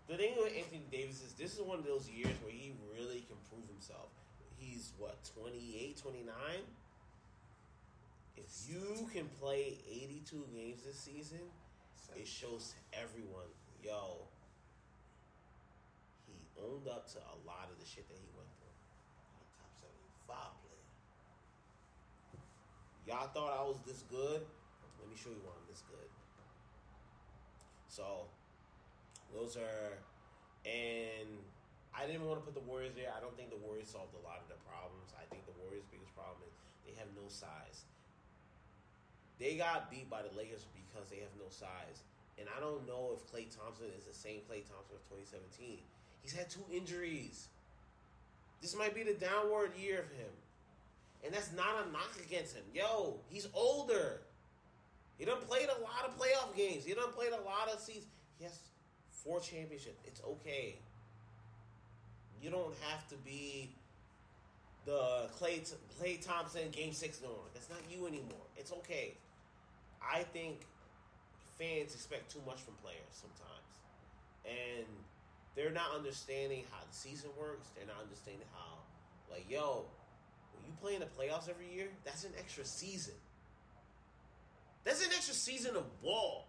The 0.08 0.18
thing 0.18 0.34
with 0.36 0.52
Anthony 0.58 0.84
Davis 0.92 1.22
is 1.22 1.34
this 1.34 1.54
is 1.54 1.62
one 1.62 1.80
of 1.80 1.86
those 1.86 2.10
years 2.10 2.36
where 2.44 2.52
he 2.52 2.74
really 2.92 3.24
can 3.28 3.38
prove 3.48 3.68
himself. 3.70 4.10
He's 4.58 4.92
what 4.98 5.16
28, 5.36 5.96
29. 5.96 6.34
If 8.38 8.70
you 8.70 9.10
can 9.12 9.26
play 9.42 9.82
82 9.90 10.46
games 10.54 10.86
this 10.86 10.96
season, 10.96 11.42
it 12.16 12.28
shows 12.28 12.74
to 12.74 12.78
everyone, 13.02 13.50
yo, 13.84 14.30
he 16.30 16.38
owned 16.62 16.88
up 16.88 17.10
to 17.14 17.18
a 17.18 17.38
lot 17.50 17.74
of 17.74 17.82
the 17.82 17.86
shit 17.86 18.08
that 18.08 18.18
he 18.22 18.30
went 18.38 18.50
through. 18.62 18.78
Top 19.58 19.74
75 19.74 20.38
player. 20.62 20.86
y'all 23.10 23.30
thought 23.34 23.58
I 23.58 23.66
was 23.66 23.82
this 23.86 24.06
good. 24.06 24.46
Let 25.02 25.10
me 25.10 25.18
show 25.18 25.34
you 25.34 25.42
why 25.42 25.58
I'm 25.58 25.66
this 25.66 25.82
good. 25.90 26.10
So, 27.90 28.30
those 29.34 29.58
are, 29.58 29.98
and 30.62 31.42
I 31.90 32.06
didn't 32.06 32.30
want 32.30 32.38
to 32.38 32.46
put 32.46 32.54
the 32.54 32.66
Warriors 32.70 32.94
there. 32.94 33.10
I 33.10 33.18
don't 33.18 33.34
think 33.34 33.50
the 33.50 33.58
Warriors 33.66 33.90
solved 33.90 34.14
a 34.14 34.22
lot 34.22 34.38
of 34.38 34.46
their 34.46 34.62
problems. 34.70 35.10
I 35.18 35.26
think 35.34 35.50
the 35.50 35.58
Warriors' 35.66 35.90
biggest 35.90 36.14
problem 36.14 36.46
is 36.46 36.54
they 36.86 36.94
have 37.02 37.10
no 37.18 37.26
size. 37.26 37.90
They 39.40 39.56
got 39.56 39.92
beat 39.92 40.10
by 40.10 40.22
the 40.22 40.36
Lakers 40.36 40.66
because 40.74 41.10
they 41.10 41.18
have 41.18 41.34
no 41.38 41.50
size. 41.50 42.02
And 42.40 42.48
I 42.56 42.60
don't 42.60 42.86
know 42.88 43.18
if 43.18 43.26
Klay 43.32 43.46
Thompson 43.56 43.88
is 43.98 44.06
the 44.06 44.14
same 44.14 44.42
Klay 44.50 44.66
Thompson 44.66 44.98
of 44.98 45.04
2017. 45.10 45.78
He's 46.22 46.34
had 46.34 46.50
two 46.50 46.66
injuries. 46.72 47.48
This 48.62 48.76
might 48.76 48.96
be 48.96 49.04
the 49.04 49.14
downward 49.14 49.72
year 49.78 50.00
of 50.00 50.10
him. 50.18 50.34
And 51.26 51.34
that's 51.34 51.52
not 51.54 51.86
a 51.86 51.92
knock 51.92 52.14
against 52.26 52.56
him. 52.56 52.64
Yo, 52.74 53.20
he's 53.30 53.48
older. 53.54 54.22
He 55.18 55.26
done 55.26 55.42
played 55.48 55.68
a 55.70 55.82
lot 55.82 56.06
of 56.08 56.18
playoff 56.18 56.56
games. 56.56 56.86
He 56.86 56.94
done 56.94 57.12
played 57.12 57.34
a 57.34 57.42
lot 57.42 57.70
of 57.74 57.80
seasons. 57.80 58.06
He 58.38 58.46
has 58.46 58.60
four 59.12 59.40
championships. 59.40 60.00
It's 60.06 60.22
okay. 60.24 60.76
You 62.42 62.52
don't 62.52 62.74
have 62.88 63.08
to 63.10 63.16
be 63.26 63.72
the 64.86 65.28
Klay, 65.40 65.74
Klay 66.00 66.24
Thompson 66.24 66.70
Game 66.72 66.94
6 66.94 67.22
no 67.24 67.30
more. 67.30 67.38
That's 67.54 67.70
not 67.70 67.80
you 67.90 68.06
anymore. 68.06 68.46
It's 68.56 68.72
okay. 68.72 69.16
I 70.12 70.24
think 70.24 70.66
fans 71.60 71.94
expect 71.94 72.32
too 72.32 72.42
much 72.46 72.62
from 72.62 72.74
players 72.84 73.12
sometimes. 73.12 73.72
And 74.46 74.88
they're 75.56 75.72
not 75.72 75.94
understanding 75.96 76.64
how 76.72 76.80
the 76.90 76.96
season 76.96 77.30
works. 77.40 77.68
They're 77.76 77.88
not 77.88 78.02
understanding 78.02 78.46
how, 78.54 78.78
like, 79.30 79.50
yo, 79.50 79.86
when 80.54 80.66
you 80.66 80.74
play 80.82 80.94
in 80.94 81.02
the 81.02 81.08
playoffs 81.08 81.50
every 81.50 81.68
year, 81.74 81.88
that's 82.06 82.24
an 82.24 82.32
extra 82.38 82.64
season. 82.64 83.16
That's 84.84 85.06
an 85.06 85.12
extra 85.14 85.34
season 85.34 85.76
of 85.76 85.84
ball. 86.02 86.48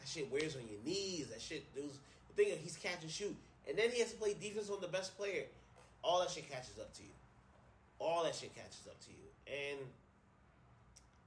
That 0.00 0.08
shit 0.08 0.32
wears 0.32 0.56
on 0.56 0.62
your 0.68 0.80
knees. 0.84 1.28
That 1.28 1.40
shit, 1.40 1.72
those 1.74 1.98
the 2.28 2.42
thing 2.42 2.52
of 2.52 2.58
he's 2.58 2.76
catch 2.76 3.02
and 3.02 3.10
shoot, 3.10 3.36
and 3.68 3.78
then 3.78 3.90
he 3.90 4.00
has 4.00 4.10
to 4.10 4.16
play 4.16 4.34
defense 4.34 4.70
on 4.70 4.80
the 4.80 4.88
best 4.88 5.16
player. 5.16 5.44
All 6.02 6.20
that 6.20 6.30
shit 6.30 6.50
catches 6.50 6.78
up 6.80 6.92
to 6.94 7.02
you. 7.02 7.14
All 7.98 8.24
that 8.24 8.34
shit 8.34 8.54
catches 8.54 8.86
up 8.88 9.00
to 9.00 9.10
you, 9.10 9.28
and 9.46 9.78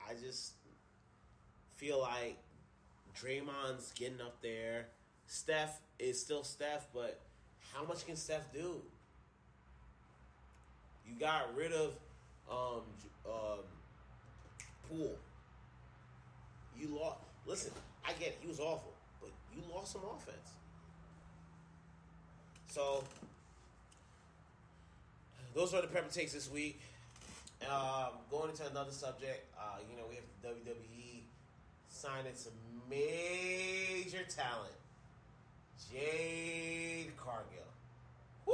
I 0.02 0.14
just 0.22 0.54
feel 1.80 2.02
like 2.02 2.38
Draymond's 3.18 3.94
getting 3.94 4.20
up 4.20 4.42
there. 4.42 4.88
Steph 5.28 5.80
is 5.98 6.20
still 6.20 6.44
Steph, 6.44 6.88
but 6.94 7.22
how 7.74 7.86
much 7.86 8.06
can 8.06 8.18
Steph 8.18 8.52
do? 8.54 8.82
You 11.08 11.18
got 11.18 11.56
rid 11.56 11.72
of 11.72 11.94
um, 12.52 12.82
um, 13.26 13.60
Poole. 14.90 15.18
You 16.78 17.00
lost. 17.00 17.20
Listen, 17.46 17.72
I 18.06 18.12
get 18.14 18.30
it. 18.30 18.38
He 18.42 18.48
was 18.48 18.60
awful, 18.60 18.94
but 19.22 19.32
you 19.56 19.62
lost 19.74 19.94
some 19.94 20.02
offense. 20.02 20.38
So 22.68 23.04
those 25.56 25.74
are 25.74 25.82
the 25.82 25.88
pepper 25.88 26.12
takes 26.12 26.34
this 26.34 26.52
week. 26.52 26.82
Um, 27.70 28.10
going 28.30 28.50
into 28.50 28.68
another 28.68 28.92
subject, 28.92 29.46
uh, 29.58 29.78
you 29.90 29.98
know, 29.98 30.04
we 30.10 30.16
have 30.16 30.24
the 30.42 30.72
WWE 30.72 31.19
signing 31.90 32.34
some 32.36 32.54
major 32.90 34.24
talent. 34.28 34.74
Jade 35.92 37.12
Cargill. 37.18 37.68
Woo! 38.46 38.54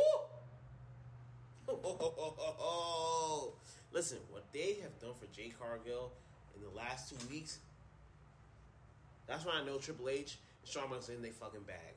Listen, 3.92 4.18
what 4.30 4.44
they 4.54 4.78
have 4.82 5.00
done 5.00 5.14
for 5.20 5.26
Jade 5.36 5.54
Cargill 5.60 6.12
in 6.56 6.62
the 6.62 6.70
last 6.76 7.10
two 7.10 7.18
weeks, 7.30 7.60
that's 9.28 9.46
why 9.46 9.54
I 9.62 9.66
know 9.66 9.78
Triple 9.78 10.10
H 10.10 10.38
and 10.62 10.70
Shawn 10.72 10.90
Michaels 10.90 11.10
in 11.10 11.22
they 11.22 11.30
fucking 11.30 11.62
bag. 11.62 11.96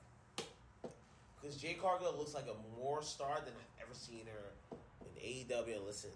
Because 1.40 1.56
Jade 1.56 1.80
Cargill 1.80 2.14
looks 2.16 2.34
like 2.34 2.46
a 2.46 2.80
more 2.80 3.02
star 3.02 3.36
than 3.44 3.54
I've 3.54 3.82
ever 3.86 3.94
seen 3.94 4.26
her 4.26 4.52
in 5.00 5.20
AEW. 5.22 5.84
Listen, 5.86 6.10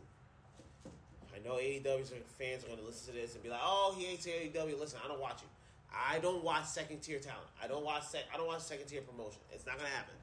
I 1.35 1.39
know 1.47 1.55
AEW 1.55 2.05
fans 2.39 2.65
are 2.65 2.67
going 2.67 2.79
to 2.79 2.85
listen 2.85 3.15
to 3.15 3.21
this 3.21 3.35
and 3.35 3.43
be 3.43 3.49
like, 3.49 3.61
"Oh, 3.63 3.95
he 3.97 4.05
hates 4.05 4.27
AEW." 4.27 4.79
Listen, 4.79 5.01
I 5.05 5.09
don't 5.09 5.21
watch 5.21 5.43
it. 5.43 5.49
I 5.93 6.19
don't 6.19 6.43
watch 6.43 6.67
second 6.67 7.01
tier 7.01 7.19
talent. 7.19 7.49
I 7.63 7.69
don't 7.69 7.85
watch 7.85 8.05
sec- 8.05 8.29
I 8.33 8.37
don't 8.37 8.47
watch 8.47 8.63
second 8.63 8.87
tier 8.87 9.03
promotion. 9.03 9.41
It's 9.53 9.67
not 9.67 9.77
going 9.77 9.91
to 9.91 9.97
happen. 9.97 10.15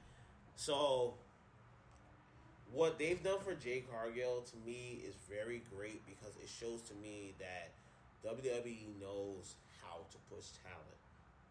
So, 0.56 1.14
what 2.72 3.00
they've 3.00 3.22
done 3.24 3.40
for 3.40 3.54
Jade 3.54 3.86
Cargill 3.92 4.42
to 4.42 4.56
me 4.66 5.02
is 5.08 5.16
very 5.30 5.62
great 5.76 6.06
because 6.06 6.36
it 6.38 6.50
shows 6.50 6.82
to 6.90 6.96
me 6.96 7.34
that 7.40 7.72
WWE 8.28 9.00
knows 9.00 9.56
how 9.82 10.00
to 10.12 10.18
push 10.30 10.48
talent. 10.64 11.00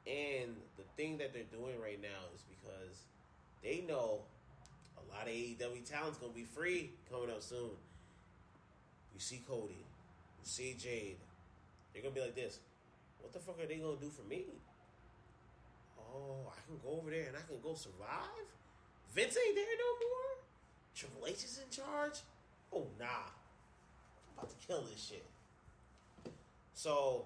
And 0.07 0.57
the 0.77 0.85
thing 0.97 1.19
that 1.19 1.33
they're 1.33 1.43
doing 1.53 1.81
right 1.81 2.01
now 2.01 2.09
is 2.35 2.43
because 2.43 3.05
they 3.63 3.85
know 3.87 4.23
a 4.97 5.15
lot 5.15 5.23
of 5.27 5.33
AEW 5.33 5.89
talent's 5.89 6.19
gonna 6.19 6.33
be 6.33 6.45
free 6.45 6.91
coming 7.11 7.31
up 7.31 7.43
soon. 7.43 7.71
You 9.19 9.23
see 9.23 9.43
Cody, 9.49 9.75
you 9.75 10.45
see 10.45 10.77
Jade, 10.79 11.16
they're 11.93 12.03
gonna 12.03 12.14
be 12.14 12.21
like 12.21 12.37
this. 12.37 12.61
What 13.19 13.33
the 13.33 13.41
fuck 13.41 13.59
are 13.59 13.66
they 13.66 13.83
gonna 13.83 13.99
do 14.01 14.11
for 14.11 14.23
me? 14.23 14.45
Oh, 15.99 16.47
I 16.47 16.62
can 16.64 16.79
go 16.79 17.01
over 17.01 17.11
there 17.11 17.27
and 17.27 17.37
I 17.37 17.41
can 17.41 17.59
go 17.61 17.75
survive? 17.75 18.47
Vince 19.12 19.37
ain't 19.37 19.57
there 19.57 19.64
no 19.75 19.91
more? 20.07 20.31
Triple 20.95 21.27
H 21.27 21.43
is 21.43 21.59
in 21.59 21.69
charge? 21.69 22.23
Oh 22.73 22.87
nah. 22.95 23.27
I'm 24.39 24.39
about 24.39 24.51
to 24.51 24.57
kill 24.64 24.83
this 24.83 25.03
shit. 25.03 25.27
So 26.75 27.25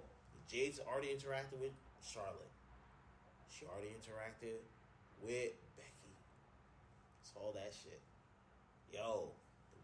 Jade's 0.49 0.81
already 0.81 1.09
interacted 1.09 1.61
with 1.61 1.77
Charlotte. 2.01 2.49
She 3.53 3.67
already 3.67 3.93
interacted 4.01 4.65
with 5.21 5.53
Becky. 5.77 6.17
It's 7.21 7.33
all 7.37 7.53
that 7.53 7.75
shit. 7.85 8.01
Yo, 8.91 9.29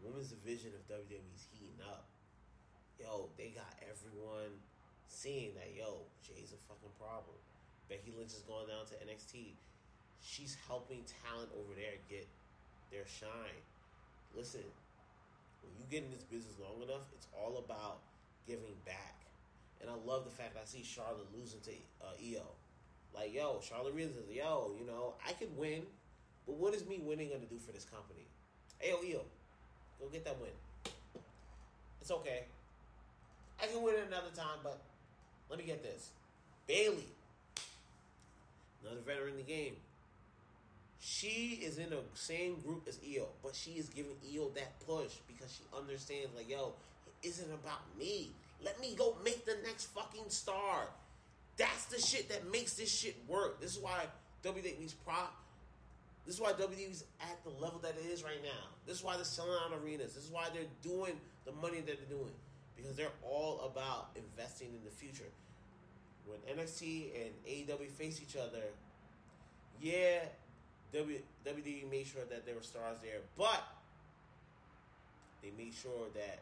the 0.01 0.09
women's 0.09 0.29
division 0.29 0.71
of 0.73 1.05
heating 1.07 1.21
up. 1.37 1.48
Yo, 2.99 3.29
they 3.37 3.55
got 3.55 3.71
everyone 3.87 4.51
seeing 5.07 5.55
that, 5.55 5.71
yo, 5.71 6.03
Jay's 6.19 6.51
a 6.51 6.59
fucking 6.67 6.91
problem. 6.99 7.39
Becky 7.87 8.11
Lynch 8.11 8.35
is 8.35 8.43
going 8.43 8.67
down 8.67 8.85
to 8.91 8.95
NXT. 8.99 9.55
She's 10.21 10.57
helping 10.67 11.07
talent 11.23 11.49
over 11.55 11.73
there 11.73 11.95
get 12.11 12.27
their 12.91 13.07
shine. 13.07 13.63
Listen, 14.35 14.67
when 15.63 15.71
you 15.79 15.87
get 15.89 16.03
in 16.03 16.11
this 16.11 16.27
business 16.27 16.59
long 16.59 16.83
enough, 16.83 17.07
it's 17.15 17.27
all 17.31 17.63
about 17.63 18.03
giving 18.45 18.75
back. 18.85 19.15
And 19.81 19.89
I 19.89 19.95
love 20.05 20.25
the 20.25 20.29
fact 20.31 20.53
that 20.53 20.63
I 20.63 20.67
see 20.67 20.83
Charlotte 20.83 21.31
losing 21.33 21.61
to 21.61 21.71
uh, 22.03 22.19
Io. 22.19 22.43
Like, 23.15 23.33
yo, 23.33 23.61
Charlotte 23.63 23.95
realizes, 23.95 24.27
yo, 24.29 24.75
you 24.77 24.85
know, 24.85 25.15
I 25.25 25.31
could 25.33 25.55
win, 25.57 25.83
but 26.45 26.57
what 26.57 26.75
is 26.75 26.85
me 26.85 26.99
winning 27.01 27.29
going 27.29 27.41
to 27.41 27.47
do 27.47 27.57
for 27.57 27.71
this 27.71 27.85
company? 27.85 28.27
Hey, 28.77 28.91
yo, 28.91 28.97
Io, 28.97 29.21
go 29.99 30.09
get 30.11 30.25
that 30.25 30.39
win. 30.39 30.51
It's 32.01 32.11
okay. 32.11 32.43
I 33.61 33.67
can 33.67 33.81
win 33.81 33.95
it 33.95 34.07
another 34.07 34.31
time, 34.35 34.59
but 34.63 34.79
let 35.49 35.59
me 35.59 35.65
get 35.65 35.83
this. 35.83 36.09
Bayley, 36.67 37.07
another 38.83 39.01
veteran 39.05 39.31
in 39.31 39.37
the 39.37 39.43
game. 39.43 39.75
She 41.01 41.59
is 41.63 41.77
in 41.77 41.89
the 41.89 42.01
same 42.13 42.59
group 42.61 42.83
as 42.87 42.99
Io, 43.05 43.27
but 43.43 43.55
she 43.55 43.71
is 43.71 43.87
giving 43.89 44.15
Io 44.33 44.49
that 44.55 44.79
push 44.85 45.13
because 45.27 45.51
she 45.53 45.63
understands, 45.77 46.29
like, 46.35 46.49
yo, 46.49 46.73
it 47.23 47.27
isn't 47.27 47.51
about 47.53 47.81
me. 47.97 48.31
Let 48.63 48.79
me 48.81 48.95
go 48.95 49.15
make 49.23 49.45
the 49.45 49.57
next 49.65 49.85
fucking 49.87 50.29
star. 50.29 50.87
That's 51.57 51.85
the 51.85 51.99
shit 51.99 52.29
that 52.29 52.51
makes 52.51 52.73
this 52.73 52.93
shit 52.93 53.15
work. 53.27 53.61
This 53.61 53.75
is 53.75 53.79
why 53.81 54.05
WWE's 54.43 54.93
prop. 54.93 55.35
This 56.25 56.35
is 56.35 56.41
why 56.41 56.51
WWE's 56.51 57.05
at 57.21 57.43
the 57.43 57.49
level 57.61 57.79
that 57.79 57.95
it 57.97 58.09
is 58.11 58.23
right 58.23 58.43
now. 58.43 58.67
This 58.85 58.97
is 58.97 59.03
why 59.03 59.15
they're 59.15 59.25
selling 59.25 59.57
out 59.65 59.77
arenas. 59.83 60.13
This 60.13 60.25
is 60.25 60.31
why 60.31 60.47
they're 60.53 60.63
doing 60.83 61.13
the 61.45 61.53
money 61.53 61.77
that 61.77 61.85
they're 61.85 62.17
doing 62.17 62.31
because 62.79 62.95
they're 62.95 63.17
all 63.23 63.71
about 63.71 64.09
investing 64.15 64.69
in 64.73 64.83
the 64.83 64.91
future. 64.91 65.29
When 66.25 66.39
NXT 66.57 67.11
and 67.15 67.31
AEW 67.47 67.89
face 67.89 68.21
each 68.21 68.35
other, 68.35 68.63
yeah, 69.81 70.25
WWE 70.93 71.89
made 71.89 72.07
sure 72.07 72.25
that 72.29 72.45
there 72.45 72.55
were 72.55 72.61
stars 72.61 72.97
there, 73.01 73.21
but 73.37 73.63
they 75.41 75.51
made 75.57 75.73
sure 75.73 76.07
that 76.13 76.39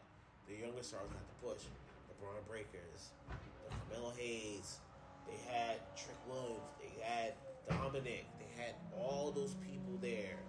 the 0.48 0.54
younger 0.54 0.82
stars 0.82 1.08
got 1.08 1.22
the 1.28 1.46
push. 1.46 1.64
The 2.08 2.14
Bron 2.20 2.34
Breakkers, 2.50 3.12
the 3.28 3.74
Carmelo 3.94 4.12
Hayes, 4.16 4.78
they 5.26 5.38
had 5.52 5.76
Trick 5.96 6.16
Williams, 6.28 6.60
they 6.80 6.90
had 7.04 7.34
Dominic, 7.68 8.26
they 8.38 8.62
had 8.62 8.74
all 8.96 9.30
those 9.30 9.54
people 9.54 9.98
there 10.00 10.40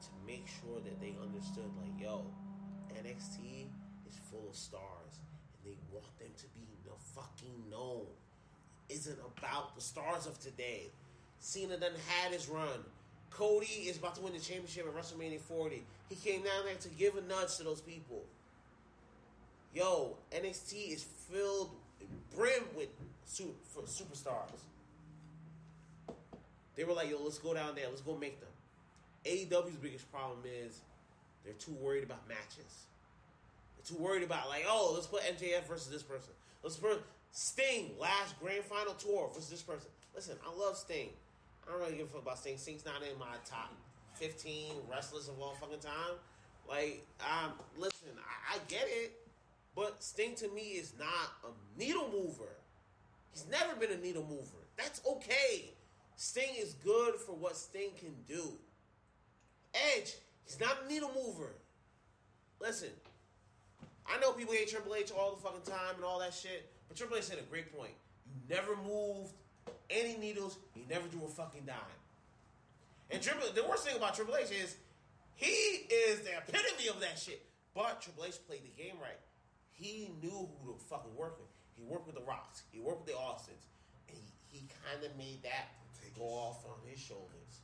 to 0.00 0.08
make 0.26 0.46
sure 0.46 0.80
that 0.84 1.00
they 1.00 1.14
understood, 1.20 1.70
like, 1.80 2.00
yo, 2.00 2.24
NXT 2.94 3.66
is 4.08 4.18
full 4.30 4.46
of 4.48 4.54
stars, 4.54 5.01
want 5.92 6.18
them 6.18 6.28
to 6.36 6.44
be 6.54 6.66
the 6.84 6.92
fucking 7.14 7.70
known. 7.70 8.06
Isn't 8.88 9.18
about 9.38 9.74
the 9.74 9.80
stars 9.80 10.26
of 10.26 10.38
today. 10.40 10.90
Cena 11.40 11.76
done 11.76 11.92
had 12.08 12.32
his 12.32 12.48
run. 12.48 12.84
Cody 13.30 13.66
is 13.86 13.96
about 13.96 14.14
to 14.16 14.20
win 14.20 14.32
the 14.34 14.38
championship 14.38 14.86
at 14.86 14.94
WrestleMania 14.94 15.40
40. 15.40 15.82
He 16.08 16.14
came 16.16 16.42
down 16.42 16.64
there 16.66 16.74
to 16.74 16.88
give 16.90 17.16
a 17.16 17.22
nudge 17.22 17.56
to 17.56 17.64
those 17.64 17.80
people. 17.80 18.22
yo, 19.74 20.16
NXT 20.30 20.92
is 20.92 21.02
filled 21.02 21.70
brim 22.36 22.62
with 22.76 22.88
su- 23.24 23.54
for 23.72 23.82
superstars. 23.82 24.60
They 26.76 26.84
were 26.84 26.92
like, 26.92 27.10
yo, 27.10 27.22
let's 27.22 27.38
go 27.38 27.54
down 27.54 27.74
there, 27.74 27.86
let's 27.88 28.02
go 28.02 28.16
make 28.16 28.38
them. 28.40 28.48
AEW's 29.24 29.76
biggest 29.76 30.10
problem 30.12 30.40
is 30.44 30.80
they're 31.44 31.54
too 31.54 31.72
worried 31.80 32.04
about 32.04 32.26
matches. 32.28 32.86
Too 33.86 33.96
worried 33.96 34.22
about 34.22 34.48
like, 34.48 34.64
oh, 34.68 34.92
let's 34.94 35.06
put 35.06 35.22
MJF 35.22 35.66
versus 35.66 35.90
this 35.90 36.02
person. 36.02 36.32
Let's 36.62 36.76
put 36.76 37.02
Sting 37.32 37.90
last 37.98 38.38
grand 38.40 38.64
final 38.64 38.94
tour 38.94 39.30
versus 39.34 39.50
this 39.50 39.62
person. 39.62 39.88
Listen, 40.14 40.36
I 40.46 40.58
love 40.58 40.76
Sting. 40.76 41.08
I 41.66 41.72
don't 41.72 41.80
really 41.80 41.96
give 41.96 42.06
a 42.06 42.10
fuck 42.10 42.22
about 42.22 42.38
Sting. 42.38 42.58
Sting's 42.58 42.84
not 42.84 43.02
in 43.02 43.18
my 43.18 43.36
top 43.44 43.72
fifteen 44.14 44.74
wrestlers 44.90 45.28
of 45.28 45.40
all 45.40 45.54
fucking 45.60 45.80
time. 45.80 46.16
Like, 46.68 47.04
um, 47.20 47.52
listen, 47.76 48.08
I, 48.18 48.56
I 48.56 48.58
get 48.68 48.84
it, 48.86 49.12
but 49.74 50.02
Sting 50.02 50.34
to 50.36 50.48
me 50.48 50.62
is 50.62 50.92
not 50.98 51.08
a 51.44 51.78
needle 51.78 52.08
mover. 52.12 52.50
He's 53.32 53.46
never 53.50 53.74
been 53.74 53.90
a 53.90 54.00
needle 54.00 54.26
mover. 54.28 54.62
That's 54.76 55.00
okay. 55.06 55.70
Sting 56.16 56.54
is 56.58 56.74
good 56.84 57.16
for 57.16 57.32
what 57.32 57.56
Sting 57.56 57.90
can 57.98 58.14
do. 58.28 58.52
Edge, 59.96 60.14
he's 60.44 60.60
not 60.60 60.76
a 60.84 60.92
needle 60.92 61.10
mover. 61.14 61.54
Listen, 62.60 62.90
I 64.06 64.18
know 64.20 64.32
people 64.32 64.54
hate 64.54 64.68
Triple 64.68 64.94
H 64.94 65.10
all 65.10 65.34
the 65.34 65.40
fucking 65.40 65.62
time 65.62 65.96
and 65.96 66.04
all 66.04 66.18
that 66.20 66.34
shit, 66.34 66.70
but 66.88 66.96
Triple 66.96 67.16
H 67.16 67.24
said 67.24 67.38
a 67.38 67.42
great 67.42 67.76
point. 67.76 67.92
You 68.26 68.54
never 68.54 68.76
moved 68.76 69.32
any 69.90 70.16
needles, 70.16 70.58
you 70.74 70.82
never 70.88 71.06
drew 71.08 71.24
a 71.24 71.28
fucking 71.28 71.62
dime. 71.66 71.76
And 73.10 73.22
Triple, 73.22 73.48
the 73.54 73.62
worst 73.68 73.86
thing 73.86 73.96
about 73.96 74.14
Triple 74.14 74.36
H 74.36 74.50
is 74.50 74.76
he 75.34 75.46
is 75.46 76.20
the 76.20 76.36
epitome 76.36 76.88
of 76.88 77.00
that 77.00 77.18
shit. 77.18 77.42
But 77.74 78.02
Triple 78.02 78.24
H 78.24 78.36
played 78.46 78.62
the 78.64 78.82
game 78.82 78.96
right. 79.00 79.20
He 79.72 80.10
knew 80.22 80.48
who 80.62 80.72
to 80.72 80.78
fucking 80.88 81.14
work 81.16 81.38
with. 81.38 81.48
He 81.76 81.84
worked 81.84 82.06
with 82.06 82.16
the 82.16 82.22
Rocks. 82.22 82.62
He 82.70 82.80
worked 82.80 83.06
with 83.06 83.14
the 83.14 83.18
Austins. 83.18 83.64
And 84.08 84.16
he, 84.16 84.58
he 84.58 84.66
kind 84.86 85.04
of 85.04 85.16
made 85.16 85.42
that 85.42 85.68
go 86.18 86.24
off 86.24 86.64
on 86.66 86.76
his 86.88 87.00
shoulders. 87.00 87.60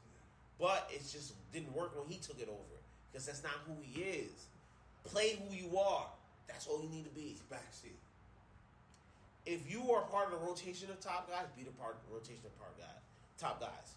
But 0.58 0.90
it 0.92 1.00
just 1.00 1.34
didn't 1.52 1.74
work 1.74 1.96
when 1.96 2.08
he 2.08 2.18
took 2.18 2.40
it 2.40 2.48
over. 2.48 2.80
Because 3.10 3.26
that's 3.26 3.42
not 3.42 3.52
who 3.66 3.74
he 3.80 4.02
is. 4.02 4.46
Play 5.04 5.38
who 5.38 5.54
you 5.54 5.78
are. 5.78 6.06
That's 6.48 6.66
all 6.66 6.82
you 6.82 6.88
need 6.88 7.04
to 7.04 7.10
be. 7.10 7.36
Backseat. 7.52 7.96
If 9.46 9.70
you 9.70 9.92
are 9.92 10.02
part 10.02 10.32
of 10.32 10.40
the 10.40 10.46
rotation 10.46 10.90
of 10.90 11.00
top 11.00 11.30
guys, 11.30 11.46
be 11.56 11.62
the 11.62 11.70
part 11.70 11.96
of 11.96 12.08
the 12.08 12.14
rotation 12.14 12.44
of 12.44 12.58
part 12.58 12.76
guy, 12.76 12.84
top 13.38 13.60
guys. 13.60 13.94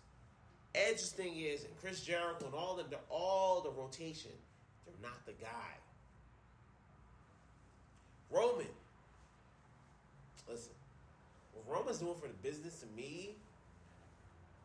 Edge's 0.73 1.11
thing 1.11 1.35
is, 1.35 1.65
and 1.65 1.73
Chris 1.81 2.01
Jericho 2.01 2.45
and 2.45 2.53
all 2.55 2.75
them, 2.75 2.85
they're 2.89 2.99
all 3.09 3.61
the 3.61 3.71
rotation. 3.71 4.31
They're 4.85 4.95
not 5.01 5.25
the 5.25 5.33
guy. 5.33 5.75
Roman. 8.31 8.71
Listen, 10.47 10.71
what 11.53 11.67
Roman's 11.67 11.99
doing 11.99 12.15
for 12.15 12.27
the 12.27 12.39
business 12.41 12.79
to 12.79 12.87
me, 12.95 13.35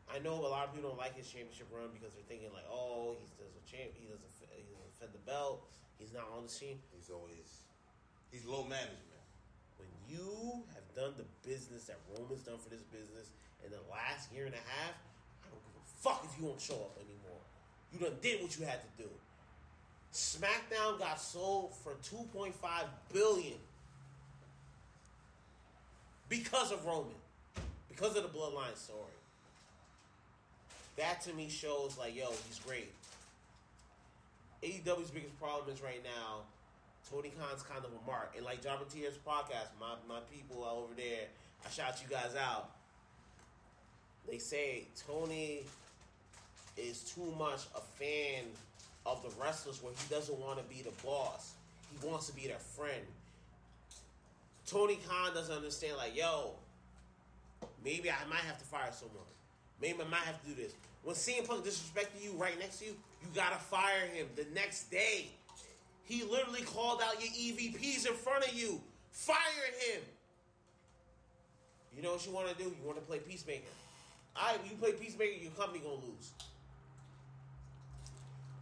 I 0.07 0.21
know 0.21 0.35
a 0.35 0.47
lot 0.47 0.69
of 0.69 0.75
people 0.75 0.91
don't 0.91 0.99
like 0.99 1.17
his 1.17 1.27
championship 1.27 1.67
run 1.75 1.91
because 1.93 2.15
they're 2.15 2.31
thinking 2.31 2.55
like, 2.55 2.67
oh, 2.71 3.17
he's 3.19 3.31
does 3.35 3.51
a 3.59 3.65
champ, 3.67 3.91
he 3.99 4.07
doesn't, 4.07 4.23
he 4.55 4.63
doesn't 4.71 4.87
defend 4.95 5.11
the 5.11 5.25
belt, 5.27 5.67
he's 5.99 6.15
not 6.15 6.31
on 6.31 6.47
the 6.47 6.53
scene. 6.53 6.79
He's 6.95 7.11
always 7.11 7.66
he's 8.31 8.45
low 8.45 8.63
management. 8.63 9.23
When 9.79 9.89
you 10.09 10.63
have 10.75 10.87
done 10.95 11.15
the 11.17 11.25
business 11.49 11.85
that 11.85 11.99
Roman's 12.17 12.43
done 12.43 12.59
for 12.59 12.71
this 12.71 12.83
business 12.93 13.31
in 13.65 13.71
the 13.71 13.83
last 13.91 14.33
year 14.33 14.47
and 14.47 14.55
a 14.55 14.65
half, 14.65 14.95
I 15.43 15.49
don't 15.51 15.63
give 15.65 15.77
a 15.77 15.87
fuck 16.03 16.25
if 16.25 16.39
you 16.39 16.47
won't 16.47 16.61
show 16.61 16.75
up 16.75 16.97
anymore. 16.99 17.41
You 17.93 17.99
done 17.99 18.19
did 18.21 18.43
what 18.43 18.59
you 18.59 18.65
had 18.65 18.81
to 18.83 19.03
do. 19.03 19.09
SmackDown 20.13 20.99
got 20.99 21.21
sold 21.21 21.75
for 21.83 21.93
2.5 22.03 22.53
billion 23.13 23.59
because 26.29 26.73
of 26.73 26.85
Roman, 26.87 27.13
because 27.89 28.17
of 28.17 28.23
the 28.23 28.29
bloodline 28.29 28.77
story. 28.77 29.01
That 30.97 31.21
to 31.23 31.35
me 31.35 31.49
shows 31.49 31.97
like, 31.99 32.17
yo, 32.17 32.31
he's 32.49 32.59
great. 32.67 32.91
AEW's 34.63 35.11
biggest 35.11 35.39
problem 35.39 35.75
is 35.75 35.83
right 35.83 36.03
now, 36.03 36.41
Tony 37.11 37.33
Khan's 37.39 37.63
kind 37.63 37.85
of 37.85 37.91
a 37.91 38.07
mark. 38.07 38.35
And 38.37 38.45
like 38.45 38.63
John 38.63 38.79
Matier's 38.79 39.19
podcast, 39.19 39.69
my, 39.81 39.95
my 40.09 40.21
people 40.33 40.65
over 40.65 40.95
there, 40.95 41.27
I 41.65 41.71
shout 41.71 42.03
you 42.03 42.09
guys 42.09 42.35
out. 42.37 42.71
They 44.29 44.39
say 44.39 44.85
Tony 45.07 45.63
is 46.77 47.03
too 47.03 47.33
much 47.39 47.61
a 47.77 47.81
fan 47.81 48.45
of 49.05 49.23
the 49.23 49.31
wrestlers 49.41 49.83
where 49.83 49.93
he 49.93 50.15
doesn't 50.15 50.39
want 50.39 50.59
to 50.59 50.65
be 50.65 50.83
the 50.83 50.91
boss. 51.05 51.53
He 51.91 52.07
wants 52.07 52.27
to 52.27 52.35
be 52.35 52.49
their 52.49 52.59
friend. 52.59 53.03
Tony 54.67 54.99
Khan 55.09 55.33
doesn't 55.33 55.55
understand, 55.55 55.97
like, 55.97 56.17
yo, 56.17 56.55
maybe 57.85 58.11
I 58.11 58.29
might 58.29 58.41
have 58.41 58.59
to 58.59 58.65
fire 58.65 58.91
someone. 58.91 59.19
Maybe 59.81 59.99
I 60.01 60.09
might 60.09 60.25
have 60.25 60.43
to 60.43 60.49
do 60.49 60.55
this. 60.61 60.73
When 61.05 61.15
CM 61.15 61.47
Punk 61.47 61.65
disrespected 61.65 62.23
you 62.25 62.33
right 62.33 62.59
next 62.59 62.81
to 62.81 62.87
you, 62.87 62.97
you 63.23 63.29
gotta 63.33 63.57
fire 63.57 64.07
him 64.13 64.27
the 64.35 64.47
next 64.55 64.91
day. 64.91 65.29
He 66.07 66.23
literally 66.23 66.63
called 66.63 67.03
out 67.03 67.21
your 67.21 67.31
EVPs 67.31 68.07
in 68.07 68.15
front 68.15 68.47
of 68.47 68.55
you. 68.55 68.81
Fire 69.11 69.37
him. 69.91 70.03
You 71.95 72.03
know 72.03 72.13
what 72.13 72.25
you 72.27 72.33
want 72.33 72.49
to 72.49 72.55
do? 72.55 72.65
You 72.65 72.87
want 72.87 72.99
to 72.99 73.05
play 73.05 73.19
peacemaker. 73.19 73.65
Right, 74.37 74.59
you 74.69 74.77
play 74.77 74.93
peacemaker, 74.93 75.43
your 75.43 75.53
company 75.53 75.81
gonna 75.81 75.95
lose. 75.97 76.33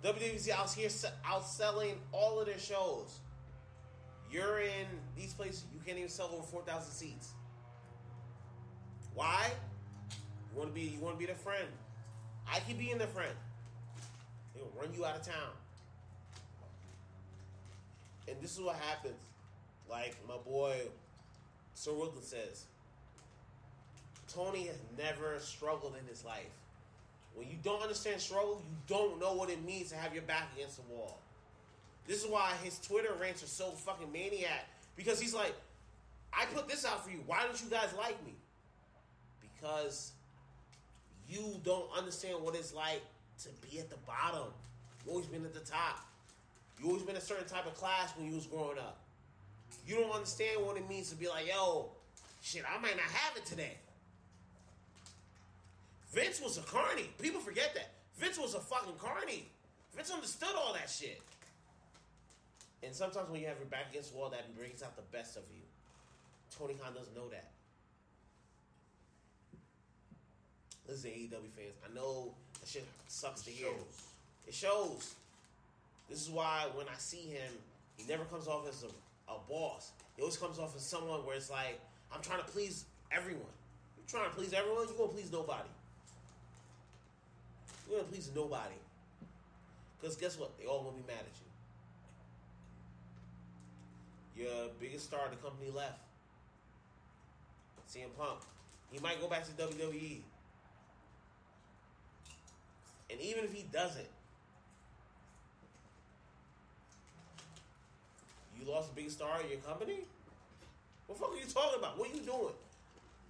WWE's 0.05 0.49
out 0.51 0.71
here 0.71 0.89
se- 0.89 1.09
outselling 1.25 1.95
all 2.13 2.39
of 2.39 2.47
their 2.47 2.59
shows. 2.59 3.19
You're 4.31 4.61
in 4.61 4.87
these 5.17 5.33
places, 5.35 5.65
you 5.75 5.81
can't 5.85 5.99
even 5.99 6.11
sell 6.11 6.31
over 6.33 6.43
four 6.43 6.63
thousand 6.63 6.93
seats. 6.93 7.33
Why? 9.15 9.51
You 10.53 10.59
want 10.59 10.71
to 10.71 10.75
be, 10.75 10.83
you 10.83 11.01
want 11.01 11.17
to 11.17 11.19
be 11.19 11.31
the 11.31 11.39
friend. 11.39 11.67
I 12.51 12.61
keep 12.61 12.79
being 12.79 12.99
the 12.99 13.07
friend. 13.07 13.35
They'll 14.55 14.71
run 14.79 14.95
you 14.95 15.05
out 15.05 15.17
of 15.17 15.23
town. 15.23 15.51
This 18.45 18.59
is 18.59 18.61
what 18.61 18.77
happens. 18.77 19.23
Like 19.89 20.15
my 20.29 20.37
boy 20.37 20.77
Sir 21.73 21.95
Wilton 21.95 22.21
says, 22.21 22.67
Tony 24.29 24.67
has 24.67 24.77
never 24.99 25.39
struggled 25.39 25.95
in 25.99 26.07
his 26.07 26.27
life. 26.27 26.53
When 27.35 27.49
you 27.49 27.57
don't 27.65 27.81
understand 27.81 28.21
struggle, 28.21 28.63
you 28.63 28.77
don't 28.87 29.19
know 29.19 29.33
what 29.33 29.49
it 29.49 29.65
means 29.65 29.89
to 29.93 29.97
have 29.97 30.13
your 30.13 30.25
back 30.25 30.51
against 30.55 30.77
the 30.77 30.95
wall. 30.95 31.21
This 32.07 32.23
is 32.23 32.31
why 32.31 32.53
his 32.63 32.79
Twitter 32.81 33.15
rants 33.19 33.43
are 33.43 33.47
so 33.47 33.71
fucking 33.71 34.13
maniac. 34.13 34.69
Because 34.95 35.19
he's 35.19 35.33
like, 35.33 35.55
I 36.31 36.45
put 36.45 36.69
this 36.69 36.85
out 36.85 37.03
for 37.03 37.11
you. 37.11 37.21
Why 37.27 37.45
don't 37.45 37.59
you 37.63 37.71
guys 37.71 37.89
like 37.97 38.23
me? 38.27 38.35
Because 39.41 40.13
you 41.31 41.59
don't 41.65 41.87
understand 41.97 42.43
what 42.43 42.55
it's 42.55 42.75
like 42.75 43.01
to 43.43 43.49
be 43.67 43.79
at 43.79 43.89
the 43.89 43.97
bottom. 44.07 44.49
You've 44.99 45.09
always 45.09 45.27
been 45.29 45.47
at 45.47 45.55
the 45.55 45.61
top. 45.61 46.07
You 46.81 46.89
always 46.89 47.03
been 47.03 47.17
a 47.17 47.21
certain 47.21 47.47
type 47.47 47.67
of 47.67 47.75
class 47.75 48.13
when 48.17 48.29
you 48.29 48.35
was 48.35 48.47
growing 48.47 48.79
up. 48.79 48.99
You 49.87 49.97
don't 49.97 50.11
understand 50.11 50.65
what 50.65 50.77
it 50.77 50.89
means 50.89 51.11
to 51.11 51.17
be 51.17 51.29
like, 51.29 51.47
yo, 51.47 51.91
shit, 52.43 52.63
I 52.65 52.81
might 52.81 52.97
not 52.97 53.07
have 53.07 53.37
it 53.37 53.45
today. 53.47 53.77
Vince 56.13 56.41
was 56.41 56.59
a 56.59 56.63
carny. 56.63 57.11
People 57.21 57.41
forget 57.41 57.75
that. 57.75 57.91
Vince 58.19 58.39
was 58.39 58.55
a 58.55 58.61
fucking 58.61 58.95
carny. 58.99 59.47
Vince 59.95 60.11
understood 60.13 60.51
all 60.57 60.73
that 60.73 60.89
shit. 60.89 61.21
And 62.83 62.95
sometimes 62.95 63.31
when 63.31 63.41
you 63.41 63.47
have 63.47 63.59
your 63.59 63.67
back 63.67 63.91
against 63.91 64.13
the 64.13 64.19
wall, 64.19 64.29
that 64.31 64.55
brings 64.57 64.83
out 64.83 64.95
the 64.97 65.17
best 65.17 65.37
of 65.37 65.43
you. 65.55 65.63
Tony 66.57 66.75
Khan 66.75 66.93
doesn't 66.95 67.15
know 67.17 67.29
that. 67.31 67.51
Listen, 70.89 71.11
AEW 71.11 71.51
fans, 71.57 71.75
I 71.89 71.95
know 71.95 72.35
that 72.61 72.69
shit 72.69 72.85
sucks 73.09 73.43
to 73.43 73.51
hear. 73.51 73.69
Shows. 73.69 74.03
It 74.47 74.55
shows. 74.55 75.15
This 76.09 76.23
is 76.23 76.31
why 76.31 76.67
when 76.75 76.87
I 76.89 76.97
see 76.99 77.23
him, 77.23 77.53
he 77.97 78.05
never 78.09 78.25
comes 78.25 78.47
off 78.47 78.69
as 78.69 78.85
a, 78.85 79.33
a 79.33 79.37
boss. 79.49 79.93
He 80.17 80.23
always 80.23 80.37
comes 80.37 80.59
off 80.59 80.77
as 80.77 80.83
someone 80.83 81.25
where 81.25 81.37
it's 81.37 81.51
like, 81.51 81.81
I'm 82.13 82.21
trying 82.21 82.41
to 82.41 82.47
please 82.47 82.85
everyone. 83.11 83.43
You're 83.97 84.07
trying 84.07 84.31
to 84.31 84.37
please 84.37 84.53
everyone, 84.53 84.87
you're 84.89 84.97
gonna 84.97 85.13
please 85.13 85.33
nobody. 85.33 85.69
You're 87.89 88.01
gonna 88.01 88.11
please 88.11 88.31
nobody. 88.35 88.75
Because 90.01 90.17
guess 90.17 90.39
what? 90.39 90.57
They 90.59 90.67
all 90.67 90.83
gonna 90.83 90.97
be 90.97 91.07
mad 91.07 91.21
at 91.21 91.33
you. 94.37 94.45
Your 94.45 94.69
biggest 94.81 95.07
star 95.07 95.25
of 95.25 95.31
the 95.31 95.37
company 95.37 95.71
left. 95.71 95.99
CM 97.89 98.15
Punk. 98.19 98.41
He 98.91 98.99
might 98.99 99.21
go 99.21 99.29
back 99.29 99.45
to 99.45 99.51
WWE. 99.53 100.19
And 103.11 103.21
even 103.21 103.45
if 103.45 103.53
he 103.53 103.65
doesn't, 103.73 104.09
you 108.59 108.71
lost 108.71 108.93
a 108.93 108.95
big 108.95 109.11
star 109.11 109.41
in 109.43 109.51
your 109.51 109.61
company? 109.61 110.01
What 111.07 111.19
the 111.19 111.25
fuck 111.25 111.35
are 111.35 111.37
you 111.37 111.47
talking 111.47 111.79
about? 111.79 111.99
What 111.99 112.11
are 112.11 112.15
you 112.15 112.21
doing? 112.23 112.55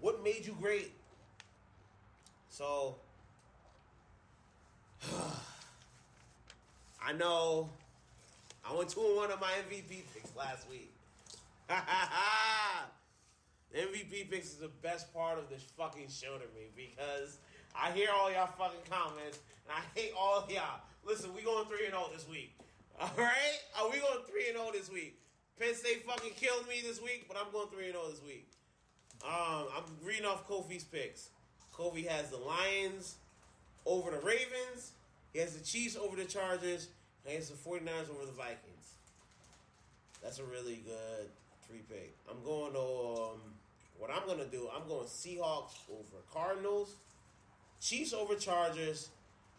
What 0.00 0.22
made 0.22 0.46
you 0.46 0.56
great? 0.60 0.92
So, 2.50 2.96
I 7.02 7.12
know 7.12 7.68
I 8.68 8.74
went 8.74 8.88
two 8.90 9.00
and 9.00 9.16
one 9.16 9.30
on 9.30 9.40
my 9.40 9.50
MVP 9.68 10.02
picks 10.14 10.34
last 10.36 10.68
week. 10.70 10.90
MVP 13.74 14.30
picks 14.30 14.48
is 14.48 14.56
the 14.56 14.70
best 14.82 15.12
part 15.12 15.38
of 15.38 15.48
this 15.48 15.62
fucking 15.76 16.08
show 16.08 16.34
to 16.34 16.46
me 16.54 16.68
because 16.76 17.38
I 17.74 17.90
hear 17.90 18.08
all 18.14 18.30
y'all 18.30 18.48
fucking 18.58 18.80
comments 18.88 19.40
and 19.68 19.76
I 19.76 19.98
hate 19.98 20.12
all 20.18 20.46
y'all. 20.48 20.80
Listen, 21.04 21.34
we 21.34 21.42
going 21.42 21.66
three 21.66 21.86
and 21.86 21.92
zero 21.94 22.08
this 22.14 22.28
week. 22.28 22.56
All 23.00 23.10
right, 23.18 23.58
are 23.76 23.90
we 23.90 23.98
going 23.98 24.24
three 24.28 24.46
and 24.46 24.56
zero 24.56 24.70
this 24.72 24.88
week? 24.88 25.18
Penn 25.58 25.74
State 25.74 26.06
fucking 26.06 26.30
killed 26.36 26.68
me 26.68 26.76
this 26.86 27.02
week, 27.02 27.24
but 27.26 27.36
I'm 27.36 27.50
going 27.52 27.66
three 27.66 27.86
and 27.86 27.94
zero 27.94 28.08
this 28.08 28.22
week. 28.22 28.46
Um, 29.24 29.66
I'm 29.76 29.84
reading 30.04 30.24
off 30.24 30.48
Kofi's 30.48 30.84
picks. 30.84 31.30
Kofi 31.76 32.06
has 32.06 32.30
the 32.30 32.36
Lions 32.36 33.16
over 33.84 34.12
the 34.12 34.18
Ravens. 34.18 34.92
He 35.32 35.40
has 35.40 35.56
the 35.56 35.64
Chiefs 35.64 35.96
over 35.96 36.14
the 36.14 36.24
Chargers. 36.24 36.88
And 37.24 37.30
he 37.30 37.34
has 37.34 37.50
the 37.50 37.56
49ers 37.56 38.10
over 38.10 38.26
the 38.26 38.32
Vikings. 38.32 38.94
That's 40.22 40.38
a 40.38 40.44
really 40.44 40.82
good 40.86 41.28
three 41.66 41.82
pick. 41.88 42.14
I'm 42.30 42.44
going 42.44 42.74
to 42.74 42.78
um, 42.78 43.40
what 43.98 44.10
I'm 44.14 44.24
going 44.26 44.38
to 44.38 44.50
do. 44.56 44.68
I'm 44.74 44.86
going 44.86 45.06
Seahawks 45.06 45.74
over 45.90 46.22
Cardinals, 46.32 46.94
Chiefs 47.80 48.12
over 48.12 48.36
Chargers, 48.36 49.08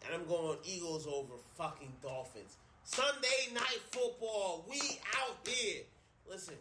and 0.04 0.14
I'm 0.14 0.26
going 0.26 0.56
Eagles 0.64 1.06
over 1.06 1.34
fucking 1.58 1.92
Dolphins. 2.02 2.56
Sunday 2.86 3.52
night 3.52 3.80
football. 3.90 4.64
We 4.70 4.78
out 5.18 5.36
here. 5.44 5.82
Listen, 6.30 6.54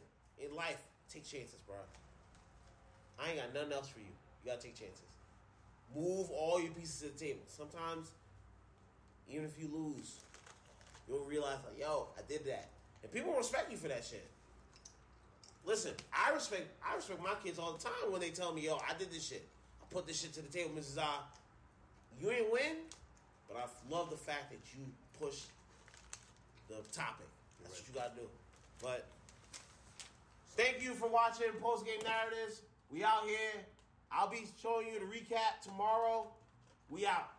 in 0.43 0.55
life, 0.55 0.77
take 1.07 1.23
chances, 1.23 1.59
bro. 1.67 1.75
I 3.19 3.29
ain't 3.29 3.37
got 3.37 3.53
nothing 3.53 3.73
else 3.73 3.89
for 3.89 3.99
you. 3.99 4.11
You 4.43 4.51
gotta 4.51 4.63
take 4.63 4.75
chances. 4.75 5.05
Move 5.95 6.29
all 6.31 6.59
your 6.59 6.71
pieces 6.71 7.01
to 7.01 7.13
the 7.13 7.25
table. 7.25 7.41
Sometimes, 7.47 8.09
even 9.29 9.45
if 9.45 9.53
you 9.59 9.69
lose, 9.71 10.19
you'll 11.07 11.23
realize 11.25 11.57
like, 11.63 11.79
yo, 11.79 12.07
I 12.17 12.21
did 12.27 12.43
that. 12.45 12.69
And 13.03 13.11
people 13.11 13.31
respect 13.37 13.71
you 13.71 13.77
for 13.77 13.87
that 13.87 14.03
shit. 14.03 14.25
Listen, 15.63 15.93
I 16.11 16.33
respect 16.33 16.65
I 16.83 16.95
respect 16.95 17.21
my 17.21 17.35
kids 17.43 17.59
all 17.59 17.73
the 17.73 17.83
time 17.83 18.11
when 18.11 18.19
they 18.19 18.31
tell 18.31 18.51
me, 18.51 18.65
yo, 18.65 18.77
I 18.77 18.97
did 18.97 19.11
this 19.11 19.27
shit. 19.27 19.47
I 19.79 19.85
put 19.93 20.07
this 20.07 20.19
shit 20.21 20.33
to 20.33 20.41
the 20.41 20.49
table, 20.49 20.71
Mrs. 20.75 20.97
I. 20.97 21.19
You 22.19 22.31
ain't 22.31 22.51
win, 22.51 22.77
but 23.47 23.57
I 23.57 23.93
love 23.93 24.09
the 24.09 24.17
fact 24.17 24.49
that 24.49 24.59
you 24.73 24.85
pushed 25.19 25.45
the 26.67 26.75
topic. 26.93 27.27
That's 27.61 27.79
what 27.79 27.87
you 27.87 27.93
gotta 27.99 28.15
do. 28.15 28.27
But 28.81 29.05
thank 30.57 30.83
you 30.83 30.93
for 30.93 31.07
watching 31.07 31.47
Post 31.61 31.85
Game 31.85 31.99
Narratives. 32.03 32.61
We 32.91 33.03
out 33.03 33.25
here. 33.25 33.61
I'll 34.11 34.29
be 34.29 34.45
showing 34.61 34.87
you 34.87 34.99
the 34.99 35.05
recap 35.05 35.61
tomorrow. 35.63 36.27
We 36.89 37.05
out. 37.05 37.34